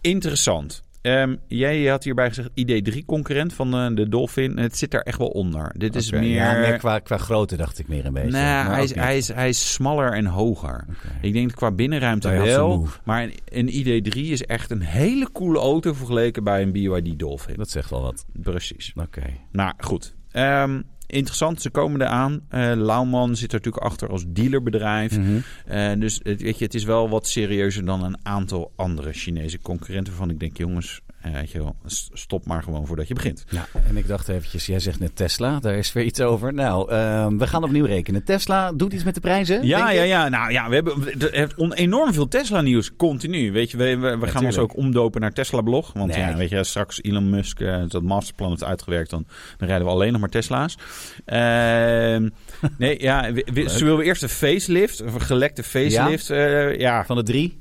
interessant. 0.00 0.82
Ehm, 1.06 1.36
jij 1.46 1.84
had 1.84 2.04
hierbij 2.04 2.28
gezegd 2.28 2.50
ID3-concurrent 2.54 3.52
van 3.52 3.74
eh, 3.74 3.86
de 3.94 4.08
Dolphin. 4.08 4.58
Het 4.58 4.78
zit 4.78 4.90
daar 4.90 5.00
echt 5.00 5.18
wel 5.18 5.28
onder. 5.28 5.72
Dit 5.76 5.94
is 5.94 6.10
meer... 6.10 6.22
Ja, 6.22 6.58
meer 6.58 6.78
qua, 6.78 6.98
qua 6.98 7.16
grootte 7.16 7.56
dacht 7.56 7.78
ik 7.78 7.88
meer 7.88 8.06
een 8.06 8.12
beetje. 8.12 8.30
Nee, 8.30 8.42
Maar 8.42 8.74
hij, 8.74 8.84
is, 8.84 8.94
hij, 8.94 9.16
is, 9.16 9.28
hij 9.28 9.48
is 9.48 9.72
smaller 9.72 10.12
en 10.12 10.26
hoger. 10.26 10.84
Ik 11.20 11.32
denk 11.32 11.52
qua 11.52 11.70
binnenruimte 11.70 12.28
zijn 12.28 12.42
wel. 12.42 12.88
Maar 13.04 13.22
een, 13.22 13.32
een 13.44 14.02
ID3 14.02 14.18
is 14.18 14.44
echt 14.44 14.70
een 14.70 14.82
hele 14.82 15.32
coole 15.32 15.58
auto 15.58 15.92
vergeleken 15.92 16.44
bij 16.44 16.62
een 16.62 16.72
BYD 16.72 17.18
Dolphin. 17.18 17.56
Dat 17.56 17.70
zegt 17.70 17.90
wel 17.90 18.02
wat. 18.02 18.24
Precies. 18.32 18.92
Oké. 18.96 19.22
Nou, 19.52 19.72
goed. 19.78 20.14
Ehm, 20.30 20.80
interessant, 21.06 21.62
ze 21.62 21.70
komen 21.70 22.00
eraan. 22.00 22.40
Eh 22.48 22.72
Lauwman 22.74 23.36
zit 23.36 23.52
er 23.52 23.56
natuurlijk 23.58 23.84
achter 23.84 24.08
als 24.08 24.24
dealerbedrijf. 24.28 25.18
Mhm. 25.18 25.38
Eh, 25.66 25.92
dus 25.98 26.20
het, 26.22 26.42
weet 26.42 26.58
je, 26.58 26.64
het 26.64 26.74
is 26.74 26.84
wel 26.84 27.08
wat 27.08 27.26
serieuzer 27.26 27.84
dan 27.84 28.04
een 28.04 28.18
aantal 28.22 28.72
andere 28.76 29.12
Chinese 29.12 29.60
concurrenten. 29.60 30.12
Waarvan 30.12 30.30
ik 30.30 30.40
denk, 30.40 30.56
jongens, 30.56 31.00
eh, 31.34 31.66
stop 32.12 32.46
maar 32.46 32.62
gewoon 32.62 32.86
voordat 32.86 33.08
je 33.08 33.14
begint. 33.14 33.44
Ja, 33.48 33.66
en 33.88 33.96
ik 33.96 34.06
dacht 34.06 34.28
eventjes, 34.28 34.66
jij 34.66 34.80
zegt 34.80 34.98
net 34.98 35.16
Tesla, 35.16 35.58
daar 35.60 35.74
is 35.74 35.92
weer 35.92 36.04
iets 36.04 36.20
over. 36.20 36.54
Nou, 36.54 36.90
ehm, 36.90 37.36
we 37.38 37.46
gaan 37.46 37.64
opnieuw 37.64 37.84
rekenen. 37.84 38.24
Tesla 38.24 38.72
doet 38.72 38.92
iets 38.92 39.04
met 39.04 39.14
de 39.14 39.20
prijzen? 39.20 39.66
Ja, 39.66 39.90
ja, 39.90 40.02
ja. 40.02 40.28
Nou 40.28 40.52
ja, 40.52 40.68
we 40.68 40.74
hebben 40.74 41.72
enorm 41.72 42.12
veel 42.12 42.28
Tesla-nieuws 42.28 42.96
continu. 42.96 43.52
Weet 43.52 43.70
je, 43.70 43.76
we, 43.76 43.96
we, 43.96 44.18
we 44.18 44.26
gaan 44.26 44.44
ons 44.44 44.54
tuurlijk. 44.54 44.58
ook 44.60 44.76
omdopen 44.76 45.20
naar 45.20 45.32
Tesla-blog. 45.32 45.92
Want 45.92 46.10
Nee. 46.10 46.20
ja, 46.20 46.36
weet 46.36 46.50
je, 46.50 46.64
straks 46.64 47.02
Elon 47.02 47.30
Musk 47.30 47.60
eh, 47.60 47.82
dat 47.88 48.02
masterplan 48.02 48.50
heeft 48.50 48.64
uitgewerkt, 48.64 49.10
dan, 49.10 49.26
dan 49.56 49.68
rijden 49.68 49.86
we 49.86 49.92
alleen 49.92 50.12
nog 50.12 50.20
maar 50.20 50.30
Tesla's. 50.30 50.76
Ehm, 51.24 52.28
nee, 52.78 53.00
ja, 53.02 53.32
we, 53.32 53.46
we- 53.52 53.68
ze 53.70 53.84
willen 53.84 54.04
eerst 54.04 54.22
een 54.22 54.28
facelift, 54.28 55.00
een 55.00 55.20
gelekte 55.20 55.62
facelift. 55.62 56.26
Ja, 56.26 56.68
ja 56.68 57.04
Van 57.04 57.16
de 57.16 57.22
drie? 57.22 57.58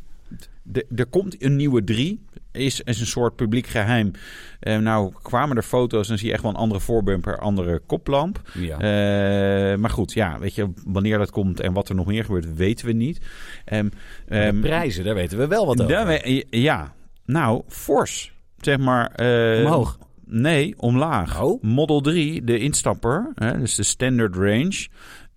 De- 0.67 0.85
er 0.95 1.05
komt 1.05 1.43
een 1.43 1.55
nieuwe 1.55 1.83
3. 1.83 2.23
Is, 2.51 2.81
is 2.81 2.99
een 2.99 3.05
soort 3.07 3.35
publiek 3.35 3.67
geheim. 3.67 4.11
Eh, 4.59 4.77
nou, 4.77 5.13
kwamen 5.21 5.57
er 5.57 5.63
foto's, 5.63 6.07
dan 6.07 6.17
zie 6.17 6.27
je 6.27 6.33
echt 6.33 6.41
wel 6.41 6.51
een 6.51 6.57
andere 6.57 6.79
voorbumper, 6.79 7.37
andere 7.39 7.81
koplamp. 7.85 8.41
Ja. 8.53 8.77
Eh, 8.79 9.77
maar 9.77 9.89
goed, 9.89 10.13
ja, 10.13 10.39
weet 10.39 10.55
je, 10.55 10.71
wanneer 10.85 11.17
dat 11.17 11.31
komt 11.31 11.59
en 11.59 11.73
wat 11.73 11.89
er 11.89 11.95
nog 11.95 12.05
meer 12.05 12.23
gebeurt, 12.23 12.55
weten 12.55 12.85
we 12.85 12.91
niet. 12.93 13.19
Ehm, 13.65 13.89
de 14.27 14.35
ehm, 14.35 14.59
prijzen, 14.59 15.03
daar 15.03 15.15
weten 15.15 15.37
we 15.37 15.47
wel 15.47 15.65
wat 15.65 15.81
over. 15.81 16.05
we- 16.05 16.45
ja, 16.49 16.93
nou, 17.25 17.61
fors. 17.67 18.33
Zeg 18.57 18.77
maar. 18.77 19.11
eh, 19.11 19.65
Omhoog? 19.65 19.97
Nee, 20.25 20.73
omlaag. 20.77 21.41
Oh. 21.41 21.63
Model 21.63 22.01
3, 22.01 22.43
de 22.43 22.59
instapper, 22.59 23.31
hè, 23.35 23.59
dus 23.59 23.75
de 23.75 23.83
standard 23.83 24.35
range, 24.35 24.87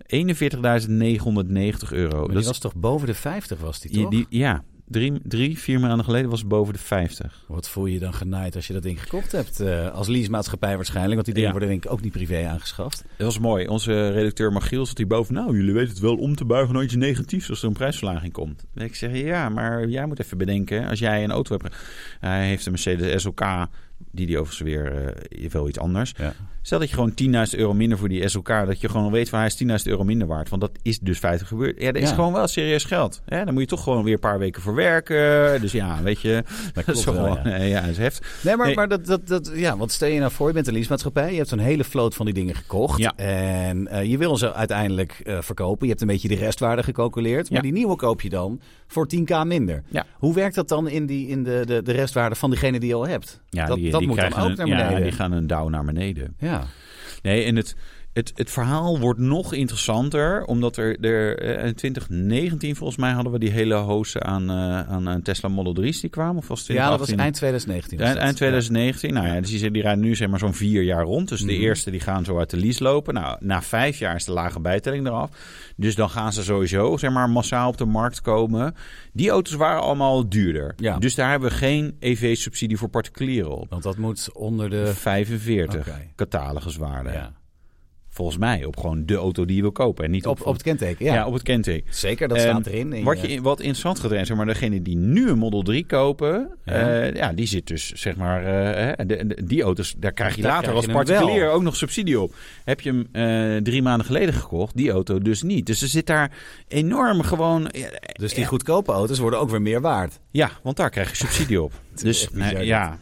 41.990 0.06 1.92
euro. 1.92 2.10
Maar 2.10 2.20
Dat 2.20 2.28
die 2.30 2.38
is- 2.38 2.46
was 2.46 2.58
toch 2.58 2.74
boven 2.74 3.06
de 3.06 3.14
50 3.14 3.60
was 3.60 3.80
die 3.80 3.90
die- 3.92 4.02
toch? 4.02 4.10
die- 4.10 4.26
ja, 4.28 4.62
drie, 4.88 5.12
drie, 5.22 5.58
vier 5.58 5.80
maanden 5.80 6.04
geleden 6.04 6.30
was 6.30 6.38
het 6.40 6.48
boven 6.48 6.72
de 6.72 6.78
50. 6.78 7.44
Wat 7.46 7.68
voel 7.68 7.86
je 7.86 7.98
dan 7.98 8.14
genaaid 8.14 8.56
als 8.56 8.66
je 8.66 8.72
dat 8.72 8.82
ding 8.82 9.02
gekocht 9.02 9.32
hebt? 9.32 9.60
Eh, 9.60 9.90
als 9.90 10.08
leasemaatschappij 10.08 10.76
waarschijnlijk, 10.76 11.14
want 11.14 11.24
die 11.24 11.34
dingen 11.34 11.48
Ja. 11.50 11.54
worden 11.58 11.68
denk 11.74 11.84
ik 11.84 11.90
ook 11.90 12.00
niet 12.00 12.12
privé 12.12 12.46
aangeschaft. 12.48 13.04
Dat 13.16 13.26
was 13.26 13.38
mooi. 13.38 13.66
Onze 13.66 14.10
redacteur 14.10 14.52
Magiel 14.52 14.86
zat 14.86 14.98
hierboven. 14.98 15.34
Nou, 15.34 15.56
jullie 15.56 15.72
weten 15.74 15.88
het 15.88 15.98
wel 15.98 16.16
om 16.16 16.34
te 16.34 16.44
buigen 16.44 16.74
naar 16.74 16.82
iets 16.82 16.94
negatiefs 16.94 17.50
als 17.50 17.62
er 17.62 17.68
een 17.68 17.72
prijsverlaging 17.74 18.32
komt. 18.32 18.64
En 18.74 18.84
ik 18.84 18.94
zeg, 18.94 19.12
ja, 19.16 19.48
maar 19.48 19.88
jij 19.88 20.06
moet 20.06 20.20
even 20.20 20.38
bedenken. 20.38 20.88
Als 20.88 20.98
jij 20.98 21.24
een 21.24 21.30
auto 21.30 21.56
hebt... 21.58 21.76
Hij 22.20 22.46
heeft 22.46 22.64
een 22.66 22.72
Mercedes 22.72 23.22
SLK, 23.22 23.40
die 24.10 24.26
die 24.26 24.38
overigens 24.38 24.68
weer 24.68 25.14
eh, 25.40 25.50
wel 25.50 25.68
iets 25.68 25.78
anders. 25.78 26.14
Ja. 26.16 26.32
Stel 26.62 26.78
dat 26.78 26.88
je 26.88 26.94
gewoon 26.94 27.12
10.000 27.52 27.58
euro 27.58 27.74
minder 27.74 27.98
voor 27.98 28.08
die 28.08 28.28
SLK... 28.28 28.46
dat 28.48 28.80
je 28.80 28.88
gewoon 28.88 29.12
weet 29.12 29.28
van 29.28 29.38
hij 29.38 29.48
is 29.48 29.82
10.000 29.84 29.90
euro 29.90 30.04
minder 30.04 30.26
waard. 30.26 30.48
Want 30.48 30.60
dat 30.62 30.70
is 30.82 30.98
dus 30.98 31.18
feitelijk 31.18 31.50
gebeurd. 31.50 31.80
Ja, 31.80 31.92
dat 31.92 32.02
is 32.02 32.08
Ja. 32.08 32.14
gewoon 32.14 32.32
wel 32.32 32.46
serieus 32.46 32.84
geld. 32.84 33.22
Ja, 33.26 33.44
dan 33.44 33.52
moet 33.54 33.62
je 33.62 33.68
toch 33.68 33.82
gewoon 33.82 34.04
weer 34.04 34.12
een 34.14 34.20
paar 34.20 34.38
weken 34.38 34.62
voor 34.62 34.74
werken. 34.74 35.60
Dus 35.60 35.72
ja, 35.72 36.02
weet 36.02 36.20
je... 36.20 36.44
Dat 36.72 36.88
is 36.96 37.04
gewoon, 37.04 37.34
ja. 37.34 37.42
nee, 37.42 37.68
ja, 37.68 37.80
is 37.80 37.98
heftig. 37.98 38.40
Nee, 38.44 38.56
maar, 38.56 38.66
Nee. 38.66 38.74
maar 38.74 38.88
dat, 38.88 39.06
dat, 39.06 39.26
dat, 39.28 39.50
ja, 39.54 39.76
wat 39.76 39.90
stel 39.92 40.08
je 40.08 40.18
nou 40.20 40.32
voor? 40.32 40.48
Je 40.48 40.54
bent 40.54 40.66
een 40.66 40.72
leasemaatschappij. 40.74 41.30
Je 41.30 41.36
hebt 41.36 41.48
zo'n 41.48 41.58
hele 41.58 41.84
vloot 41.84 42.14
van 42.14 42.24
die 42.26 42.34
dingen 42.34 42.54
gekocht. 42.54 42.98
Ja. 42.98 43.12
En 43.16 43.88
eh, 43.88 44.04
je 44.04 44.18
wil 44.18 44.36
ze 44.36 44.54
uiteindelijk 44.54 45.20
eh, 45.24 45.38
verkopen. 45.40 45.82
Je 45.86 45.88
hebt 45.92 46.00
een 46.00 46.08
beetje 46.08 46.28
de 46.28 46.34
restwaarde 46.34 46.82
gecalculeerd. 46.82 47.50
Maar 47.50 47.58
Ja. 47.58 47.64
die 47.64 47.72
nieuwe 47.72 47.96
koop 47.96 48.20
je 48.20 48.28
dan 48.28 48.60
voor 48.88 49.06
10k 49.16 49.46
minder. 49.46 49.82
Ja. 49.88 50.06
Hoe 50.14 50.34
werkt 50.34 50.54
dat 50.54 50.68
dan 50.68 50.88
in, 50.88 51.06
die, 51.06 51.28
in 51.28 51.42
de, 51.44 51.62
de, 51.66 51.82
de 51.82 51.92
restwaarde 51.92 52.34
van 52.34 52.50
degene 52.50 52.80
die 52.80 52.88
je 52.88 52.94
al 52.94 53.06
hebt? 53.08 53.40
Ja, 53.48 53.66
dat 53.66 53.76
die, 53.76 53.90
dat 53.90 54.00
die 54.00 54.08
moet 54.08 54.16
dan 54.18 54.34
ook 54.34 54.48
een, 54.48 54.56
naar 54.56 54.66
Ja, 54.66 54.76
beneden. 54.76 55.02
die 55.02 55.12
gaan 55.12 55.32
een 55.32 55.46
douw 55.46 55.68
naar 55.68 55.84
beneden. 55.84 56.34
Ja. 56.38 56.64
Nee, 57.22 57.44
en 57.44 57.56
het, 57.56 57.76
het, 58.18 58.32
het 58.34 58.50
verhaal 58.50 58.98
wordt 58.98 59.18
nog 59.20 59.52
interessanter, 59.52 60.44
omdat 60.44 60.76
er, 60.76 61.00
er 61.00 61.38
eh, 61.38 61.66
in 61.66 61.74
2019 61.74 62.76
volgens 62.76 62.98
mij 62.98 63.12
hadden 63.12 63.32
we 63.32 63.38
die 63.38 63.50
hele 63.50 63.74
hoos 63.74 64.18
aan, 64.18 64.50
eh, 64.50 64.80
aan, 64.80 65.08
aan 65.08 65.22
Tesla 65.22 65.48
Model 65.48 65.84
3's 65.84 66.00
die 66.00 66.10
kwamen. 66.10 66.36
Of 66.36 66.48
was 66.48 66.58
het 66.58 66.68
Ja, 66.68 66.88
dat 66.90 66.98
was 66.98 67.06
2018? 67.06 67.24
eind 67.24 67.34
2019. 67.34 67.98
was 67.98 68.06
Eind, 68.06 68.16
dat. 68.16 68.24
eind 68.24 68.36
2019. 68.36 69.12
Nou 69.14 69.26
ja, 69.26 69.40
dus 69.40 69.50
die, 69.60 69.70
die 69.70 69.82
rijden 69.82 70.04
nu 70.04 70.14
zeg 70.16 70.28
maar 70.28 70.38
zo'n 70.38 70.54
vier 70.54 70.82
jaar 70.82 71.04
rond. 71.04 71.28
Dus 71.28 71.40
de 71.40 71.52
Mhm. 71.52 71.62
eerste 71.62 71.90
die 71.90 72.00
gaan 72.00 72.24
zo 72.24 72.38
uit 72.38 72.50
de 72.50 72.56
lease 72.56 72.82
lopen. 72.82 73.14
Nou, 73.14 73.36
na 73.40 73.62
vijf 73.62 73.98
jaar 73.98 74.14
is 74.14 74.24
de 74.24 74.32
lage 74.32 74.60
bijtelling 74.60 75.06
eraf. 75.06 75.30
Dus 75.76 75.94
dan 75.94 76.10
gaan 76.10 76.32
ze 76.32 76.42
sowieso 76.42 76.96
zeg 76.96 77.10
maar 77.10 77.30
massaal 77.30 77.68
op 77.68 77.76
de 77.76 77.84
markt 77.84 78.20
komen. 78.20 78.74
Die 79.12 79.30
auto's 79.30 79.54
waren 79.54 79.82
allemaal 79.82 80.28
duurder. 80.28 80.72
Ja. 80.76 80.98
Dus 80.98 81.14
daar 81.14 81.30
hebben 81.30 81.48
we 81.48 81.54
geen 81.54 81.96
EV-subsidie 82.00 82.76
voor 82.76 82.88
particulieren 82.88 83.56
op. 83.58 83.66
Want 83.70 83.82
dat 83.82 83.96
moet 83.96 84.32
onder 84.32 84.70
de... 84.70 84.86
45 84.94 85.80
Oké. 85.88 86.10
cataloguswaarde. 86.16 87.10
Ja. 87.10 87.32
Volgens 88.18 88.38
mij 88.38 88.64
op 88.64 88.76
gewoon 88.76 89.06
de 89.06 89.14
auto 89.14 89.44
die 89.44 89.56
je 89.56 89.62
wil 89.62 89.72
kopen. 89.72 90.04
En 90.04 90.10
niet 90.10 90.26
op, 90.26 90.40
Op, 90.40 90.46
op 90.46 90.52
het 90.52 90.62
kenteken, 90.62 91.04
ja. 91.04 91.14
ja. 91.14 91.26
op 91.26 91.32
het 91.32 91.42
kenteken. 91.42 91.94
Zeker, 91.94 92.28
dat 92.28 92.36
En 92.36 92.42
staat 92.42 92.66
erin. 92.66 92.92
in 92.92 93.04
Wat, 93.04 93.20
je- 93.20 93.40
wat 93.42 93.58
interessant 93.60 93.98
gaat 94.00 94.10
zijn, 94.10 94.26
zeg 94.26 94.36
maar, 94.36 94.46
degene 94.46 94.82
die 94.82 94.96
nu 94.96 95.28
een 95.28 95.38
Model 95.38 95.62
3 95.62 95.86
kopen, 95.86 96.50
Ja. 96.64 96.88
ja, 97.04 97.04
ja 97.14 97.32
die 97.32 97.46
zit 97.46 97.66
dus, 97.66 97.92
zeg 97.92 98.16
maar, 98.16 98.44
eh, 98.44 98.94
hè, 98.96 99.06
de, 99.06 99.26
de- 99.26 99.44
die 99.44 99.62
auto's, 99.62 99.94
daar 99.98 100.12
krijg 100.12 100.36
je 100.36 100.42
Daar 100.42 100.50
later 100.50 100.70
krijg 100.70 100.76
als 100.86 101.06
je 101.06 101.12
particulier 101.12 101.50
ook 101.50 101.62
nog 101.62 101.76
subsidie 101.76 102.20
op. 102.20 102.34
Heb 102.64 102.80
je 102.80 102.90
hem 102.90 103.08
eh, 103.56 103.62
drie 103.62 103.82
maanden 103.82 104.06
geleden 104.06 104.34
gekocht, 104.34 104.76
die 104.76 104.90
auto 104.90 105.18
dus 105.18 105.42
niet. 105.42 105.66
Dus 105.66 105.82
er 105.82 105.88
zit 105.88 106.06
daar 106.06 106.30
enorm 106.68 107.22
gewoon, 107.22 107.70
Dus 108.12 108.34
die 108.34 108.46
goedkope 108.46 108.92
auto's 108.92 109.18
worden 109.18 109.40
ook 109.40 109.50
weer 109.50 109.62
meer 109.62 109.80
waard. 109.80 110.20
ja, 110.30 110.50
want 110.62 110.76
daar 110.76 110.90
krijg 110.90 111.08
je 111.10 111.16
subsidie 111.16 111.62
op. 111.62 111.72
dus 112.02 112.22
echt 112.22 112.34
nee, 112.34 112.66
ja, 112.66 112.98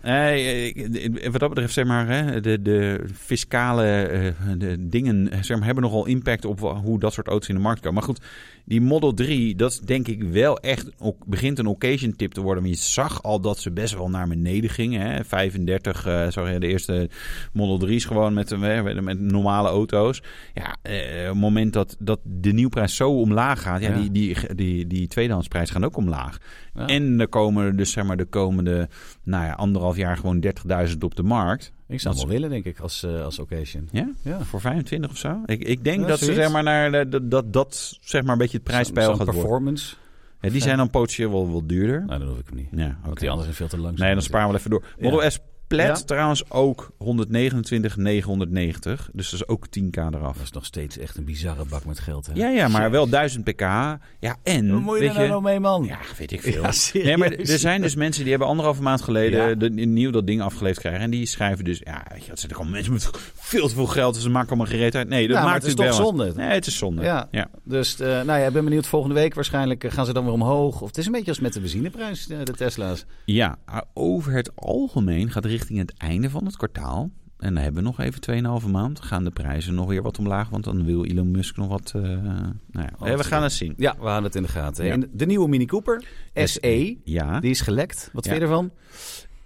wat 1.31 1.41
dat 1.41 1.49
betreft, 1.49 1.73
zeg 1.73 1.85
maar, 1.85 2.09
hè, 2.09 2.41
de, 2.41 2.63
de 2.63 3.05
fiscale 3.15 3.85
eh, 3.85 4.33
de 4.59 4.89
dingen 4.89 5.31
eh, 5.31 5.43
zeg 5.43 5.57
maar, 5.57 5.67
hebben 5.67 5.85
nogal 5.85 6.07
impact 6.07 6.45
op 6.45 6.61
hoe 6.61 6.99
dat 6.99 7.13
soort 7.13 7.27
auto's 7.27 7.49
in 7.49 7.55
de 7.55 7.61
markt 7.61 7.81
komen. 7.81 7.95
Maar 7.95 8.03
goed, 8.03 8.21
die 8.67 8.81
Model 8.81 9.15
3, 9.15 9.55
dat 9.55 9.71
is 9.71 9.79
denk 9.79 10.09
ik 10.09 10.23
wel 10.23 10.59
echt, 10.59 10.91
ook, 10.99 11.27
begint 11.27 11.59
een 11.59 11.67
occasion 11.67 12.17
tip 12.17 12.33
te 12.33 12.41
worden. 12.41 12.63
Maar 12.63 12.73
je 12.73 12.79
zag 12.79 13.23
al 13.23 13.41
dat 13.41 13.59
ze 13.59 13.71
best 13.71 13.95
wel 13.95 14.11
naar 14.11 14.29
beneden 14.29 14.71
gingen. 14.71 15.01
Hè. 15.01 15.25
35, 15.25 16.07
eh 16.07 16.27
zag 16.29 16.53
je 16.53 16.59
de 16.59 16.67
eerste 16.67 17.11
Model 17.53 17.89
3's 17.89 18.05
gewoon 18.05 18.35
met, 18.35 18.53
eh, 18.53 18.83
met, 18.83 19.01
met 19.01 19.21
normale 19.21 19.69
auto's. 19.69 20.23
Ja, 20.55 20.77
eh, 20.83 21.27
het 21.27 21.35
moment 21.35 21.73
dat, 21.73 21.97
dat 21.99 22.21
de 22.23 22.53
nieuwprijs 22.53 22.97
zo 22.97 23.11
omlaag 23.11 23.63
gaat, 23.63 23.81
ja, 23.81 23.89
Ja. 23.89 24.01
Die, 24.01 24.11
die, 24.11 24.55
die, 24.55 24.87
die 24.87 25.09
tweedehandsprijs 25.09 25.71
gaan 25.71 25.85
ook 25.85 25.97
omlaag. 25.97 26.39
Ja. 26.75 26.87
En 26.87 27.21
er 27.21 27.29
komen 27.29 27.77
dus 27.77 27.91
zeg 27.91 28.05
maar 28.05 28.17
de 28.17 28.25
komende 28.25 28.89
nou 29.23 29.45
ja, 29.45 29.53
anderhalf 29.53 29.97
jaar 29.97 30.17
gewoon 30.17 30.45
30.000 30.89 30.99
op 30.99 31.15
de 31.15 31.23
markt. 31.23 31.73
Ik 31.89 32.01
zou 32.01 32.15
hem 32.17 32.25
wel 32.25 32.33
willen, 32.35 32.51
denk 32.51 32.65
ik, 32.65 32.79
als, 32.81 33.03
eh, 33.03 33.25
als 33.25 33.39
occasion. 33.39 33.89
Ja? 33.93 34.11
Ja. 34.23 34.41
Voor 34.45 34.61
25 34.61 35.11
of 35.11 35.17
zo. 35.17 35.43
Ik, 35.47 35.63
ik 35.65 35.85
denk 35.85 36.01
Ja, 36.01 36.07
dat 36.07 36.19
ze 36.19 36.35
zeg 36.35 36.51
maar 36.53 36.63
naar 36.63 36.91
de- 36.93 37.09
dat, 37.09 37.31
dat, 37.31 37.53
dat 37.53 37.99
zeg 38.01 38.23
maar 38.23 38.33
een 38.33 38.39
beetje 38.39 38.57
het 38.57 38.67
prijspeil 38.67 39.09
gaat 39.09 39.17
worden. 39.17 39.35
performance. 39.35 39.95
Ja, 40.41 40.51
die 40.51 40.61
zijn 40.63 40.77
dan 40.77 40.91
potentieel 40.91 41.31
wel, 41.31 41.51
wel 41.51 41.67
duurder. 41.67 42.05
Nou, 42.07 42.19
dan 42.19 42.29
hoef 42.29 42.39
ik 42.39 42.47
hem 42.47 42.57
niet. 42.57 42.69
Ja, 42.71 42.99
Want 43.05 43.19
die 43.19 43.31
anderen 43.31 43.55
zijn 43.55 43.69
veel 43.69 43.79
te 43.79 43.85
lang. 43.85 43.99
Nee, 43.99 44.13
dan 44.13 44.23
sparen 44.23 44.51
we 44.51 44.57
even 44.57 44.71
door. 44.71 44.85
Model. 44.99 45.31
S 45.31 45.39
Ja. 45.69 45.93
trouwens 45.93 46.51
ook 46.51 46.91
129, 46.99 47.97
990. 47.97 49.11
Dus 49.13 49.31
dat 49.31 49.41
is 49.41 49.49
ook 49.49 49.67
10k 49.67 49.97
eraf. 49.97 50.37
Dat 50.37 50.43
is 50.43 50.51
nog 50.51 50.65
steeds 50.65 50.99
echt 50.99 51.17
een 51.17 51.25
bizarre 51.25 51.65
bak 51.65 51.85
met 51.85 51.99
geld. 51.99 52.27
Hè? 52.27 52.33
Ja, 52.35 52.49
ja, 52.49 52.69
maar 52.69 52.91
wel 52.91 53.09
1000 53.09 53.45
pk. 53.45 53.61
Ja, 53.61 53.99
en... 54.43 54.73
Wat 54.73 54.81
moet 54.81 54.95
je 54.99 55.01
weet 55.01 55.15
daar 55.15 55.29
nou 55.29 55.43
mee, 55.43 55.61
man? 55.61 55.85
Ja, 55.85 55.99
weet 56.19 56.33
ik 56.33 56.41
veel. 56.41 56.63
Ja, 56.93 57.05
nee, 57.05 57.17
maar 57.17 57.33
er 57.33 57.59
zijn 57.59 57.81
dus 57.83 57.95
mensen 57.95 58.21
die 58.21 58.31
hebben 58.31 58.49
anderhalve 58.49 58.83
maand 58.83 59.03
geleden 59.03 59.49
Ja. 59.49 59.55
de, 59.55 59.71
nieuw 59.71 60.11
dat 60.11 60.27
ding 60.27 60.43
afgeleefd 60.43 60.79
krijgen. 60.79 61.01
En 61.01 61.11
die 61.11 61.27
schrijven 61.27 61.65
dus, 61.65 61.81
ja, 61.85 62.05
weet 62.13 62.23
je, 62.23 62.29
dat 62.29 62.39
zijn 62.39 62.53
toch 62.53 62.61
allemaal 62.61 62.77
mensen 62.77 62.93
met 62.93 63.11
veel 63.35 63.69
te 63.69 63.75
veel 63.75 63.87
geld. 63.87 64.15
Dus 64.15 64.23
ze 64.23 64.31
maken 64.31 64.49
allemaal 64.49 64.67
gereed 64.67 64.95
uit. 64.95 65.09
Nee, 65.09 65.29
dat 65.29 65.43
maakt 65.43 65.55
het 65.55 65.65
is 65.65 65.75
toch 65.75 65.85
wel 65.85 65.95
zonde. 65.95 66.33
Nee, 66.37 66.49
het 66.49 66.67
is 66.67 66.79
zonde. 66.79 67.03
Ja. 67.03 67.29
ja. 67.31 67.49
Dus 67.65 68.01
eh, 68.01 68.09
nou 68.09 68.41
ja, 68.41 68.47
ik 68.47 68.53
ben 68.53 68.65
benieuwd. 68.65 68.87
Volgende 68.87 69.15
week 69.15 69.35
waarschijnlijk 69.35 69.85
eh, 69.85 69.93
gaan 69.93 70.07
ze 70.07 70.13
dan 70.13 70.25
weer 70.25 70.33
omhoog. 70.33 70.81
Of 70.81 70.89
het 70.89 70.99
is 70.99 71.07
een 71.07 71.13
beetje 71.13 71.31
als 71.31 71.41
met 71.41 71.53
de 71.53 71.61
benzineprijs, 71.61 72.29
eh, 72.29 72.39
de 72.45 72.53
Tesla's. 72.53 73.05
Ja, 73.25 73.59
over 73.95 74.33
het 74.33 74.51
algemeen 74.55 75.31
gaat 75.31 75.45
richting 75.57 75.79
het 75.79 75.93
einde 75.97 76.31
van 76.31 76.45
het 76.45 76.57
kwartaal. 76.57 77.11
En 77.39 77.55
dan 77.55 77.63
hebben 77.63 77.83
we 77.83 77.89
nog 77.89 78.01
even 78.01 78.63
2,5 78.63 78.71
maand. 78.71 79.01
Gaan 79.01 79.25
de 79.25 79.31
prijzen 79.31 79.75
nog 79.75 79.89
weer 79.89 80.03
wat 80.03 80.19
omlaag. 80.19 80.49
Want 80.49 80.65
dan 80.65 80.85
wil 80.85 81.05
Elon 81.05 81.31
Musk 81.31 81.57
nog 81.57 81.69
wat. 81.69 81.93
eh, 81.97 82.03
nou 82.03 82.89
ja, 83.01 83.17
we 83.17 83.25
gaan 83.25 83.43
het 83.43 83.53
zien. 83.53 83.75
Ja, 83.77 83.95
we 83.99 84.05
houden 84.05 84.25
het 84.25 84.35
in 84.35 84.43
de 84.43 84.49
gaten. 84.49 84.85
Ja. 84.85 84.93
En 84.93 85.11
de 85.13 85.27
nieuwe 85.27 85.49
Mini 85.49 85.65
Cooper, 85.67 86.05
SE, 86.35 86.97
Ja, 87.05 87.41
die 87.41 87.51
is 87.51 87.61
gelekt. 87.61 88.11
Wat 88.13 88.25
vind 88.27 88.37
je 88.37 88.43
ervan? 88.43 88.71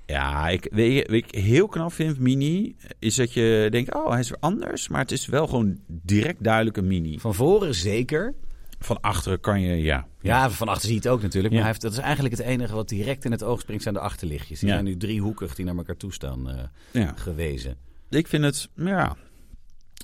ja 0.06 0.48
ik, 0.48 0.68
weet 0.70 1.10
ik 1.12 1.34
heel 1.34 1.66
knap 1.68 1.92
vind 1.92 2.18
Mini. 2.18 2.76
Is 2.98 3.14
dat 3.14 3.32
je 3.32 3.66
denkt, 3.70 3.94
oh 3.94 4.10
hij 4.10 4.20
is 4.20 4.28
weer 4.28 4.38
anders. 4.40 4.88
Maar 4.88 5.00
het 5.00 5.12
is 5.12 5.26
wel 5.26 5.46
gewoon 5.46 5.78
direct 5.86 6.44
duidelijk 6.44 6.76
een 6.76 6.86
Mini. 6.86 7.18
Van 7.18 7.34
voren 7.34 7.74
zeker. 7.74 8.34
Van 8.82 9.00
achteren 9.00 9.40
kan 9.40 9.60
je, 9.60 9.82
ja. 9.82 10.06
Ja, 10.20 10.50
van 10.50 10.68
achter 10.68 10.82
zie 10.84 10.92
je 10.94 11.00
het 11.00 11.08
ook 11.08 11.22
natuurlijk. 11.22 11.54
Maar 11.54 11.62
Ja. 11.62 11.68
hij 11.68 11.68
heeft, 11.68 11.80
dat 11.80 11.92
is 11.92 11.98
eigenlijk 11.98 12.36
het 12.36 12.46
enige 12.46 12.74
wat 12.74 12.88
direct 12.88 13.24
in 13.24 13.30
het 13.30 13.42
oog 13.42 13.60
springt, 13.60 13.82
zijn 13.82 13.94
de 13.94 14.00
achterlichtjes. 14.00 14.58
Die 14.60 14.68
Ja. 14.68 14.74
zijn 14.74 14.86
nu 14.86 14.96
driehoekig 14.96 15.54
die 15.54 15.64
naar 15.64 15.76
elkaar 15.76 15.96
toe 15.96 16.12
staan 16.12 16.50
eh, 16.50 16.58
ja. 16.90 17.12
gewezen. 17.16 17.76
Ik 18.10 18.26
vind 18.26 18.44
het, 18.44 18.68
ja. 18.74 19.16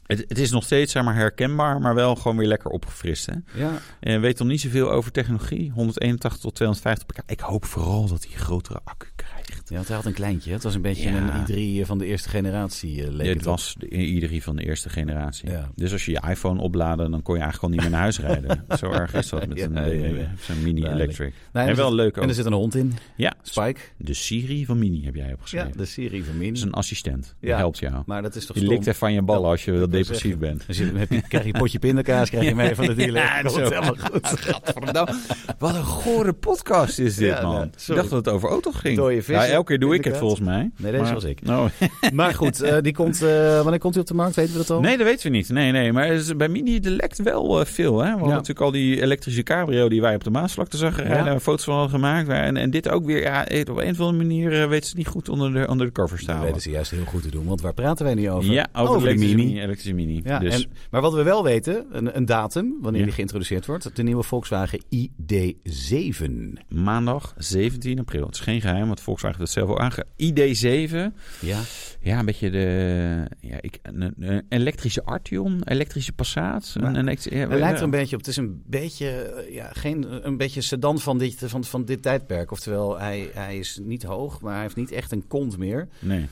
Het, 0.06 0.24
het 0.28 0.38
is 0.38 0.50
nog 0.50 0.64
steeds 0.64 0.92
zeg 0.92 1.04
maar, 1.04 1.14
herkenbaar, 1.14 1.80
maar 1.80 1.94
wel 1.94 2.14
gewoon 2.16 2.36
weer 2.36 2.46
lekker 2.48 2.70
opgefrist. 2.70 3.26
Hè? 3.26 3.32
Ja, 3.60 3.72
En 4.00 4.20
weet 4.20 4.38
nog 4.38 4.48
niet 4.48 4.60
zoveel 4.60 4.90
over 4.90 5.12
technologie. 5.12 5.70
181 5.70 6.40
tot 6.40 6.54
250 6.54 7.06
pk. 7.06 7.30
Ik 7.30 7.40
hoop 7.40 7.64
vooral 7.64 8.06
dat 8.08 8.24
hij 8.24 8.32
een 8.32 8.38
grotere 8.40 8.80
accu 8.84 9.08
krijgt. 9.16 9.68
ja 9.68 9.74
want 9.74 9.86
hij 9.86 9.96
had 9.96 10.04
een 10.06 10.12
kleintje. 10.12 10.52
Het 10.52 10.62
was 10.62 10.74
een 10.74 10.82
beetje 10.82 11.10
Ja. 11.10 11.44
een 11.48 11.82
i3 11.82 11.86
van 11.86 11.98
de 11.98 12.06
eerste 12.06 12.28
generatie. 12.28 13.02
eh, 13.04 13.10
leek 13.10 13.26
Dit 13.26 13.34
het 13.36 13.44
was 13.44 13.74
de 13.78 13.88
iedereen 13.88 14.42
van 14.42 14.56
de 14.56 14.64
eerste 14.64 14.88
generatie. 14.88 15.50
Ja. 15.50 15.70
Dus 15.74 15.92
als 15.92 16.04
je 16.04 16.10
je 16.12 16.22
iPhone 16.28 16.60
opladen, 16.60 17.10
dan 17.10 17.22
kon 17.22 17.34
je 17.36 17.40
eigenlijk 17.42 17.72
al 17.72 17.78
niet 17.78 17.80
meer 17.88 17.90
naar 17.98 18.00
huis 18.00 18.20
rijden. 18.20 18.64
Zo 18.78 18.90
erg 18.90 19.14
is 19.14 19.28
dat 19.28 19.46
met 19.48 19.60
een 19.60 19.74
ja, 19.74 19.80
BMW, 19.82 20.20
ja. 20.20 20.30
zo'n 20.40 20.62
Mini 20.62 20.80
Duidelijk. 20.80 21.18
Electric. 21.18 21.28
op. 21.46 21.52
Nee, 21.52 21.68
en 21.68 21.76
wel 21.76 21.94
leuk 21.94 22.16
ook. 22.16 22.22
En 22.22 22.28
er 22.28 22.34
zit 22.34 22.44
een 22.44 22.52
hond 22.52 22.74
in. 22.74 22.92
Ja, 23.16 23.34
Spike. 23.42 23.80
de 23.96 24.14
Siri 24.14 24.64
van 24.66 24.78
Mini 24.78 25.04
heb 25.04 25.14
jij 25.14 25.32
opgeschreven. 25.32 25.68
Ja, 25.68 25.74
de 25.76 25.84
serie 25.84 26.24
van 26.24 26.34
Mini. 26.36 26.48
Dat 26.48 26.56
is 26.58 26.62
een 26.64 26.72
assistent. 26.72 27.34
Die 27.40 27.52
helpt 27.52 27.78
jou. 27.78 28.02
Maar 28.06 28.22
dat 28.22 28.34
is 28.36 28.46
toch 28.46 28.54
Die 28.56 28.64
stom? 28.64 28.74
likt 28.74 28.86
even 28.86 28.98
van 28.98 29.12
je 29.12 29.22
ballen 29.22 29.50
als 29.50 29.64
je 29.64 29.85
dat 29.90 30.00
depressief 30.00 30.20
zeggen. 30.20 30.38
bent. 30.40 30.66
Dus 30.66 30.78
je, 30.78 30.90
heb 30.94 31.10
je, 31.10 31.20
krijg 31.28 31.44
je 31.44 31.54
een 31.54 31.60
potje 31.60 31.78
pindakaas 31.78 32.30
krijg 32.30 32.44
je 32.48 32.54
mee 32.64 32.74
van 32.74 32.86
de 32.86 32.94
dealer. 32.94 33.22
Ja, 33.22 33.40
Komt 33.40 33.52
zo. 33.52 33.60
helemaal 33.60 33.94
goed. 34.12 34.54
Wat 35.58 35.74
een 35.74 35.84
gore 35.84 36.32
podcast 36.32 36.98
is 36.98 37.16
dit, 37.16 37.28
Ja, 37.28 37.42
man. 37.42 37.54
nee, 37.58 37.64
ik 37.88 37.94
dacht 37.94 38.10
dat 38.10 38.24
het 38.24 38.28
over 38.34 38.48
auto's 38.48 38.74
ging. 38.74 39.24
Ja, 39.26 39.46
elke 39.46 39.66
keer 39.66 39.78
doe 39.78 39.94
ik 39.94 40.04
het 40.04 40.16
volgens 40.16 40.40
mij. 40.40 40.70
Nee, 40.76 40.90
deze 40.92 41.02
Maar- 41.04 41.14
was 41.14 41.24
ik. 41.24 41.38
Oh. 41.48 41.64
Maar 42.12 42.34
goed, 42.34 42.60
eh, 42.62 42.76
die 42.80 42.92
komt, 42.94 43.22
eh, 43.22 43.60
wanneer 43.62 43.78
komt 43.78 43.94
hij 43.94 44.02
op 44.02 44.08
de 44.08 44.14
markt? 44.14 44.36
Weten 44.36 44.52
we 44.52 44.58
dat 44.58 44.70
al? 44.70 44.80
Nee, 44.80 44.96
dat 44.96 45.06
weten 45.06 45.30
we 45.30 45.36
niet. 45.36 45.48
Nee, 45.48 45.72
nee. 45.72 45.92
Maar 45.92 46.06
is- 46.06 46.36
bij 46.36 46.48
Mini 46.48 46.78
er 46.80 46.90
lekt 46.90 47.22
wel 47.22 47.60
eh, 47.60 47.66
veel. 47.66 47.98
Hè? 47.98 48.04
We 48.04 48.10
hadden 48.10 48.28
Ja. 48.28 48.34
natuurlijk 48.34 48.60
al 48.60 48.70
die 48.70 49.02
elektrische 49.02 49.42
cabrio 49.42 49.88
die 49.88 50.00
wij 50.00 50.14
op 50.14 50.24
de 50.24 50.30
Maasvlakte 50.30 50.76
zagen 50.76 51.04
rijden. 51.04 51.24
Daar 51.24 51.40
foto's 51.40 51.64
van 51.64 51.74
hadden 51.74 51.90
gemaakt. 51.92 52.28
En, 52.28 52.56
en 52.56 52.70
dit 52.70 52.88
ook 52.88 53.04
weer. 53.06 53.20
Ja, 53.22 53.40
op 53.42 53.48
een 53.78 53.90
of 53.90 54.00
andere 54.00 54.12
manier 54.12 54.50
weten 54.68 54.82
ze 54.82 54.88
het 54.88 54.96
niet 54.96 55.06
goed 55.06 55.28
onder 55.28 55.52
de, 55.52 55.66
onder 55.68 55.86
de 55.86 55.92
covers 55.92 56.24
te 56.24 56.32
Dat 56.32 56.42
weten 56.42 56.60
ze 56.60 56.70
juist 56.70 56.90
heel 56.90 57.04
goed 57.04 57.22
te 57.22 57.30
doen. 57.30 57.44
Want 57.46 57.60
waar 57.60 57.74
praten 57.74 58.04
wij 58.04 58.14
nu 58.14 58.30
over? 58.30 58.52
Ja, 58.52 58.66
over, 58.72 59.08
de 59.08 59.14
de 59.14 59.34
Mini. 59.34 59.60
Elektrische 59.76 59.94
mini. 60.06 60.20
Ja, 60.24 60.38
dus, 60.38 60.64
en, 60.64 60.70
maar 60.90 61.00
wat 61.00 61.12
we 61.14 61.22
wel 61.22 61.42
weten, 61.44 61.86
een, 61.90 62.16
een 62.16 62.24
datum 62.24 62.74
wanneer 62.80 63.00
Ja. 63.00 63.06
die 63.06 63.14
geïntroduceerd 63.16 63.66
wordt. 63.66 63.96
De 63.96 64.02
nieuwe 64.02 64.22
Volkswagen 64.22 64.80
ID7. 64.94 66.24
maandag 66.68 67.34
17 67.38 67.98
april. 67.98 68.26
Het 68.26 68.34
is 68.34 68.40
geen 68.40 68.60
geheim, 68.60 68.86
want 68.86 69.00
Volkswagen 69.00 69.38
heeft 69.38 69.54
het 69.54 69.64
zelf 69.64 69.78
al 69.78 69.84
aange... 69.84 70.04
ID7. 70.22 71.16
Ja. 71.40 71.60
Ja, 72.00 72.18
een 72.18 72.24
beetje 72.24 72.50
de... 72.50 73.24
Ja, 73.40 73.56
ik, 73.60 73.78
een, 73.82 74.14
een 74.18 74.42
elektrische 74.48 75.04
Arteon, 75.04 75.60
elektrische 75.64 76.12
Passat. 76.12 76.72
Een, 76.74 76.82
Maar 76.82 76.90
een 76.94 77.00
elektri- 77.00 77.36
ja, 77.36 77.48
Het 77.48 77.58
lijkt 77.58 77.78
er 77.78 77.84
een 77.84 77.90
beetje 77.90 78.16
op. 78.16 78.20
Het 78.20 78.30
is 78.30 78.36
een 78.36 78.62
beetje, 78.66 79.44
ja, 79.50 79.70
geen, 79.72 80.26
een 80.26 80.36
beetje 80.36 80.60
sedan 80.60 80.98
van 80.98 81.18
dit, 81.18 81.42
van, 81.46 81.64
van 81.64 81.84
dit 81.84 82.02
tijdperk. 82.02 82.50
Oftewel, 82.50 82.98
hij, 82.98 83.30
hij 83.34 83.58
is 83.58 83.80
niet 83.82 84.02
hoog, 84.02 84.40
maar 84.40 84.52
hij 84.52 84.62
heeft 84.62 84.76
niet 84.76 84.92
echt 84.92 85.12
een 85.12 85.26
kont 85.26 85.58
meer. 85.58 85.88
Nee. 85.98 86.26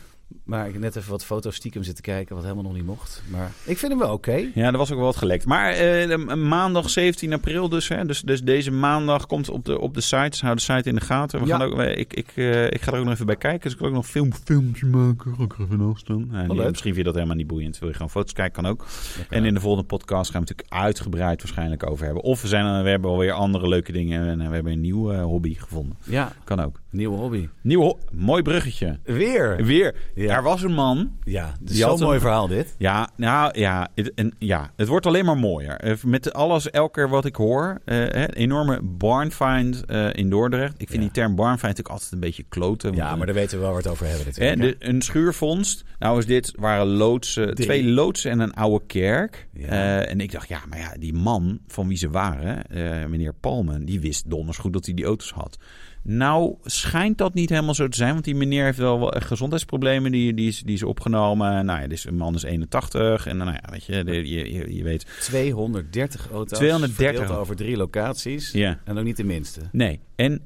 Maar 0.44 0.66
ik 0.66 0.72
heb 0.72 0.82
net 0.82 0.96
even 0.96 1.10
wat 1.10 1.24
foto's 1.24 1.54
stiekem 1.54 1.82
zitten 1.82 2.04
kijken, 2.04 2.34
wat 2.34 2.44
helemaal 2.44 2.64
nog 2.64 2.74
niet 2.74 2.84
mocht. 2.86 3.22
Maar 3.30 3.50
ik 3.64 3.78
vind 3.78 3.92
hem 3.92 4.00
wel 4.00 4.12
oké. 4.12 4.50
Ja, 4.54 4.66
er 4.72 4.76
was 4.78 4.90
ook 4.90 4.96
wel 4.96 5.06
wat 5.06 5.16
gelekt. 5.16 5.44
Maar 5.46 5.72
eh, 5.72 6.16
maandag 6.34 6.90
17 6.90 7.32
april 7.32 7.68
dus, 7.68 7.88
hè, 7.88 8.04
dus. 8.04 8.20
Dus 8.22 8.42
deze 8.42 8.70
maandag 8.70 9.26
komt 9.26 9.48
op 9.48 9.64
de, 9.64 9.78
op 9.80 9.94
de 9.94 10.00
site. 10.00 10.38
Hou 10.40 10.54
de 10.54 10.60
site 10.60 10.88
in 10.88 10.94
de 10.94 11.00
gaten. 11.00 11.40
We 11.40 11.46
Ja. 11.46 11.56
gaan 11.58 11.66
ook, 11.72 11.80
ik, 11.80 12.12
ik, 12.14 12.32
eh, 12.34 12.64
ik 12.64 12.80
ga 12.82 12.92
er 12.92 12.98
ook 12.98 13.04
nog 13.04 13.12
even 13.14 13.26
bij 13.26 13.36
kijken. 13.36 13.60
Dus 13.62 13.72
ik 13.72 13.78
wil 13.78 13.88
ook 13.88 13.94
nog 13.94 14.06
film, 14.06 14.32
filmpje 14.44 14.86
maken. 14.86 15.34
Ga 15.36 15.42
ik 15.42 15.52
er 15.52 15.60
even 15.64 15.78
niet- 15.78 16.48
leuk. 16.56 16.68
misschien 16.68 16.74
vind 16.82 16.96
je 16.96 17.02
dat 17.02 17.14
helemaal 17.14 17.36
niet 17.36 17.46
boeiend. 17.46 17.78
Wil 17.78 17.88
je 17.88 17.94
gewoon 17.94 18.10
foto's 18.10 18.32
kijken, 18.32 18.62
kan 18.62 18.70
ook. 18.72 18.86
Lekker. 19.18 19.36
En 19.36 19.44
in 19.44 19.54
de 19.54 19.60
volgende 19.60 19.86
podcast 19.86 20.30
gaan 20.30 20.40
we 20.42 20.46
het 20.48 20.56
natuurlijk 20.56 20.84
uitgebreid 20.86 21.42
waarschijnlijk 21.42 21.90
over 21.90 22.04
hebben. 22.04 22.22
Of 22.22 22.42
we, 22.42 22.48
zijn, 22.48 22.82
we 22.82 22.88
hebben 22.88 23.10
alweer 23.10 23.32
andere 23.32 23.68
leuke 23.68 23.92
dingen. 23.92 24.28
En 24.28 24.48
we 24.48 24.54
hebben 24.54 24.72
een 24.72 24.80
nieuwe 24.80 25.14
eh, 25.14 25.22
hobby 25.22 25.54
gevonden. 25.54 25.96
Ja, 26.04 26.32
Kan 26.44 26.60
ook. 26.60 26.80
nieuwe 26.90 27.16
hobby. 27.16 27.48
Nieuwe 27.60 27.84
ho- 27.84 27.98
mooi 28.12 28.42
bruggetje. 28.42 28.98
Weer. 29.04 29.64
Weer. 29.64 29.94
Ja. 30.14 30.36
Er 30.36 30.42
was 30.42 30.62
een 30.62 30.72
man. 30.74 31.10
Ja, 31.24 31.54
het 31.60 31.70
is 31.70 31.78
zo'n 31.78 31.98
mooi 31.98 32.14
een- 32.14 32.20
verhaal 32.20 32.46
dit. 32.48 32.74
Ja, 32.78 33.08
nou 33.16 33.58
ja 33.58 33.88
het, 33.94 34.14
en, 34.14 34.34
ja, 34.38 34.70
het 34.76 34.88
wordt 34.88 35.06
alleen 35.06 35.24
maar 35.24 35.36
mooier. 35.38 35.76
Eh, 35.76 35.94
Met 36.04 36.32
alles, 36.32 36.70
elke 36.70 36.92
keer 36.92 37.08
wat 37.08 37.24
ik 37.24 37.36
hoor. 37.36 37.80
eh, 37.84 38.24
enorme 38.28 38.80
barn 38.82 39.32
find 39.32 39.84
eh, 39.84 40.08
in 40.12 40.30
Dordrecht. 40.30 40.72
Ik 40.72 40.88
vind 40.88 40.92
Ja. 40.92 40.98
die 41.00 41.10
term 41.10 41.34
barn 41.34 41.50
find 41.50 41.62
natuurlijk 41.62 41.88
altijd 41.88 42.12
een 42.12 42.20
beetje 42.20 42.44
kloten. 42.48 42.94
Ja, 42.94 43.16
maar 43.16 43.26
daar 43.26 43.34
weten 43.34 43.58
we 43.58 43.64
wel 43.64 43.76
het 43.76 43.86
over 43.86 44.06
hebben 44.06 44.26
natuurlijk. 44.26 44.80
de, 44.80 44.88
een 44.88 45.02
schuurvondst. 45.02 45.84
Nou 45.98 46.18
is 46.18 46.26
dit 46.26 46.52
waren 46.58 46.86
loodsen, 46.86 47.54
twee 47.54 47.84
loodsen 47.84 48.30
en 48.30 48.40
een 48.40 48.54
oude 48.54 48.84
kerk. 48.86 49.48
Ja. 49.52 49.66
Eh, 49.68 50.10
en 50.10 50.20
ik 50.20 50.32
dacht, 50.32 50.48
ja, 50.48 50.58
maar 50.68 50.78
ja, 50.78 50.92
die 50.98 51.12
man 51.14 51.58
van 51.66 51.88
wie 51.88 51.96
ze 51.96 52.10
waren, 52.10 52.66
eh, 52.66 53.06
meneer 53.06 53.34
Palmen, 53.34 53.84
die 53.84 54.00
wist 54.00 54.30
donders 54.30 54.58
goed 54.58 54.72
dat 54.72 54.84
hij 54.86 54.94
die 54.94 55.04
auto's 55.04 55.30
had. 55.32 55.58
Nou 56.06 56.56
schijnt 56.64 57.18
dat 57.18 57.34
niet 57.34 57.48
helemaal 57.48 57.74
zo 57.74 57.88
te 57.88 57.96
zijn, 57.96 58.12
want 58.12 58.24
die 58.24 58.34
meneer 58.34 58.64
heeft 58.64 58.78
wel 58.78 59.14
gezondheidsproblemen. 59.18 60.12
Die, 60.12 60.34
die, 60.34 60.48
is, 60.48 60.60
die 60.60 60.74
is 60.74 60.82
opgenomen. 60.82 61.64
Nou 61.64 61.80
ja, 61.80 61.86
dus 61.86 62.06
een 62.06 62.16
man 62.16 62.34
is 62.34 62.42
81 62.42 63.26
en 63.26 63.36
nou 63.36 63.50
ja, 63.50 63.60
weet 63.70 63.84
je, 63.84 64.04
de- 64.04 64.28
je, 64.28 64.52
je, 64.52 64.74
je 64.76 64.82
weet. 64.82 65.06
230 65.20 66.28
auto's 66.32 66.58
230. 66.58 67.16
verdeeld 67.16 67.38
over 67.40 67.56
drie 67.56 67.76
locaties. 67.76 68.52
Ja. 68.52 68.78
En 68.84 68.98
ook 68.98 69.04
niet 69.04 69.16
de 69.16 69.24
minste. 69.24 69.60
Nee, 69.72 70.00
en 70.16 70.42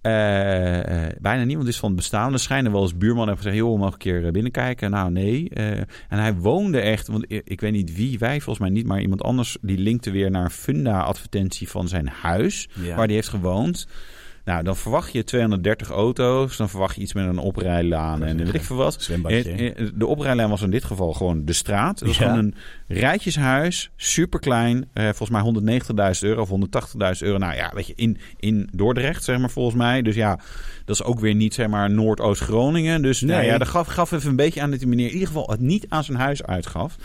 eh, 0.00 0.12
bijna 1.20 1.44
niemand 1.44 1.68
is 1.68 1.78
van 1.78 1.88
het 1.88 1.98
bestaan. 1.98 2.32
Er 2.32 2.38
schijnen 2.38 2.72
wel 2.72 2.82
eens 2.82 2.96
buurman 2.96 3.26
hebben 3.26 3.44
gezegd... 3.44 3.56
joh, 3.56 3.78
mag 3.78 3.88
ik 3.88 3.92
een 3.92 3.98
keer 3.98 4.26
eh, 4.26 4.32
binnenkijken? 4.32 4.90
Nou, 4.90 5.10
nee. 5.10 5.48
Eh, 5.48 5.70
en 5.78 5.86
hij 6.18 6.34
woonde 6.34 6.80
echt... 6.80 7.06
want 7.06 7.24
ik, 7.28 7.60
weet 7.60 7.72
niet 7.72 7.96
wie, 7.96 8.18
wij 8.18 8.40
volgens 8.40 8.58
mij 8.58 8.68
niet... 8.68 8.86
maar 8.86 9.00
iemand 9.00 9.22
anders 9.22 9.56
die 9.60 9.78
linkte 9.78 10.10
weer 10.10 10.30
naar 10.30 10.44
een 10.44 10.50
Funda-advertentie 10.50 11.68
van 11.68 11.88
zijn 11.88 12.08
huis... 12.08 12.68
Ja. 12.74 12.96
waar 12.96 13.06
hij 13.06 13.14
heeft 13.14 13.28
gewoond. 13.28 13.86
Nou, 14.50 14.62
dan 14.62 14.76
verwacht 14.76 15.12
je 15.12 15.24
230 15.24 15.88
auto's. 15.90 16.56
Dan 16.56 16.68
verwacht 16.68 16.94
je 16.94 17.00
iets 17.00 17.12
met 17.12 17.24
een 17.26 17.38
oprijlaan 17.38 18.24
en 18.24 18.36
weet 18.36 18.54
ik 18.54 18.62
veel 18.62 18.76
wat. 18.76 19.02
Zwembadje. 19.02 19.42
Eh, 19.52 19.66
eh, 19.66 19.88
De 19.94 20.06
oprijlijn 20.06 20.48
was 20.48 20.62
in 20.62 20.70
dit 20.70 20.84
geval 20.84 21.12
gewoon 21.12 21.44
de 21.44 21.52
straat. 21.52 21.98
Het 21.98 22.08
was 22.08 22.18
Ja. 22.18 22.28
gewoon 22.28 22.38
een 22.44 22.54
rijtjeshuis, 22.88 23.90
super 23.96 24.40
klein. 24.40 24.88
volgens 24.94 25.30
mij 25.30 25.40
190.000 25.40 26.24
euro 26.30 26.40
of 26.40 26.48
180.000 26.48 27.26
euro. 27.26 27.38
Nou 27.38 27.54
ja, 27.54 27.70
weet 27.74 27.86
je, 27.86 27.92
in, 27.96 28.18
in 28.36 28.68
Dordrecht, 28.72 29.24
zeg 29.24 29.38
maar 29.38 29.50
volgens 29.50 29.76
mij. 29.76 30.02
Dus 30.02 30.14
ja, 30.14 30.38
dat 30.84 30.94
is 30.96 31.02
ook 31.02 31.20
weer 31.20 31.34
niet, 31.34 31.54
zeg 31.54 31.68
maar, 31.68 31.90
Noordoost-Groningen. 31.90 33.02
Dus 33.02 33.20
nou 33.20 33.44
ja, 33.44 33.58
dat 33.58 33.68
gaf, 33.68 33.86
gaf 33.86 34.12
even 34.12 34.30
een 34.30 34.36
beetje 34.36 34.60
aan 34.62 34.70
dat 34.70 34.78
die 34.78 34.88
meneer 34.88 35.06
in 35.06 35.12
ieder 35.12 35.26
geval 35.28 35.50
het 35.50 35.60
niet 35.60 35.86
aan 35.88 36.04
zijn 36.04 36.18
huis 36.18 36.42
uitgaf. 36.44 36.96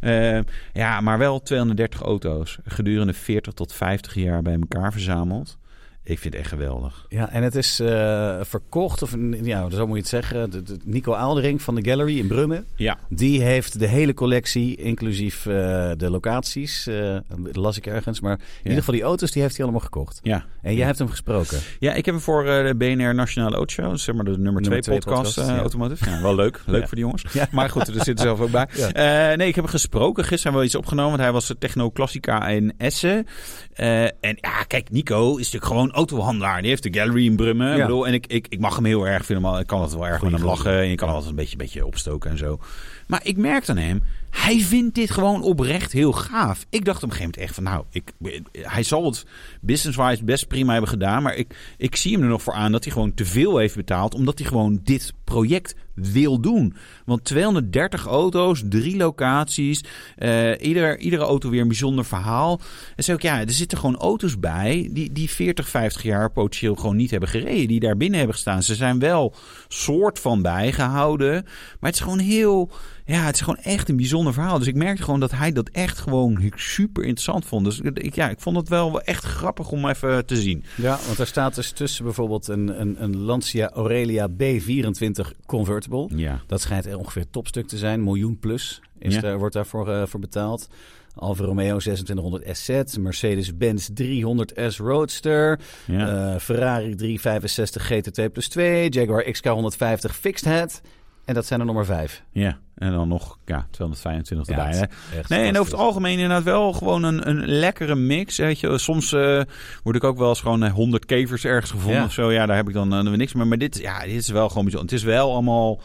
Eh, 0.00 0.38
ja, 0.72 1.00
maar 1.00 1.18
wel 1.18 1.42
230 1.42 2.00
auto's. 2.00 2.58
Gedurende 2.64 3.12
40 3.12 3.52
tot 3.52 3.72
50 3.72 4.14
jaar 4.14 4.42
bij 4.42 4.56
elkaar 4.60 4.92
verzameld. 4.92 5.58
Ik 6.04 6.18
vind 6.18 6.34
het 6.34 6.42
echt 6.42 6.52
geweldig. 6.52 7.06
Ja, 7.08 7.30
en 7.30 7.42
het 7.42 7.54
is 7.54 7.80
eh, 7.80 8.36
verkocht, 8.42 9.02
of 9.02 9.14
ja, 9.42 9.70
zo 9.70 9.86
moet 9.86 9.94
je 9.96 10.00
het 10.02 10.10
zeggen. 10.10 10.50
De, 10.50 10.62
de- 10.62 10.76
Nico 10.84 11.12
Aaldering 11.14 11.62
van 11.62 11.74
de 11.74 11.84
Gallery 11.84 12.18
in 12.18 12.26
Brummen. 12.26 12.66
Ja. 12.76 12.98
Die 13.08 13.42
heeft 13.42 13.78
de 13.78 13.86
hele 13.86 14.14
collectie, 14.14 14.76
inclusief 14.76 15.46
eh, 15.46 15.52
de 15.96 16.10
locaties. 16.10 16.86
eh, 16.86 17.16
dat 17.42 17.56
las 17.56 17.76
ik 17.76 17.86
ergens. 17.86 18.20
Maar 18.20 18.32
in 18.38 18.40
ieder 18.62 18.78
geval 18.78 18.94
die 18.94 19.02
auto's, 19.02 19.30
die 19.30 19.42
heeft 19.42 19.54
hij 19.56 19.64
allemaal 19.64 19.84
gekocht. 19.84 20.20
Ja. 20.22 20.44
En 20.62 20.74
jij 20.74 20.86
hebt 20.86 20.98
hem 20.98 21.08
gesproken. 21.08 21.58
Ja, 21.78 21.92
ik 21.94 22.04
heb 22.04 22.14
hem 22.14 22.24
voor 22.24 22.46
eh, 22.46 22.66
de 22.66 22.74
BNR 22.76 23.14
Nationale 23.14 23.56
Autoshow, 23.56 23.96
zeg 23.96 24.14
maar 24.14 24.24
de 24.24 24.38
nummer 24.38 24.62
2 24.62 24.80
twee 24.80 24.98
podcast, 24.98 25.34
podcast, 25.34 25.50
ja. 25.50 25.58
Automotive. 25.60 26.10
Ja, 26.10 26.22
wel 26.22 26.34
leuk. 26.34 26.60
Leuk 26.66 26.80
Ja. 26.80 26.86
voor 26.86 26.96
die 26.96 27.04
jongens. 27.04 27.24
Ja. 27.32 27.46
Maar 27.50 27.70
goed, 27.70 27.88
er 27.88 27.94
zit 28.04 28.18
er 28.18 28.24
zelf 28.24 28.40
ook 28.40 28.50
bij. 28.50 28.68
Ja. 28.72 28.92
Eh, 28.92 29.36
nee, 29.36 29.48
ik 29.48 29.54
heb 29.54 29.64
hem 29.64 29.72
gesproken. 29.72 30.22
Gisteren 30.24 30.42
hebben 30.42 30.60
we 30.60 30.66
iets 30.66 30.76
opgenomen, 30.76 31.10
want 31.10 31.22
hij 31.22 31.32
was 31.32 31.54
Techno 31.58 31.90
Classica 31.90 32.48
in 32.48 32.72
Essen. 32.78 33.26
Eh, 33.72 34.02
en 34.02 34.12
ja, 34.40 34.62
kijk, 34.66 34.90
Nico 34.90 35.30
is 35.30 35.36
natuurlijk 35.52 35.64
gewoon 35.64 35.89
autohandelaar. 35.92 36.60
Die 36.60 36.70
heeft 36.70 36.82
de 36.82 36.94
gallery 36.94 37.24
in 37.24 37.36
Brummen. 37.36 37.66
Ja. 37.68 37.74
Ik, 37.74 37.80
bedoel, 37.80 38.06
en 38.06 38.14
ik, 38.14 38.26
ik, 38.26 38.46
ik 38.48 38.60
mag 38.60 38.76
hem 38.76 38.84
heel 38.84 39.06
erg 39.06 39.24
vinden. 39.24 39.50
maar 39.50 39.60
Ik 39.60 39.66
kan 39.66 39.80
altijd 39.80 39.98
wel 39.98 40.08
erg 40.08 40.18
Goeie 40.18 40.32
met 40.32 40.40
hem 40.40 40.50
lachen. 40.50 40.78
En 40.78 40.88
je 40.88 40.94
kan 40.94 41.08
altijd 41.08 41.30
een 41.30 41.36
beetje, 41.36 41.56
beetje 41.56 41.86
opstoken 41.86 42.30
en 42.30 42.38
zo. 42.38 42.60
Maar 43.06 43.20
ik 43.22 43.36
merkte 43.36 43.70
aan 43.70 43.76
hem, 43.76 44.02
hij 44.30 44.60
vindt 44.60 44.94
dit 44.94 45.10
gewoon 45.10 45.42
oprecht 45.42 45.92
heel 45.92 46.12
gaaf. 46.12 46.66
Ik 46.68 46.84
dacht 46.84 47.02
op 47.02 47.10
een 47.10 47.16
gegeven 47.16 47.32
moment 47.32 47.36
echt 47.36 47.54
van, 47.54 47.64
nou, 47.64 47.84
ik, 47.90 48.12
hij 48.52 48.82
zal 48.82 49.04
het 49.04 49.26
business-wise 49.60 50.24
best 50.24 50.48
prima 50.48 50.72
hebben 50.72 50.90
gedaan. 50.90 51.22
Maar 51.22 51.34
ik, 51.34 51.74
ik 51.76 51.96
zie 51.96 52.12
hem 52.12 52.22
er 52.22 52.28
nog 52.28 52.42
voor 52.42 52.54
aan 52.54 52.72
dat 52.72 52.84
hij 52.84 52.92
gewoon 52.92 53.14
te 53.14 53.24
veel 53.24 53.56
heeft 53.56 53.76
betaald. 53.76 54.14
Omdat 54.14 54.38
hij 54.38 54.48
gewoon 54.48 54.80
dit 54.84 55.14
project 55.24 55.74
wil 56.08 56.40
doen. 56.40 56.74
Want 57.04 57.24
230 57.24 58.06
auto's, 58.06 58.62
drie 58.68 58.96
locaties. 58.96 59.84
eh, 60.16 60.50
ieder, 60.60 60.98
iedere 60.98 61.22
auto 61.22 61.50
weer 61.50 61.60
een 61.60 61.68
bijzonder 61.68 62.04
verhaal. 62.04 62.60
En 62.96 63.04
zo 63.04 63.12
ook, 63.12 63.20
ja, 63.20 63.40
er 63.40 63.50
zitten 63.50 63.78
gewoon 63.78 63.96
auto's 63.96 64.38
bij 64.38 64.88
die, 64.92 65.12
die 65.12 65.30
40, 65.30 65.68
50 65.68 66.02
jaar 66.02 66.30
potentieel 66.30 66.74
gewoon 66.74 66.96
niet 66.96 67.10
hebben 67.10 67.28
gereden. 67.28 67.68
Die 67.68 67.80
daar 67.80 67.96
binnen 67.96 68.18
hebben 68.18 68.36
gestaan. 68.36 68.62
Ze 68.62 68.74
zijn 68.74 68.98
wel 68.98 69.34
soort 69.68 70.18
van 70.18 70.42
bijgehouden. 70.42 71.32
Maar 71.80 71.90
het 71.90 71.94
is 71.94 72.00
gewoon 72.00 72.18
heel... 72.18 72.70
Ja, 73.04 73.24
het 73.24 73.34
is 73.34 73.40
gewoon 73.40 73.62
echt 73.62 73.88
een 73.88 73.96
bijzonder 73.96 74.32
verhaal. 74.32 74.58
Dus 74.58 74.66
ik 74.66 74.74
merkte 74.74 75.02
gewoon 75.02 75.20
dat 75.20 75.30
hij 75.30 75.52
dat 75.52 75.68
echt 75.68 75.98
gewoon 75.98 76.52
super 76.54 77.02
interessant 77.02 77.44
vond. 77.44 77.64
Dus 77.64 77.80
ik, 77.80 78.14
ja, 78.14 78.28
ik 78.28 78.40
vond 78.40 78.56
het 78.56 78.68
wel 78.68 79.00
echt 79.00 79.24
grappig 79.24 79.70
om 79.70 79.88
even 79.88 80.26
te 80.26 80.36
zien. 80.36 80.64
Ja, 80.74 80.98
want 81.06 81.18
er 81.18 81.26
staat 81.26 81.54
dus 81.54 81.70
tussen 81.70 82.04
bijvoorbeeld 82.04 82.48
een, 82.48 82.80
een, 82.80 83.02
een 83.02 83.16
Lancia 83.16 83.70
Aurelia 83.70 84.28
B24 84.30 85.30
Convertible. 85.46 85.89
Ja. 86.16 86.40
Dat 86.46 86.60
schijnt 86.60 86.94
ongeveer 86.94 87.30
topstuk 87.30 87.66
te 87.68 87.78
zijn. 87.78 88.04
Miljoen 88.04 88.38
plus 88.38 88.80
is 88.98 89.14
Ja. 89.14 89.20
daar, 89.20 89.38
wordt 89.38 89.54
daarvoor 89.54 89.88
eh, 89.88 90.02
voor 90.06 90.20
betaald. 90.20 90.68
Alfa 91.14 91.44
Romeo 91.44 91.78
2600 91.78 92.56
SZ, 92.56 92.96
Mercedes-Benz 92.96 93.88
300S 93.94 94.76
Roadster, 94.76 95.60
Ja. 95.86 96.32
eh, 96.34 96.38
Ferrari 96.40 96.94
365 96.94 97.82
GT2 97.92 98.28
plus 98.32 98.48
2, 98.48 98.88
Jaguar 98.88 99.24
XK150 99.24 100.14
Fixed 100.14 100.44
Head. 100.44 100.80
En 101.24 101.34
dat 101.34 101.46
zijn 101.46 101.60
er 101.60 101.66
nog 101.66 101.74
maar 101.74 101.84
vijf. 101.84 102.22
ja, 102.32 102.58
en 102.74 102.92
dan 102.92 103.08
nog 103.08 103.38
ja, 103.44 103.66
225 103.70 104.48
Ja, 104.56 104.66
erbij. 104.66 104.88
Nee, 105.28 105.48
en 105.48 105.58
over 105.58 105.72
het 105.72 105.80
algemeen 105.80 106.12
inderdaad 106.12 106.42
wel 106.42 106.72
gewoon 106.72 107.02
een, 107.02 107.28
een 107.28 107.46
lekkere 107.48 107.94
mix. 107.94 108.36
Weet 108.36 108.60
je. 108.60 108.78
Soms 108.78 109.12
eh, 109.12 109.42
word 109.82 109.96
ik 109.96 110.04
ook 110.04 110.18
wel 110.18 110.28
eens 110.28 110.40
gewoon 110.40 110.62
eh, 110.62 110.72
100 110.72 111.06
kevers 111.06 111.44
ergens 111.44 111.70
gevonden 111.70 112.00
Ja. 112.00 112.04
of 112.04 112.12
zo. 112.12 112.32
Ja, 112.32 112.46
daar 112.46 112.56
heb 112.56 112.68
ik 112.68 112.74
dan, 112.74 112.94
eh, 112.94 113.02
weer 113.02 113.16
niks 113.16 113.32
meer. 113.32 113.46
Maar 113.46 113.58
dit, 113.58 113.78
ja, 113.78 114.00
dit 114.00 114.12
is 114.14 114.28
wel 114.28 114.48
gewoon 114.48 114.64
bijzonder. 114.64 114.90
Het 114.90 114.98
is 115.00 115.06
wel 115.06 115.32
allemaal 115.32 115.80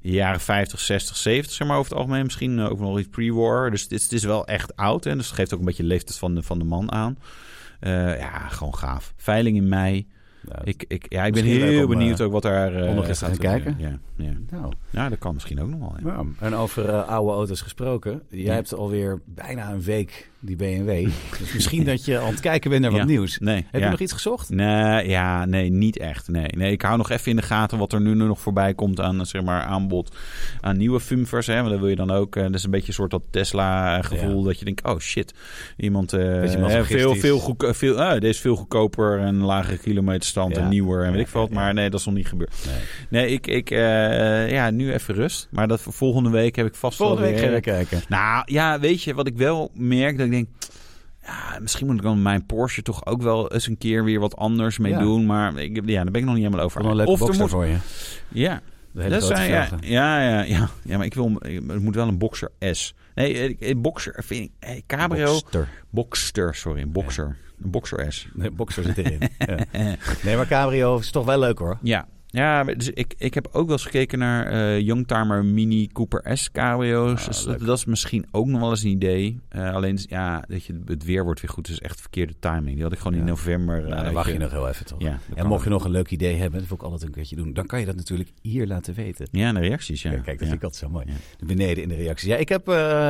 jaren 0.00 0.40
50, 0.40 0.80
60, 0.80 1.16
70, 1.16 1.52
zeg 1.52 1.68
maar 1.68 1.76
over 1.78 1.90
het 1.90 2.00
algemeen. 2.00 2.22
Misschien 2.24 2.58
eh, 2.58 2.70
ook 2.70 2.78
nog 2.80 2.98
iets 2.98 3.08
pre-war. 3.08 3.70
Dus 3.70 3.88
dit, 3.88 4.02
het 4.02 4.12
is 4.12 4.24
wel 4.24 4.46
echt 4.46 4.76
oud. 4.76 5.04
Hè? 5.04 5.16
Dus 5.16 5.26
het 5.26 5.34
geeft 5.34 5.52
ook 5.52 5.58
een 5.58 5.64
beetje 5.64 5.82
de 5.82 5.88
leeftijd 5.88 6.18
van 6.18 6.34
de, 6.34 6.42
van 6.42 6.58
de 6.58 6.64
man 6.64 6.92
aan. 6.92 7.18
Eh, 7.80 8.18
ja, 8.18 8.48
gewoon 8.48 8.74
gaaf. 8.76 9.12
Veiling 9.16 9.56
in 9.56 9.68
mei. 9.68 10.06
Ja, 10.48 10.60
Ik, 10.64 10.84
ik, 10.88 11.06
ja, 11.08 11.24
ik 11.24 11.32
ben 11.32 11.44
heel 11.44 11.82
om, 11.82 11.88
benieuwd 11.90 12.20
eh, 12.20 12.26
ook 12.26 12.32
wat 12.32 12.42
daar 12.42 12.74
eh, 12.74 12.88
om 12.88 12.94
nog 12.94 13.08
eens 13.08 13.18
te 13.18 13.24
gaat 13.24 13.34
gaan 13.40 13.50
gebeuren. 13.60 13.76
kijken. 13.76 13.98
Ja, 14.16 14.24
ja. 14.50 14.58
nou, 14.58 14.72
ja, 14.90 15.08
dat 15.08 15.18
kan 15.18 15.34
misschien 15.34 15.60
ook 15.60 15.68
nog 15.68 15.78
wel. 15.80 15.94
Ja. 16.02 16.18
Ja, 16.18 16.24
en 16.46 16.54
over 16.54 16.88
eh, 16.88 17.08
oude 17.08 17.32
auto's 17.32 17.60
gesproken. 17.60 18.22
Jij 18.28 18.40
Ja. 18.42 18.52
hebt 18.54 18.74
alweer 18.74 19.20
bijna 19.24 19.70
een 19.72 19.82
week 19.82 20.30
die 20.46 20.56
BMW. 20.56 21.08
Dus 21.38 21.52
misschien 21.52 21.84
dat 21.84 22.04
je 22.04 22.18
aan 22.18 22.30
het 22.30 22.40
kijken 22.40 22.70
bent 22.70 22.82
naar 22.82 22.90
wat 22.90 23.00
Ja. 23.00 23.06
nieuws. 23.06 23.38
Nee, 23.38 23.54
Heb 23.70 23.80
ja. 23.80 23.84
je 23.84 23.90
nog 23.90 24.00
iets 24.00 24.12
gezocht? 24.12 24.50
Nee, 24.50 25.08
ja, 25.08 25.44
nee, 25.44 25.70
niet 25.70 25.98
echt. 25.98 26.28
Nee, 26.28 26.46
nee, 26.56 26.72
ik 26.72 26.82
hou 26.82 26.96
nog 26.96 27.10
even 27.10 27.30
in 27.30 27.36
de 27.36 27.42
gaten 27.42 27.78
wat 27.78 27.92
er 27.92 28.00
nu 28.00 28.14
nog 28.14 28.40
voorbij 28.40 28.74
komt 28.74 29.00
aan 29.00 29.26
zeg 29.26 29.42
maar, 29.42 29.62
aanbod 29.62 30.16
aan 30.60 30.76
nieuwe 30.76 31.00
Fumvers. 31.00 31.46
Hè, 31.46 31.56
want 31.56 31.68
dan 31.70 31.78
wil 31.80 31.88
je 31.88 31.96
dan 31.96 32.10
ook, 32.10 32.36
eh, 32.36 32.42
dat 32.42 32.54
is 32.54 32.64
een 32.64 32.70
beetje 32.70 32.88
een 32.88 32.94
soort 32.94 33.10
dat 33.10 33.22
Tesla-gevoel. 33.30 34.42
Dat 34.42 34.58
je 34.58 34.64
denkt, 34.64 34.84
oh 34.84 34.98
shit, 34.98 35.34
iemand 35.76 36.12
masochistisch. 36.12 36.86
veel, 37.00 37.14
veel, 37.14 37.38
goedko- 37.38 37.72
veel, 37.72 38.00
ah, 38.02 38.10
deze 38.12 38.26
is 38.26 38.40
veel 38.40 38.56
goedkoper 38.56 39.18
en 39.20 39.36
lagere 39.36 39.78
kilometerstand 39.78 40.56
en 40.56 40.68
nieuwer 40.68 41.04
en 41.04 41.12
weet 41.12 41.20
ik 41.20 41.28
veel 41.28 41.40
wat. 41.40 41.50
Maar 41.50 41.74
nee, 41.74 41.90
dat 41.90 42.00
is 42.00 42.06
nog 42.06 42.14
niet 42.14 42.28
gebeurd. 42.28 42.54
Nee. 42.66 43.22
Nee, 43.22 43.32
ik, 43.32 43.46
ik 43.46 43.70
eh, 43.70 44.50
ja, 44.50 44.70
nu 44.70 44.92
even 44.92 45.14
rust. 45.14 45.48
Maar 45.50 45.68
dat 45.68 45.80
volgende 45.88 46.30
week 46.30 46.56
heb 46.56 46.66
ik 46.66 46.74
vast 46.74 46.96
Volgende 46.96 47.22
wel 47.22 47.30
week 47.30 47.40
weer- 47.40 47.48
gaan 47.48 47.58
we 47.58 47.60
kijken. 47.86 48.00
nou 48.08 48.42
ja, 48.52 48.80
weet 48.80 49.02
je 49.02 49.14
wat 49.14 49.26
ik 49.26 49.36
wel 49.36 49.70
merk? 49.74 50.16
Dat 50.18 50.26
ik 50.26 50.32
denk, 50.36 50.48
ja, 51.22 51.58
misschien 51.60 51.86
moet 51.86 51.96
ik 51.96 52.02
dan 52.02 52.22
mijn 52.22 52.46
Porsche 52.46 52.82
toch 52.82 53.06
ook 53.06 53.22
wel 53.22 53.52
eens 53.52 53.66
een 53.66 53.78
keer 53.78 54.04
weer 54.04 54.20
wat 54.20 54.36
anders 54.36 54.78
mee 54.78 54.92
Ja. 54.92 54.98
doen. 54.98 55.26
Maar 55.26 55.56
ik, 55.58 55.82
ja, 55.86 56.02
daar 56.02 56.12
ben 56.12 56.20
ik 56.20 56.26
nog 56.26 56.34
niet 56.34 56.44
helemaal 56.44 56.64
over. 56.64 56.84
Een 56.84 56.94
leuke 56.96 57.10
of 57.10 57.18
boxer 57.18 57.40
moet, 57.40 57.50
voor 57.50 57.66
je. 57.66 57.76
ja, 58.28 58.60
De 58.92 59.02
hele 59.02 59.14
dat 59.14 59.24
zijn, 59.26 59.50
ja, 59.50 59.68
ja, 59.80 60.20
ja, 60.22 60.42
ja, 60.42 60.68
ja, 60.82 60.96
maar 60.96 61.06
ik 61.06 61.14
wil, 61.14 61.32
het 61.66 61.80
moet 61.82 61.94
wel 61.94 62.08
een 62.08 62.18
Boxer 62.18 62.50
S. 62.60 62.94
Nee, 63.14 63.56
eh, 63.58 63.70
eh, 63.70 63.76
Boxer, 63.80 64.22
vind 64.26 64.44
ik, 64.44 64.50
eh, 64.58 64.80
Cabrio, 64.86 65.32
Boxster. 65.32 65.68
Boxster, 65.90 66.54
sorry, 66.54 66.82
een 66.82 66.92
Boxer, 66.92 67.36
een 67.62 67.70
Boxer 67.70 68.12
S. 68.12 68.28
Nee, 68.32 68.50
boxer 68.50 68.82
zit 68.82 68.98
erin. 68.98 69.18
ja. 69.38 69.56
Nee, 70.22 70.36
maar 70.36 70.46
cabrio 70.46 70.98
is 70.98 71.10
toch 71.10 71.24
wel 71.24 71.38
leuk 71.38 71.58
hoor. 71.58 71.78
Ja, 71.82 72.06
ja 72.36 72.64
dus 72.64 72.90
ik, 72.90 73.14
ik 73.18 73.34
heb 73.34 73.48
ook 73.52 73.66
wel 73.66 73.76
eens 73.76 73.84
gekeken 73.84 74.18
naar 74.18 74.46
eh 74.46 74.80
Youngtimer 74.80 75.44
Mini 75.44 75.88
Cooper 75.92 76.38
S 76.38 76.50
cabrio's. 76.52 77.20
Ah, 77.20 77.26
dus 77.26 77.44
dat, 77.44 77.58
dat 77.58 77.78
is 77.78 77.84
misschien 77.84 78.26
ook 78.30 78.46
nog 78.46 78.60
wel 78.60 78.70
eens 78.70 78.82
een 78.82 78.90
idee. 78.90 79.40
Eh, 79.48 79.74
alleen, 79.74 79.98
ja, 80.08 80.44
dat 80.48 80.64
je, 80.64 80.80
het 80.84 81.04
weer 81.04 81.24
wordt 81.24 81.40
weer 81.40 81.50
goed. 81.50 81.66
Dus 81.66 81.80
echt 81.80 82.00
verkeerde 82.00 82.34
timing. 82.38 82.74
Die 82.74 82.82
had 82.82 82.92
ik 82.92 82.98
gewoon 82.98 83.18
in 83.18 83.24
november. 83.24 83.82
Nou, 83.82 83.92
eh, 83.92 84.04
dan 84.04 84.12
wacht 84.12 84.32
je 84.32 84.38
nog 84.38 84.50
heel 84.50 84.68
even 84.68 84.86
toch. 84.86 85.00
Ja, 85.00 85.18
en 85.34 85.46
mocht 85.46 85.64
je 85.64 85.70
nog 85.70 85.84
een 85.84 85.90
leuk 85.90 86.10
idee 86.10 86.36
hebben, 86.36 86.60
dat 86.60 86.68
wil 86.68 86.76
ik 86.76 86.82
altijd 86.82 87.02
een 87.02 87.10
keertje 87.10 87.36
doen. 87.36 87.52
Dan 87.52 87.66
kan 87.66 87.80
je 87.80 87.86
dat 87.86 87.96
natuurlijk 87.96 88.30
hier 88.42 88.66
laten 88.66 88.94
weten. 88.94 89.28
Ja, 89.30 89.52
de 89.52 89.60
reacties, 89.60 90.02
ja. 90.02 90.10
Ja, 90.10 90.16
kijk, 90.16 90.38
dat 90.38 90.48
vind 90.48 90.58
ik 90.58 90.64
altijd 90.64 90.82
zo 90.82 90.88
mooi. 90.88 91.06
Beneden 91.46 91.82
in 91.82 91.88
de 91.88 91.94
reacties. 91.94 92.28
Ja, 92.28 92.36
ik, 92.36 92.48
heb, 92.48 92.68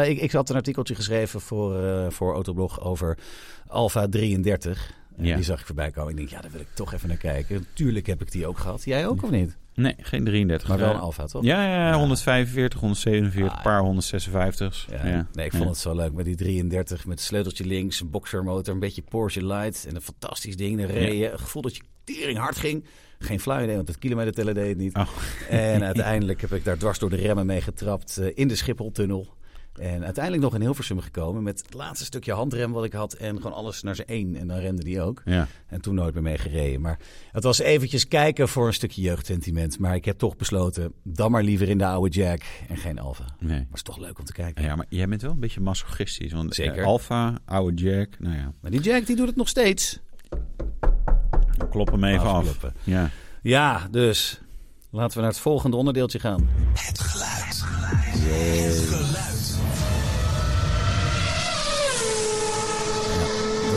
ik, 0.09 0.20
ik 0.20 0.33
had 0.33 0.51
een 0.51 0.57
artikeltje 0.57 0.95
geschreven 0.95 1.41
voor, 1.41 1.83
voor 2.12 2.35
Autoblog 2.35 2.81
over 2.81 3.18
Alfa 3.66 4.09
33. 4.09 4.95
Ja. 5.19 5.35
Die 5.35 5.45
zag 5.45 5.61
ik 5.61 5.67
voorbij 5.67 5.91
komen. 5.91 6.11
Ik 6.11 6.17
denk, 6.17 6.29
ja, 6.29 6.41
daar 6.41 6.51
wil 6.51 6.61
ik 6.61 6.67
toch 6.75 6.93
even 6.93 7.09
naar 7.09 7.17
kijken. 7.17 7.67
Tuurlijk 7.73 8.07
heb 8.07 8.21
ik 8.23 8.33
die 8.33 8.47
ook 8.47 8.59
gehad. 8.59 8.85
Jij 8.85 9.07
ook 9.07 9.23
of 9.23 9.31
niet? 9.31 9.57
Nee, 9.75 9.95
geen 9.99 10.25
33. 10.25 10.69
Maar 10.69 10.79
wel 10.79 10.89
Eh, 10.89 10.95
een 10.95 11.01
Alfa, 11.01 11.27
toch? 11.27 11.43
Ja, 11.45 11.62
ja, 11.67 11.89
ja, 11.89 11.99
145, 11.99 12.81
147, 12.81 13.57
Ah, 13.57 13.62
paar 13.62 13.81
156. 13.81 14.87
Ja. 14.91 15.27
Nee, 15.33 15.47
ik 15.47 15.53
vond 15.53 15.69
het 15.69 15.79
zo 15.79 15.95
leuk 15.95 16.12
met 16.12 16.25
die 16.25 16.35
33 16.37 17.07
met 17.07 17.19
het 17.19 17.27
sleuteltje 17.27 17.64
links, 17.67 18.01
een 18.01 18.11
boxermotor, 18.11 18.75
een 18.75 18.81
beetje 18.81 19.03
Porsche 19.03 19.47
Light 19.47 19.87
en 19.89 19.95
een 19.95 20.01
fantastisch 20.01 20.57
ding. 20.57 20.79
Dan 20.79 20.87
reed 20.87 21.19
je, 21.19 21.31
een 21.33 21.39
gevoel 21.39 21.62
dat 21.62 21.77
je 21.77 21.83
tering 22.05 22.39
hard 22.39 22.57
ging. 22.57 22.85
Geen 23.19 23.41
flauw 23.41 23.62
idee, 23.62 23.77
want 23.77 23.89
het 23.89 23.99
kilometerteller 23.99 24.55
deed 24.55 24.69
het 24.69 24.79
niet. 24.79 24.95
Oh. 24.97 25.09
En 25.51 25.83
uiteindelijk 25.93 26.41
heb 26.41 26.53
ik 26.53 26.64
daar 26.64 26.79
dwars 26.79 26.99
door 26.99 27.11
de 27.11 27.17
remmen 27.17 27.47
mee 27.47 27.61
getrapt 27.61 28.17
eh, 28.17 28.27
in 28.35 28.49
de 28.49 28.57
Schipholtunnel. 28.57 29.35
En 29.79 30.05
uiteindelijk 30.05 30.45
nog 30.45 30.55
in 30.55 30.61
Hilversum 30.61 31.01
gekomen 31.01 31.43
met 31.43 31.62
het 31.64 31.74
laatste 31.74 32.05
stukje 32.05 32.33
handrem 32.33 32.72
wat 32.72 32.85
ik 32.85 32.93
had 32.93 33.12
en 33.12 33.37
gewoon 33.37 33.53
alles 33.53 33.83
naar 33.83 33.95
zijn 33.95 34.07
één. 34.09 34.37
En 34.37 34.47
dan 34.49 34.59
rende 34.59 34.85
die 34.85 35.01
ook. 35.01 35.22
Ja. 35.24 35.47
En 35.66 35.81
toen 35.81 35.95
nooit 35.95 36.14
meer 36.14 36.22
mee 36.22 36.39
gereden. 36.39 36.81
Maar 36.81 36.99
het 37.33 37.45
was 37.45 37.59
eventjes 37.59 38.09
kijken 38.09 38.49
voor 38.49 38.66
een 38.66 38.74
stukje 38.74 39.03
jeugdsentiment. 39.03 39.79
Maar 39.79 39.95
ik 39.95 40.05
heb 40.05 40.18
toch 40.18 40.37
besloten, 40.37 40.93
dan 41.03 41.31
maar 41.31 41.43
liever 41.43 41.68
in 41.68 41.79
de 41.79 41.87
oude 41.87 42.14
Jack 42.18 42.43
en 42.68 42.77
geen 42.77 42.99
Alfa. 42.99 43.24
Nee. 43.39 43.49
Maar 43.51 43.59
het 43.66 43.74
is 43.77 43.83
toch 43.83 43.99
leuk 43.99 44.18
om 44.18 44.24
te 44.24 44.33
kijken. 44.33 44.64
Ja, 44.64 44.77
maar 44.77 44.87
jij 44.89 45.09
bent 45.09 45.22
wel 45.22 45.31
een 45.31 45.41
beetje 45.41 45.61
masochistisch. 45.61 46.33
Want 46.33 46.55
Zeker. 46.55 46.79
eh, 46.79 46.85
Alfa, 46.85 47.39
oude 47.45 47.83
Jack, 47.83 48.09
nou 48.18 48.37
ja, 48.37 48.53
Maar 48.61 48.70
die 48.70 48.81
Jack 48.81 49.07
die 49.07 49.16
doet 49.16 49.27
het 49.27 49.37
nog 49.37 49.49
steeds. 49.49 50.01
klop 51.70 51.91
hem 51.91 52.05
even 52.05 52.27
af. 52.27 52.57
Ja. 52.85 53.11
Ja, 53.43 53.89
dus 53.91 54.41
laten 54.91 55.14
we 55.16 55.22
naar 55.22 55.31
het 55.33 55.41
volgende 55.41 55.77
onderdeeltje 55.77 56.18
gaan. 56.18 56.49
Het 56.74 56.99
geluid. 56.99 57.64
Dat 58.91 59.36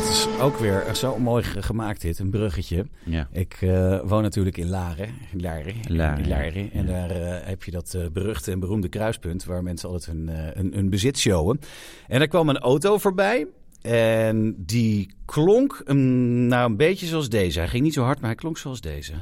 is 0.09 0.27
ook 0.41 0.57
weer 0.57 0.83
zo 0.95 1.17
mooi 1.19 1.43
ge- 1.43 1.61
gemaakt 1.61 2.01
dit, 2.01 2.19
een 2.19 2.29
bruggetje. 2.29 2.85
ja. 3.03 3.27
Ik 3.31 3.57
eh, 3.61 3.99
woon 4.03 4.21
natuurlijk 4.21 4.57
in 4.57 4.69
Laren. 4.69 5.09
Laren. 5.33 5.73
Laren, 5.87 6.27
Laren. 6.27 6.71
En 6.71 6.85
ja. 6.87 6.91
daar 6.91 7.09
eh, 7.09 7.47
heb 7.47 7.63
je 7.63 7.71
dat 7.71 7.93
eh, 7.93 8.01
beruchte 8.13 8.51
en 8.51 8.59
beroemde 8.59 8.87
kruispunt... 8.89 9.45
waar 9.45 9.63
mensen 9.63 9.89
altijd 9.89 10.15
hun, 10.17 10.29
hun, 10.29 10.73
hun 10.73 10.89
bezit 10.89 11.17
showen. 11.17 11.59
En 12.07 12.21
er 12.21 12.27
kwam 12.27 12.49
een 12.49 12.57
auto 12.59 12.97
voorbij... 12.97 13.47
En 13.81 14.55
die 14.65 15.13
klonk 15.25 15.81
nou 15.85 16.69
een 16.69 16.77
beetje 16.77 17.05
zoals 17.05 17.29
deze. 17.29 17.59
Hij 17.59 17.67
ging 17.67 17.83
niet 17.83 17.93
zo 17.93 18.03
hard, 18.03 18.19
maar 18.19 18.29
hij 18.29 18.39
klonk 18.39 18.57
zoals 18.57 18.81
deze. 18.81 19.13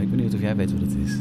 Ik 0.00 0.08
ben 0.08 0.10
benieuwd 0.10 0.34
of 0.34 0.40
jij 0.40 0.56
weet 0.56 0.72
wat 0.72 0.80
het 0.80 0.96
is. 1.04 1.12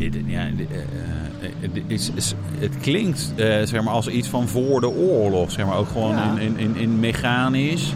Dit, 0.00 0.14
ja, 0.26 0.48
dit, 0.56 0.68
eh, 0.70 1.68
dit 1.72 1.82
is, 1.86 2.10
is- 2.14 2.34
het 2.58 2.76
klinkt 2.80 3.32
eh, 3.36 3.46
zeg 3.64 3.82
maar 3.82 3.92
als 3.94 4.08
iets 4.08 4.28
van 4.28 4.48
voor 4.48 4.80
de 4.80 4.88
oorlog. 4.88 5.50
Zeg 5.50 5.66
maar, 5.66 5.76
ook 5.76 5.88
gewoon 5.88 6.14
Ja. 6.16 6.30
in, 6.32 6.38
in, 6.40 6.58
in, 6.58 6.76
in 6.76 7.00
mechanisch. 7.00 7.94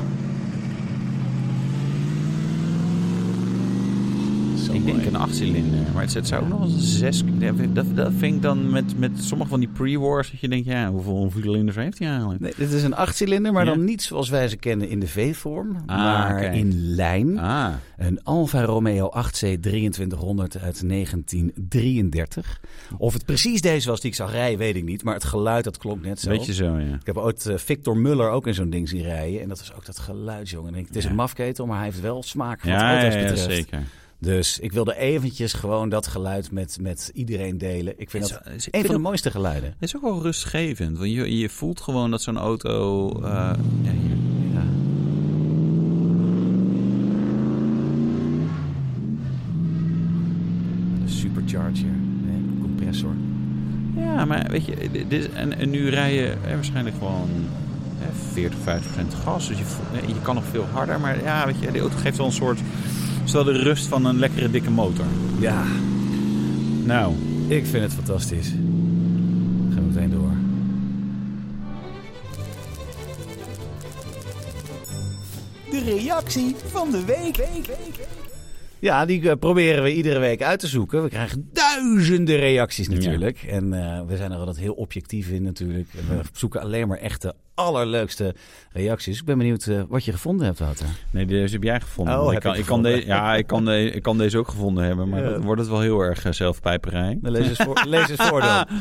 Ik 4.74 4.84
denk 4.84 5.04
een 5.04 5.16
achtcilinder. 5.16 5.78
Maar 5.94 6.02
het, 6.02 6.14
het 6.14 6.26
zou 6.28 6.42
ook 6.42 6.48
nog 6.48 6.62
eens 6.64 6.74
een 6.74 6.80
zes... 6.80 7.22
Dat, 7.72 7.86
dat 7.96 8.12
vind 8.18 8.34
ik 8.36 8.42
dan 8.42 8.70
met, 8.70 8.98
met 8.98 9.10
sommige 9.24 9.50
van 9.50 9.60
die 9.60 9.68
pre-wars... 9.68 10.30
dat 10.30 10.40
je 10.40 10.48
denkt, 10.48 10.66
ja, 10.66 10.90
hoeveel, 10.90 11.32
cilinders 11.42 11.76
heeft 11.76 11.98
hij 11.98 12.08
eigenlijk? 12.08 12.40
Nee, 12.40 12.52
dit 12.56 12.72
is 12.72 12.82
een 12.82 12.94
achtcilinder, 12.94 13.52
maar 13.52 13.64
Ja. 13.64 13.70
dan 13.74 13.84
niet 13.84 14.02
zoals 14.02 14.28
wij 14.28 14.48
ze 14.48 14.56
kennen 14.56 14.88
in 14.88 15.00
de 15.00 15.06
V-vorm, 15.06 15.76
Ah, 15.86 15.96
maar 15.96 16.54
in 16.54 16.94
lijn. 16.94 17.38
Ah, 17.38 17.72
Een 17.96 18.22
Alfa 18.22 18.64
Romeo 18.64 19.10
8C 19.16 19.60
2300 19.60 20.58
uit 20.58 20.88
1933. 20.88 22.60
Of 22.98 23.12
het 23.12 23.24
precies 23.24 23.60
deze 23.60 23.88
was 23.88 24.00
die 24.00 24.10
ik 24.10 24.16
zag 24.16 24.30
rijden, 24.32 24.58
weet 24.58 24.76
ik 24.76 24.84
niet. 24.84 25.04
Maar 25.04 25.14
het 25.14 25.24
geluid, 25.24 25.64
dat 25.64 25.78
klonk 25.78 26.02
net 26.04 26.20
zo. 26.20 26.28
weet 26.28 26.46
je 26.46 26.54
zo, 26.54 26.78
ja. 26.78 26.94
Ik 26.94 27.06
heb 27.06 27.16
ooit 27.16 27.46
eh, 27.46 27.56
Victor 27.56 27.96
Muller 27.96 28.30
ook 28.30 28.46
in 28.46 28.54
zo'n 28.54 28.70
ding 28.70 28.88
zien 28.88 29.02
rijden. 29.02 29.40
En 29.40 29.48
dat 29.48 29.58
was 29.58 29.74
ook 29.74 29.86
dat 29.86 29.98
geluid, 29.98 30.48
jongen. 30.50 30.72
En 30.74 30.78
ik, 30.80 30.86
het 30.86 30.96
is 30.96 31.04
Ja. 31.04 31.10
een 31.10 31.16
mafketel, 31.16 31.66
maar 31.66 31.76
hij 31.76 31.84
heeft 31.84 32.00
wel 32.00 32.22
smaak 32.22 32.62
wat 32.62 32.70
Ja, 32.72 33.00
ja, 33.02 33.12
ja, 33.18 33.34
zeker. 33.36 33.82
Dus 34.24 34.58
ik 34.58 34.72
wilde 34.72 34.96
eventjes 34.96 35.52
gewoon 35.52 35.88
dat 35.88 36.06
geluid 36.06 36.50
met, 36.50 36.78
met 36.80 37.10
iedereen 37.14 37.58
delen. 37.58 37.94
Ik 37.96 38.10
vind 38.10 38.28
dat 38.28 38.40
is- 38.56 38.64
een 38.66 38.70
vind 38.72 38.86
van 38.86 38.94
de 38.94 39.00
mooiste 39.00 39.30
geluiden. 39.30 39.70
Het 39.78 39.88
is 39.88 39.96
ook 39.96 40.02
wel 40.02 40.22
rustgevend. 40.22 40.98
Want 40.98 41.10
je, 41.10 41.38
je 41.38 41.48
voelt 41.48 41.80
gewoon 41.80 42.10
dat 42.10 42.22
zo'n 42.22 42.38
auto... 42.38 43.08
eh, 43.22 43.22
ja, 43.82 43.90
hier. 43.90 44.16
Ja. 44.52 44.62
De 51.04 51.10
supercharger, 51.10 51.88
nee, 52.24 52.42
compressor. 52.60 53.12
Ja, 53.96 54.24
maar 54.24 54.46
weet 54.50 54.64
je, 54.64 54.74
dit 55.08 55.32
en, 55.32 55.58
en 55.58 55.70
nu 55.70 55.88
rij 55.88 56.14
je 56.14 56.34
eh, 56.46 56.54
waarschijnlijk 56.54 56.96
gewoon 56.98 57.28
eh, 58.00 58.06
40, 58.32 58.58
50 58.62 58.92
procent 58.92 59.14
gas. 59.14 59.48
Dus 59.48 59.58
je, 59.58 59.64
eh, 60.02 60.08
je 60.08 60.20
kan 60.22 60.34
nog 60.34 60.44
veel 60.50 60.66
harder. 60.72 61.00
Maar 61.00 61.22
ja, 61.22 61.46
weet 61.46 61.58
je, 61.60 61.70
die 61.72 61.80
auto 61.80 61.96
geeft 61.96 62.16
wel 62.16 62.26
een 62.26 62.32
soort... 62.32 62.60
Stel 63.24 63.44
de 63.44 63.52
rust 63.52 63.86
van 63.86 64.04
een 64.04 64.18
lekkere 64.18 64.50
dikke 64.50 64.70
motor. 64.70 65.04
Ja, 65.38 65.64
Nou, 66.84 67.14
ik 67.48 67.66
vind 67.66 67.82
het 67.82 67.92
fantastisch. 67.92 68.48
Gaan 68.48 69.74
we 69.74 69.92
meteen 69.92 70.10
door. 70.10 70.32
De 75.70 75.80
reactie 75.80 76.56
van 76.66 76.90
de 76.90 77.04
week. 77.04 77.46
Ja, 78.78 79.04
die 79.04 79.30
eh, 79.30 79.36
proberen 79.38 79.82
we 79.82 79.94
iedere 79.94 80.18
week 80.18 80.42
uit 80.42 80.60
te 80.60 80.66
zoeken. 80.66 81.02
We 81.02 81.08
krijgen 81.08 81.50
duizenden 81.52 82.36
reacties 82.36 82.88
natuurlijk. 82.88 83.42
En 83.42 83.72
eh, 83.72 84.06
we 84.06 84.16
zijn 84.16 84.32
er 84.32 84.38
altijd 84.38 84.58
heel 84.58 84.74
objectief 84.74 85.28
in 85.28 85.42
natuurlijk. 85.42 85.88
We 85.92 86.20
zoeken 86.32 86.60
alleen 86.60 86.88
maar 86.88 86.98
echte 86.98 87.34
allerleukste 87.54 88.34
reacties. 88.72 89.18
Ik 89.18 89.24
ben 89.24 89.38
benieuwd 89.38 89.66
eh, 89.66 89.82
wat 89.88 90.04
je 90.04 90.12
gevonden 90.12 90.46
hebt, 90.46 90.58
Wouter. 90.58 90.86
nee, 91.10 91.26
deze 91.26 91.52
heb 91.54 91.62
jij 91.62 91.80
gevonden. 91.80 92.20
Oh, 92.22 92.32
ik, 92.32 92.40
kan, 92.40 92.52
ik 92.52 92.58
ik, 92.58 92.66
kan 92.66 92.76
gevonden. 92.78 92.92
de, 93.00 93.06
ja, 93.06 93.34
ik, 93.34 93.46
kan 93.46 93.64
de, 93.64 93.90
ik 93.90 94.02
kan 94.02 94.18
deze 94.18 94.38
ook 94.38 94.48
gevonden 94.48 94.84
hebben. 94.84 95.08
Maar 95.08 95.22
Ja. 95.24 95.30
dan 95.30 95.42
wordt 95.42 95.60
het 95.60 95.70
wel 95.70 95.80
heel 95.80 96.00
erg 96.00 96.24
eh, 96.24 96.32
zelfpijperij. 96.32 97.18
Lees 97.22 97.48
eens 97.48 97.58
voor, 97.58 97.84
lees 97.88 98.08
eens 98.08 98.22
voor 98.28 98.40
dan. 98.40 98.66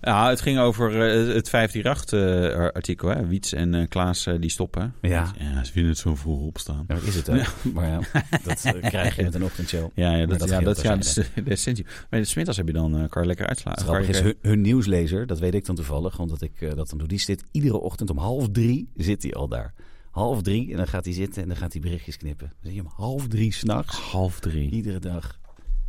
Ja, 0.00 0.28
het 0.28 0.40
ging 0.40 0.58
over 0.58 1.10
eh, 1.10 1.34
het 1.34 1.48
548-artikel. 1.48 3.08
hè 3.08 3.26
Wiets 3.26 3.52
en 3.52 3.88
Klaas 3.88 4.26
die 4.40 4.50
stoppen. 4.50 4.94
Ja. 5.00 5.32
ja, 5.38 5.64
ze 5.64 5.72
vinden 5.72 5.90
het 5.90 6.00
zo 6.00 6.14
vroeg 6.14 6.40
opstaan. 6.46 6.84
Ja, 6.88 6.94
dat 6.94 7.02
is 7.04 7.14
het 7.14 7.30
ook. 7.30 7.72
Maar 7.74 7.88
ja, 7.88 7.98
dat 8.44 8.72
krijg 8.80 9.16
je 9.16 9.22
met 9.22 9.34
een 9.34 9.44
ochtendshow. 9.44 9.90
Ja, 9.94 10.10
ja, 10.10 10.16
Maar 10.16 10.26
dat, 10.26 10.38
dat 10.38 10.48
ja, 10.48 10.60
dat, 10.60 10.80
ja, 10.82 10.94
dat 10.94 11.04
is 11.04 11.12
de, 11.14 11.24
de 11.44 11.50
essentie. 11.50 11.86
Maar 12.10 12.20
de 12.20 12.26
smiddags 12.26 12.56
heb 12.56 12.66
je 12.66 12.72
dan, 12.72 13.06
kan 13.08 13.22
je 13.22 13.28
lekker 13.28 13.46
uitslagen. 13.46 13.94
Het 13.94 14.08
is, 14.08 14.20
hun, 14.20 14.34
hun 14.42 14.60
nieuwslezer, 14.60 15.26
dat 15.26 15.38
weet 15.38 15.54
ik 15.54 15.66
dan 15.66 15.74
toevallig, 15.74 16.18
omdat 16.18 16.42
ik 16.42 16.52
dat 16.76 16.88
dan 16.88 16.98
doe. 16.98 17.08
Die 17.08 17.18
zit 17.18 17.44
iedere 17.52 17.74
ochtend 17.74 17.88
om 18.10 18.18
half 18.18 18.48
drie, 18.50 18.90
zit 18.94 19.22
hij 19.22 19.32
al 19.32 19.48
daar. 19.48 19.74
Half 20.10 20.42
drie, 20.42 20.70
en 20.70 20.76
dan 20.76 20.86
gaat 20.86 21.04
hij 21.04 21.14
zitten 21.14 21.42
en 21.42 21.48
dan 21.48 21.56
gaat 21.56 21.72
hij 21.72 21.80
berichtjes 21.80 22.16
knippen. 22.16 22.46
Dan 22.46 22.70
zie 22.70 22.74
je 22.74 22.80
hem 22.80 22.90
half 22.94 23.28
drie 23.28 23.52
s'nachts, 23.52 23.98
half 23.98 24.40
drie. 24.40 24.70
iedere 24.70 24.98
dag. 24.98 25.39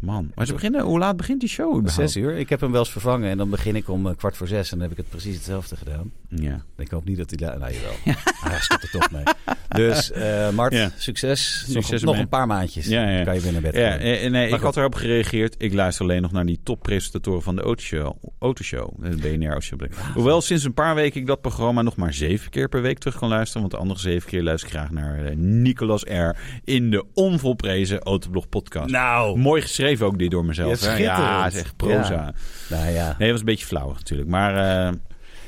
Man, 0.02 0.32
maar 0.36 0.46
ze 0.46 0.54
beginnen, 0.54 0.82
hoe 0.84 1.00
laat 1.00 1.18
begint 1.18 1.40
die 1.40 1.50
show 1.50 1.78
überhaupt? 1.78 2.12
Zes 2.12 2.16
uur. 2.24 2.38
Ik 2.38 2.50
heb 2.50 2.62
hem 2.62 2.72
wel 2.72 2.80
eens 2.80 2.92
vervangen 2.92 3.30
en 3.30 3.38
dan 3.38 3.50
begin 3.50 3.76
ik 3.76 3.90
om 3.90 4.08
eh, 4.08 4.16
kwart 4.18 4.38
voor 4.38 4.48
zes 4.48 4.72
en 4.72 4.78
dan 4.78 4.82
heb 4.82 4.92
ik 4.92 4.98
het 4.98 5.10
precies 5.10 5.36
hetzelfde 5.36 5.76
gedaan. 5.76 6.12
Ja. 6.30 6.64
Ik 6.78 6.90
hoop 6.90 7.06
niet 7.06 7.18
dat 7.18 7.30
hij 7.30 7.48
daar... 7.48 7.60
Nou, 7.60 7.74
jawel. 7.74 7.94
Hij 8.52 8.60
stopt 8.60 8.84
er 8.84 8.90
toch 8.90 9.12
mee. 9.12 9.24
Dus 9.68 10.12
eh 10.12 10.50
Mart, 10.50 10.74
Ja. 10.74 10.92
succes. 10.98 11.66
Succes 11.70 12.04
nog, 12.04 12.18
een 12.18 12.28
paar 12.30 12.48
maandjes. 12.48 12.86
Ja, 12.86 13.10
ja. 13.10 13.16
Dan 13.16 13.26
kan 13.26 13.36
je 13.36 13.42
weer 13.42 13.52
naar 13.52 13.62
bed 13.62 13.76
Ja, 13.76 13.98
eh, 13.98 14.30
nee, 14.32 14.50
ik 14.50 14.60
had 14.60 14.78
erop 14.78 14.96
gereageerd. 14.96 15.56
Ik 15.58 15.74
luister 15.74 16.06
alleen 16.06 16.22
nog 16.22 16.32
naar 16.32 16.46
die 16.46 16.60
toppresentatoren 16.64 17.42
van 17.42 17.56
de 17.56 17.62
Autoshow. 17.62 18.16
Autoshow 18.40 19.04
de 19.04 19.16
BNR 19.16 19.50
Autoshow. 19.50 19.82
Hoewel 20.14 20.42
sinds 20.42 20.64
een 20.64 20.74
paar 20.74 20.96
weken 20.96 21.22
ik 21.22 21.28
dat 21.28 21.42
programma 21.42 21.82
nog 21.82 21.96
maar 21.96 22.14
zeven 22.14 22.50
keer 22.50 22.70
per 22.70 22.82
week 22.82 22.98
terug 22.98 23.18
kan 23.18 23.30
luisteren. 23.30 23.62
Want 23.62 23.74
de 23.74 23.80
andere 23.80 24.00
zeven 24.00 24.30
keer 24.30 24.44
luister 24.44 24.70
ik 24.70 24.76
graag 24.76 24.92
naar 24.92 25.36
Nicolas 25.38 26.04
R. 26.04 26.36
in 26.64 26.90
de 26.90 27.06
onvolprezen 27.14 28.00
Autoblog 28.00 28.50
podcast. 28.50 28.92
Nou, 28.92 29.40
Mooi 29.40 29.62
geschreven 29.62 29.91
ook 30.00 30.20
dit 30.20 30.32
door 30.32 30.46
mezelf. 30.46 30.82
Ja, 30.82 30.96
ja, 30.96 31.44
het 31.44 31.54
is 31.54 31.60
echt 31.60 31.76
proza. 31.76 32.34
Nou 32.70 32.90
ja. 32.90 33.06
Nee, 33.06 33.16
het 33.18 33.32
was 33.32 33.40
een 33.40 33.46
beetje 33.46 33.66
flauw 33.66 33.94
natuurlijk. 33.94 34.30
Maar 34.30 34.56
eh, 34.88 34.94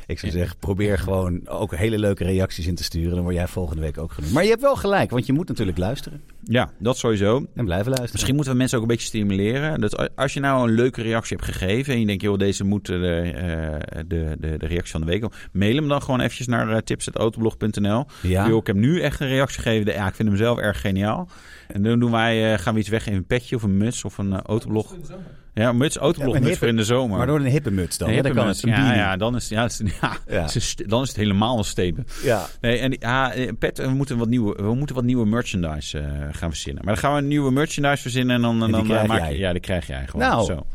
Ik 0.07 0.19
zou 0.19 0.31
zeggen, 0.31 0.57
probeer 0.59 0.99
gewoon 0.99 1.47
ook 1.47 1.75
hele 1.75 1.99
leuke 1.99 2.23
reacties 2.23 2.67
in 2.67 2.75
te 2.75 2.83
sturen. 2.83 3.15
Dan 3.15 3.23
word 3.23 3.35
jij 3.35 3.47
volgende 3.47 3.81
week 3.81 3.97
ook 3.97 4.11
genoemd. 4.11 4.33
Maar 4.33 4.43
je 4.43 4.49
hebt 4.49 4.61
wel 4.61 4.75
gelijk, 4.75 5.09
want 5.09 5.25
je 5.25 5.33
moet 5.33 5.47
natuurlijk 5.47 5.77
luisteren. 5.77 6.21
ja, 6.43 6.71
dat 6.79 6.97
sowieso. 6.97 7.35
En 7.35 7.65
blijven 7.65 7.85
luisteren. 7.85 8.11
Misschien 8.11 8.35
moeten 8.35 8.53
we 8.53 8.59
mensen 8.59 8.77
ook 8.77 8.83
een 8.83 8.89
beetje 8.89 9.07
stimuleren. 9.07 9.81
Dat 9.81 10.15
als 10.15 10.33
je 10.33 10.39
nou 10.39 10.67
een 10.67 10.75
leuke 10.75 11.01
reactie 11.01 11.37
hebt 11.37 11.49
gegeven 11.51 11.93
en 11.93 11.99
je 11.99 12.05
denkt, 12.05 12.21
joh, 12.21 12.37
deze 12.37 12.63
moet 12.63 12.85
de, 12.85 12.93
eh, 12.95 13.99
de, 14.07 14.35
de, 14.39 14.57
de 14.57 14.67
reactie 14.67 14.91
van 14.91 15.01
de 15.01 15.07
week. 15.07 15.25
Mail 15.51 15.75
hem 15.75 15.87
dan 15.87 16.01
gewoon 16.01 16.19
eventjes 16.19 16.47
naar 16.47 16.69
uh, 16.69 16.77
tips.autoblog.nl. 16.77 18.05
Ja. 18.21 18.47
Joh, 18.47 18.57
ik 18.57 18.67
heb 18.67 18.75
nu 18.75 19.01
echt 19.01 19.19
een 19.19 19.27
reactie 19.27 19.61
gegeven. 19.61 19.93
Ja, 19.93 20.07
ik 20.07 20.15
vind 20.15 20.27
hem 20.27 20.37
zelf 20.37 20.57
erg 20.57 20.81
geniaal. 20.81 21.27
En 21.67 21.83
dan 21.83 21.99
doen 21.99 22.11
wij, 22.11 22.53
eh, 22.53 22.59
gaan 22.59 22.73
we 22.73 22.79
iets 22.79 22.89
weggeven, 22.89 23.19
een 23.19 23.25
petje 23.25 23.55
of 23.55 23.63
een 23.63 23.77
muts 23.77 24.03
of 24.03 24.17
een 24.17 24.33
eh, 24.33 24.39
autoblog. 24.39 24.95
Ja, 25.53 25.71
muts, 25.71 25.97
autoblog, 25.97 26.39
Ja, 26.47 26.55
voor 26.55 26.67
in 26.67 26.75
de 26.75 26.83
zomer. 26.83 27.17
Maar 27.17 27.27
door 27.27 27.39
een 27.39 27.45
hippe 27.45 27.71
muts 27.71 27.97
dan. 27.97 28.07
Een? 28.09 28.15
Dan 28.15 28.23
hippe 28.25 28.39
kan 28.39 28.47
het 28.49 28.63
een 28.63 28.69
ja, 28.69 28.93
ja, 28.95 29.17
dan 29.17 29.35
is, 29.35 29.49
ja, 29.49 29.65
is- 29.65 29.81
ja, 30.01 30.17
Ja. 30.27 30.43
is- 30.53 30.75
dan 30.87 31.01
is 31.01 31.07
het 31.07 31.17
helemaal 31.17 31.57
een 31.57 31.63
statement. 31.63 32.11
Ja. 32.23 32.45
Nee, 32.61 32.77
en 32.79 32.95
ja, 32.99 33.33
Pet, 33.59 33.77
we 33.77 33.87
moeten 33.89 34.17
wat 34.17 34.27
nieuwe, 34.29 34.55
we 34.63 34.73
moeten 34.75 34.95
wat 34.95 35.03
nieuwe 35.03 35.25
merchandise 35.25 35.99
eh, 35.99 36.05
gaan 36.31 36.49
verzinnen. 36.49 36.85
Maar 36.85 36.93
dan 36.93 37.03
gaan 37.03 37.13
we 37.13 37.21
een 37.21 37.27
nieuwe 37.27 37.51
merchandise 37.51 38.01
verzinnen 38.01 38.35
en 38.35 38.41
dan, 38.41 38.59
dan 38.59 38.73
eh, 38.91 39.03
maak 39.07 39.19
jij. 39.19 39.31
je, 39.31 39.37
ja, 39.37 39.51
die 39.51 39.61
krijg 39.61 39.87
jij 39.87 40.07
gewoon. 40.07 40.27
Nou. 40.27 40.45
Zo. 40.45 40.65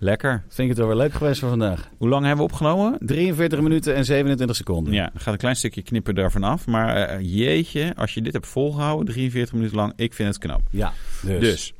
Lekker. 0.00 0.42
Vind 0.48 0.58
ik 0.58 0.68
het 0.68 0.78
wel 0.78 0.86
weer 0.86 0.96
leuk 0.96 1.12
geweest 1.12 1.40
voor 1.40 1.48
vandaag. 1.48 1.88
Hoe 1.98 2.08
lang 2.08 2.26
hebben 2.26 2.44
we 2.46 2.50
opgenomen? 2.52 2.96
43 3.00 3.60
minuten 3.60 3.94
en 3.94 4.04
27 4.04 4.56
seconden. 4.56 4.92
Ja, 4.92 5.10
gaat 5.14 5.32
een 5.32 5.38
klein 5.38 5.56
stukje 5.56 5.82
knippen 5.82 6.14
daarvan 6.14 6.42
af. 6.44 6.66
Maar 6.66 6.96
eh, 6.96 7.18
jeetje, 7.20 7.92
als 7.96 8.14
je 8.14 8.22
dit 8.22 8.32
hebt 8.32 8.46
volgehouden, 8.46 9.06
43 9.14 9.54
minuten 9.54 9.76
lang, 9.76 9.92
ik 9.96 10.14
vind 10.14 10.28
het 10.28 10.38
knap. 10.38 10.60
Ja, 10.70 10.92
dus. 11.22 11.40
Dus, 11.40 11.72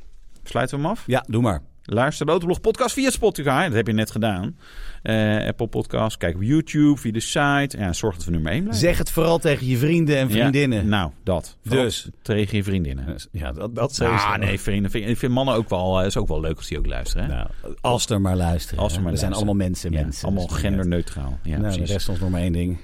sluiten 0.43 0.77
we 0.77 0.83
hem 0.83 0.91
af? 0.91 1.03
Ja, 1.07 1.23
doe 1.27 1.41
maar. 1.41 1.61
Luister 1.91 2.25
de 2.25 2.31
Autoblog 2.31 2.61
podcast 2.61 2.93
via 2.93 3.09
Spotify. 3.09 3.63
Dat 3.65 3.73
heb 3.73 3.87
je 3.87 3.93
net 3.93 4.11
gedaan. 4.11 4.57
Eh, 5.03 5.45
Apple 5.47 5.67
Podcast. 5.67 6.17
Kijk 6.17 6.35
op 6.35 6.41
YouTube, 6.43 6.97
via 6.99 7.11
de 7.11 7.19
site. 7.19 7.77
Ja, 7.77 7.93
zorg 7.93 8.15
dat 8.15 8.25
we 8.25 8.31
nummer 8.31 8.51
1 8.51 8.61
blijven. 8.63 8.81
Zeg 8.81 8.97
het 8.97 9.11
vooral 9.11 9.39
tegen 9.39 9.67
je 9.67 9.77
vrienden 9.77 10.17
en 10.17 10.29
vriendinnen. 10.31 10.77
Ja, 10.83 10.87
nou, 10.89 11.11
dat. 11.23 11.57
Vooral 11.65 11.83
Dus. 11.83 12.07
Tegen 12.21 12.57
je 12.57 12.63
vriendinnen. 12.63 13.15
Ja, 13.31 13.51
dat, 13.51 13.75
dat 13.75 13.89
Ah, 13.89 13.95
sowieso. 13.95 14.35
nee, 14.45 14.59
vrienden. 14.59 15.09
Ik 15.09 15.17
vind 15.17 15.31
mannen 15.33 15.55
ook 15.55 15.69
wel, 15.69 15.99
eh, 15.99 16.05
is 16.05 16.17
ook 16.17 16.27
wel 16.27 16.39
leuk 16.41 16.57
als 16.57 16.67
die 16.67 16.77
ook 16.77 16.85
luisteren. 16.85 17.25
Hè? 17.25 17.33
Nou, 17.35 17.47
als 17.81 18.09
er 18.09 18.21
maar 18.21 18.35
luisteren. 18.35 18.83
Als 18.83 18.95
er 18.95 19.01
maar 19.01 19.11
We 19.11 19.17
zijn 19.17 19.29
luisteren. 19.31 19.35
allemaal 19.57 19.67
mensen, 19.69 19.91
Ja, 19.91 20.01
mensen. 20.01 20.23
allemaal 20.25 20.43
Dus 20.47 20.53
uit. 20.55 20.61
genderneutraal. 20.65 21.39
Ja, 21.43 21.57
nou, 21.57 21.77
de 21.77 21.85
rest 21.85 22.09
ons 22.09 22.19
nog 22.19 22.29
maar 22.29 22.41
één 22.41 22.53
ding. 22.53 22.77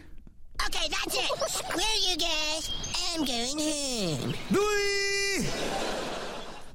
Okay, 0.68 0.88
that's 0.90 1.16
it. 1.16 1.64
Well, 1.68 2.00
you 2.06 2.18
guys, 2.18 2.72
I'm 3.18 3.26
going 3.26 3.62
home. 3.62 4.34
Doei! 4.48 5.46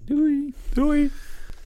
Doei. 0.05 0.55
Doei. 0.73 1.11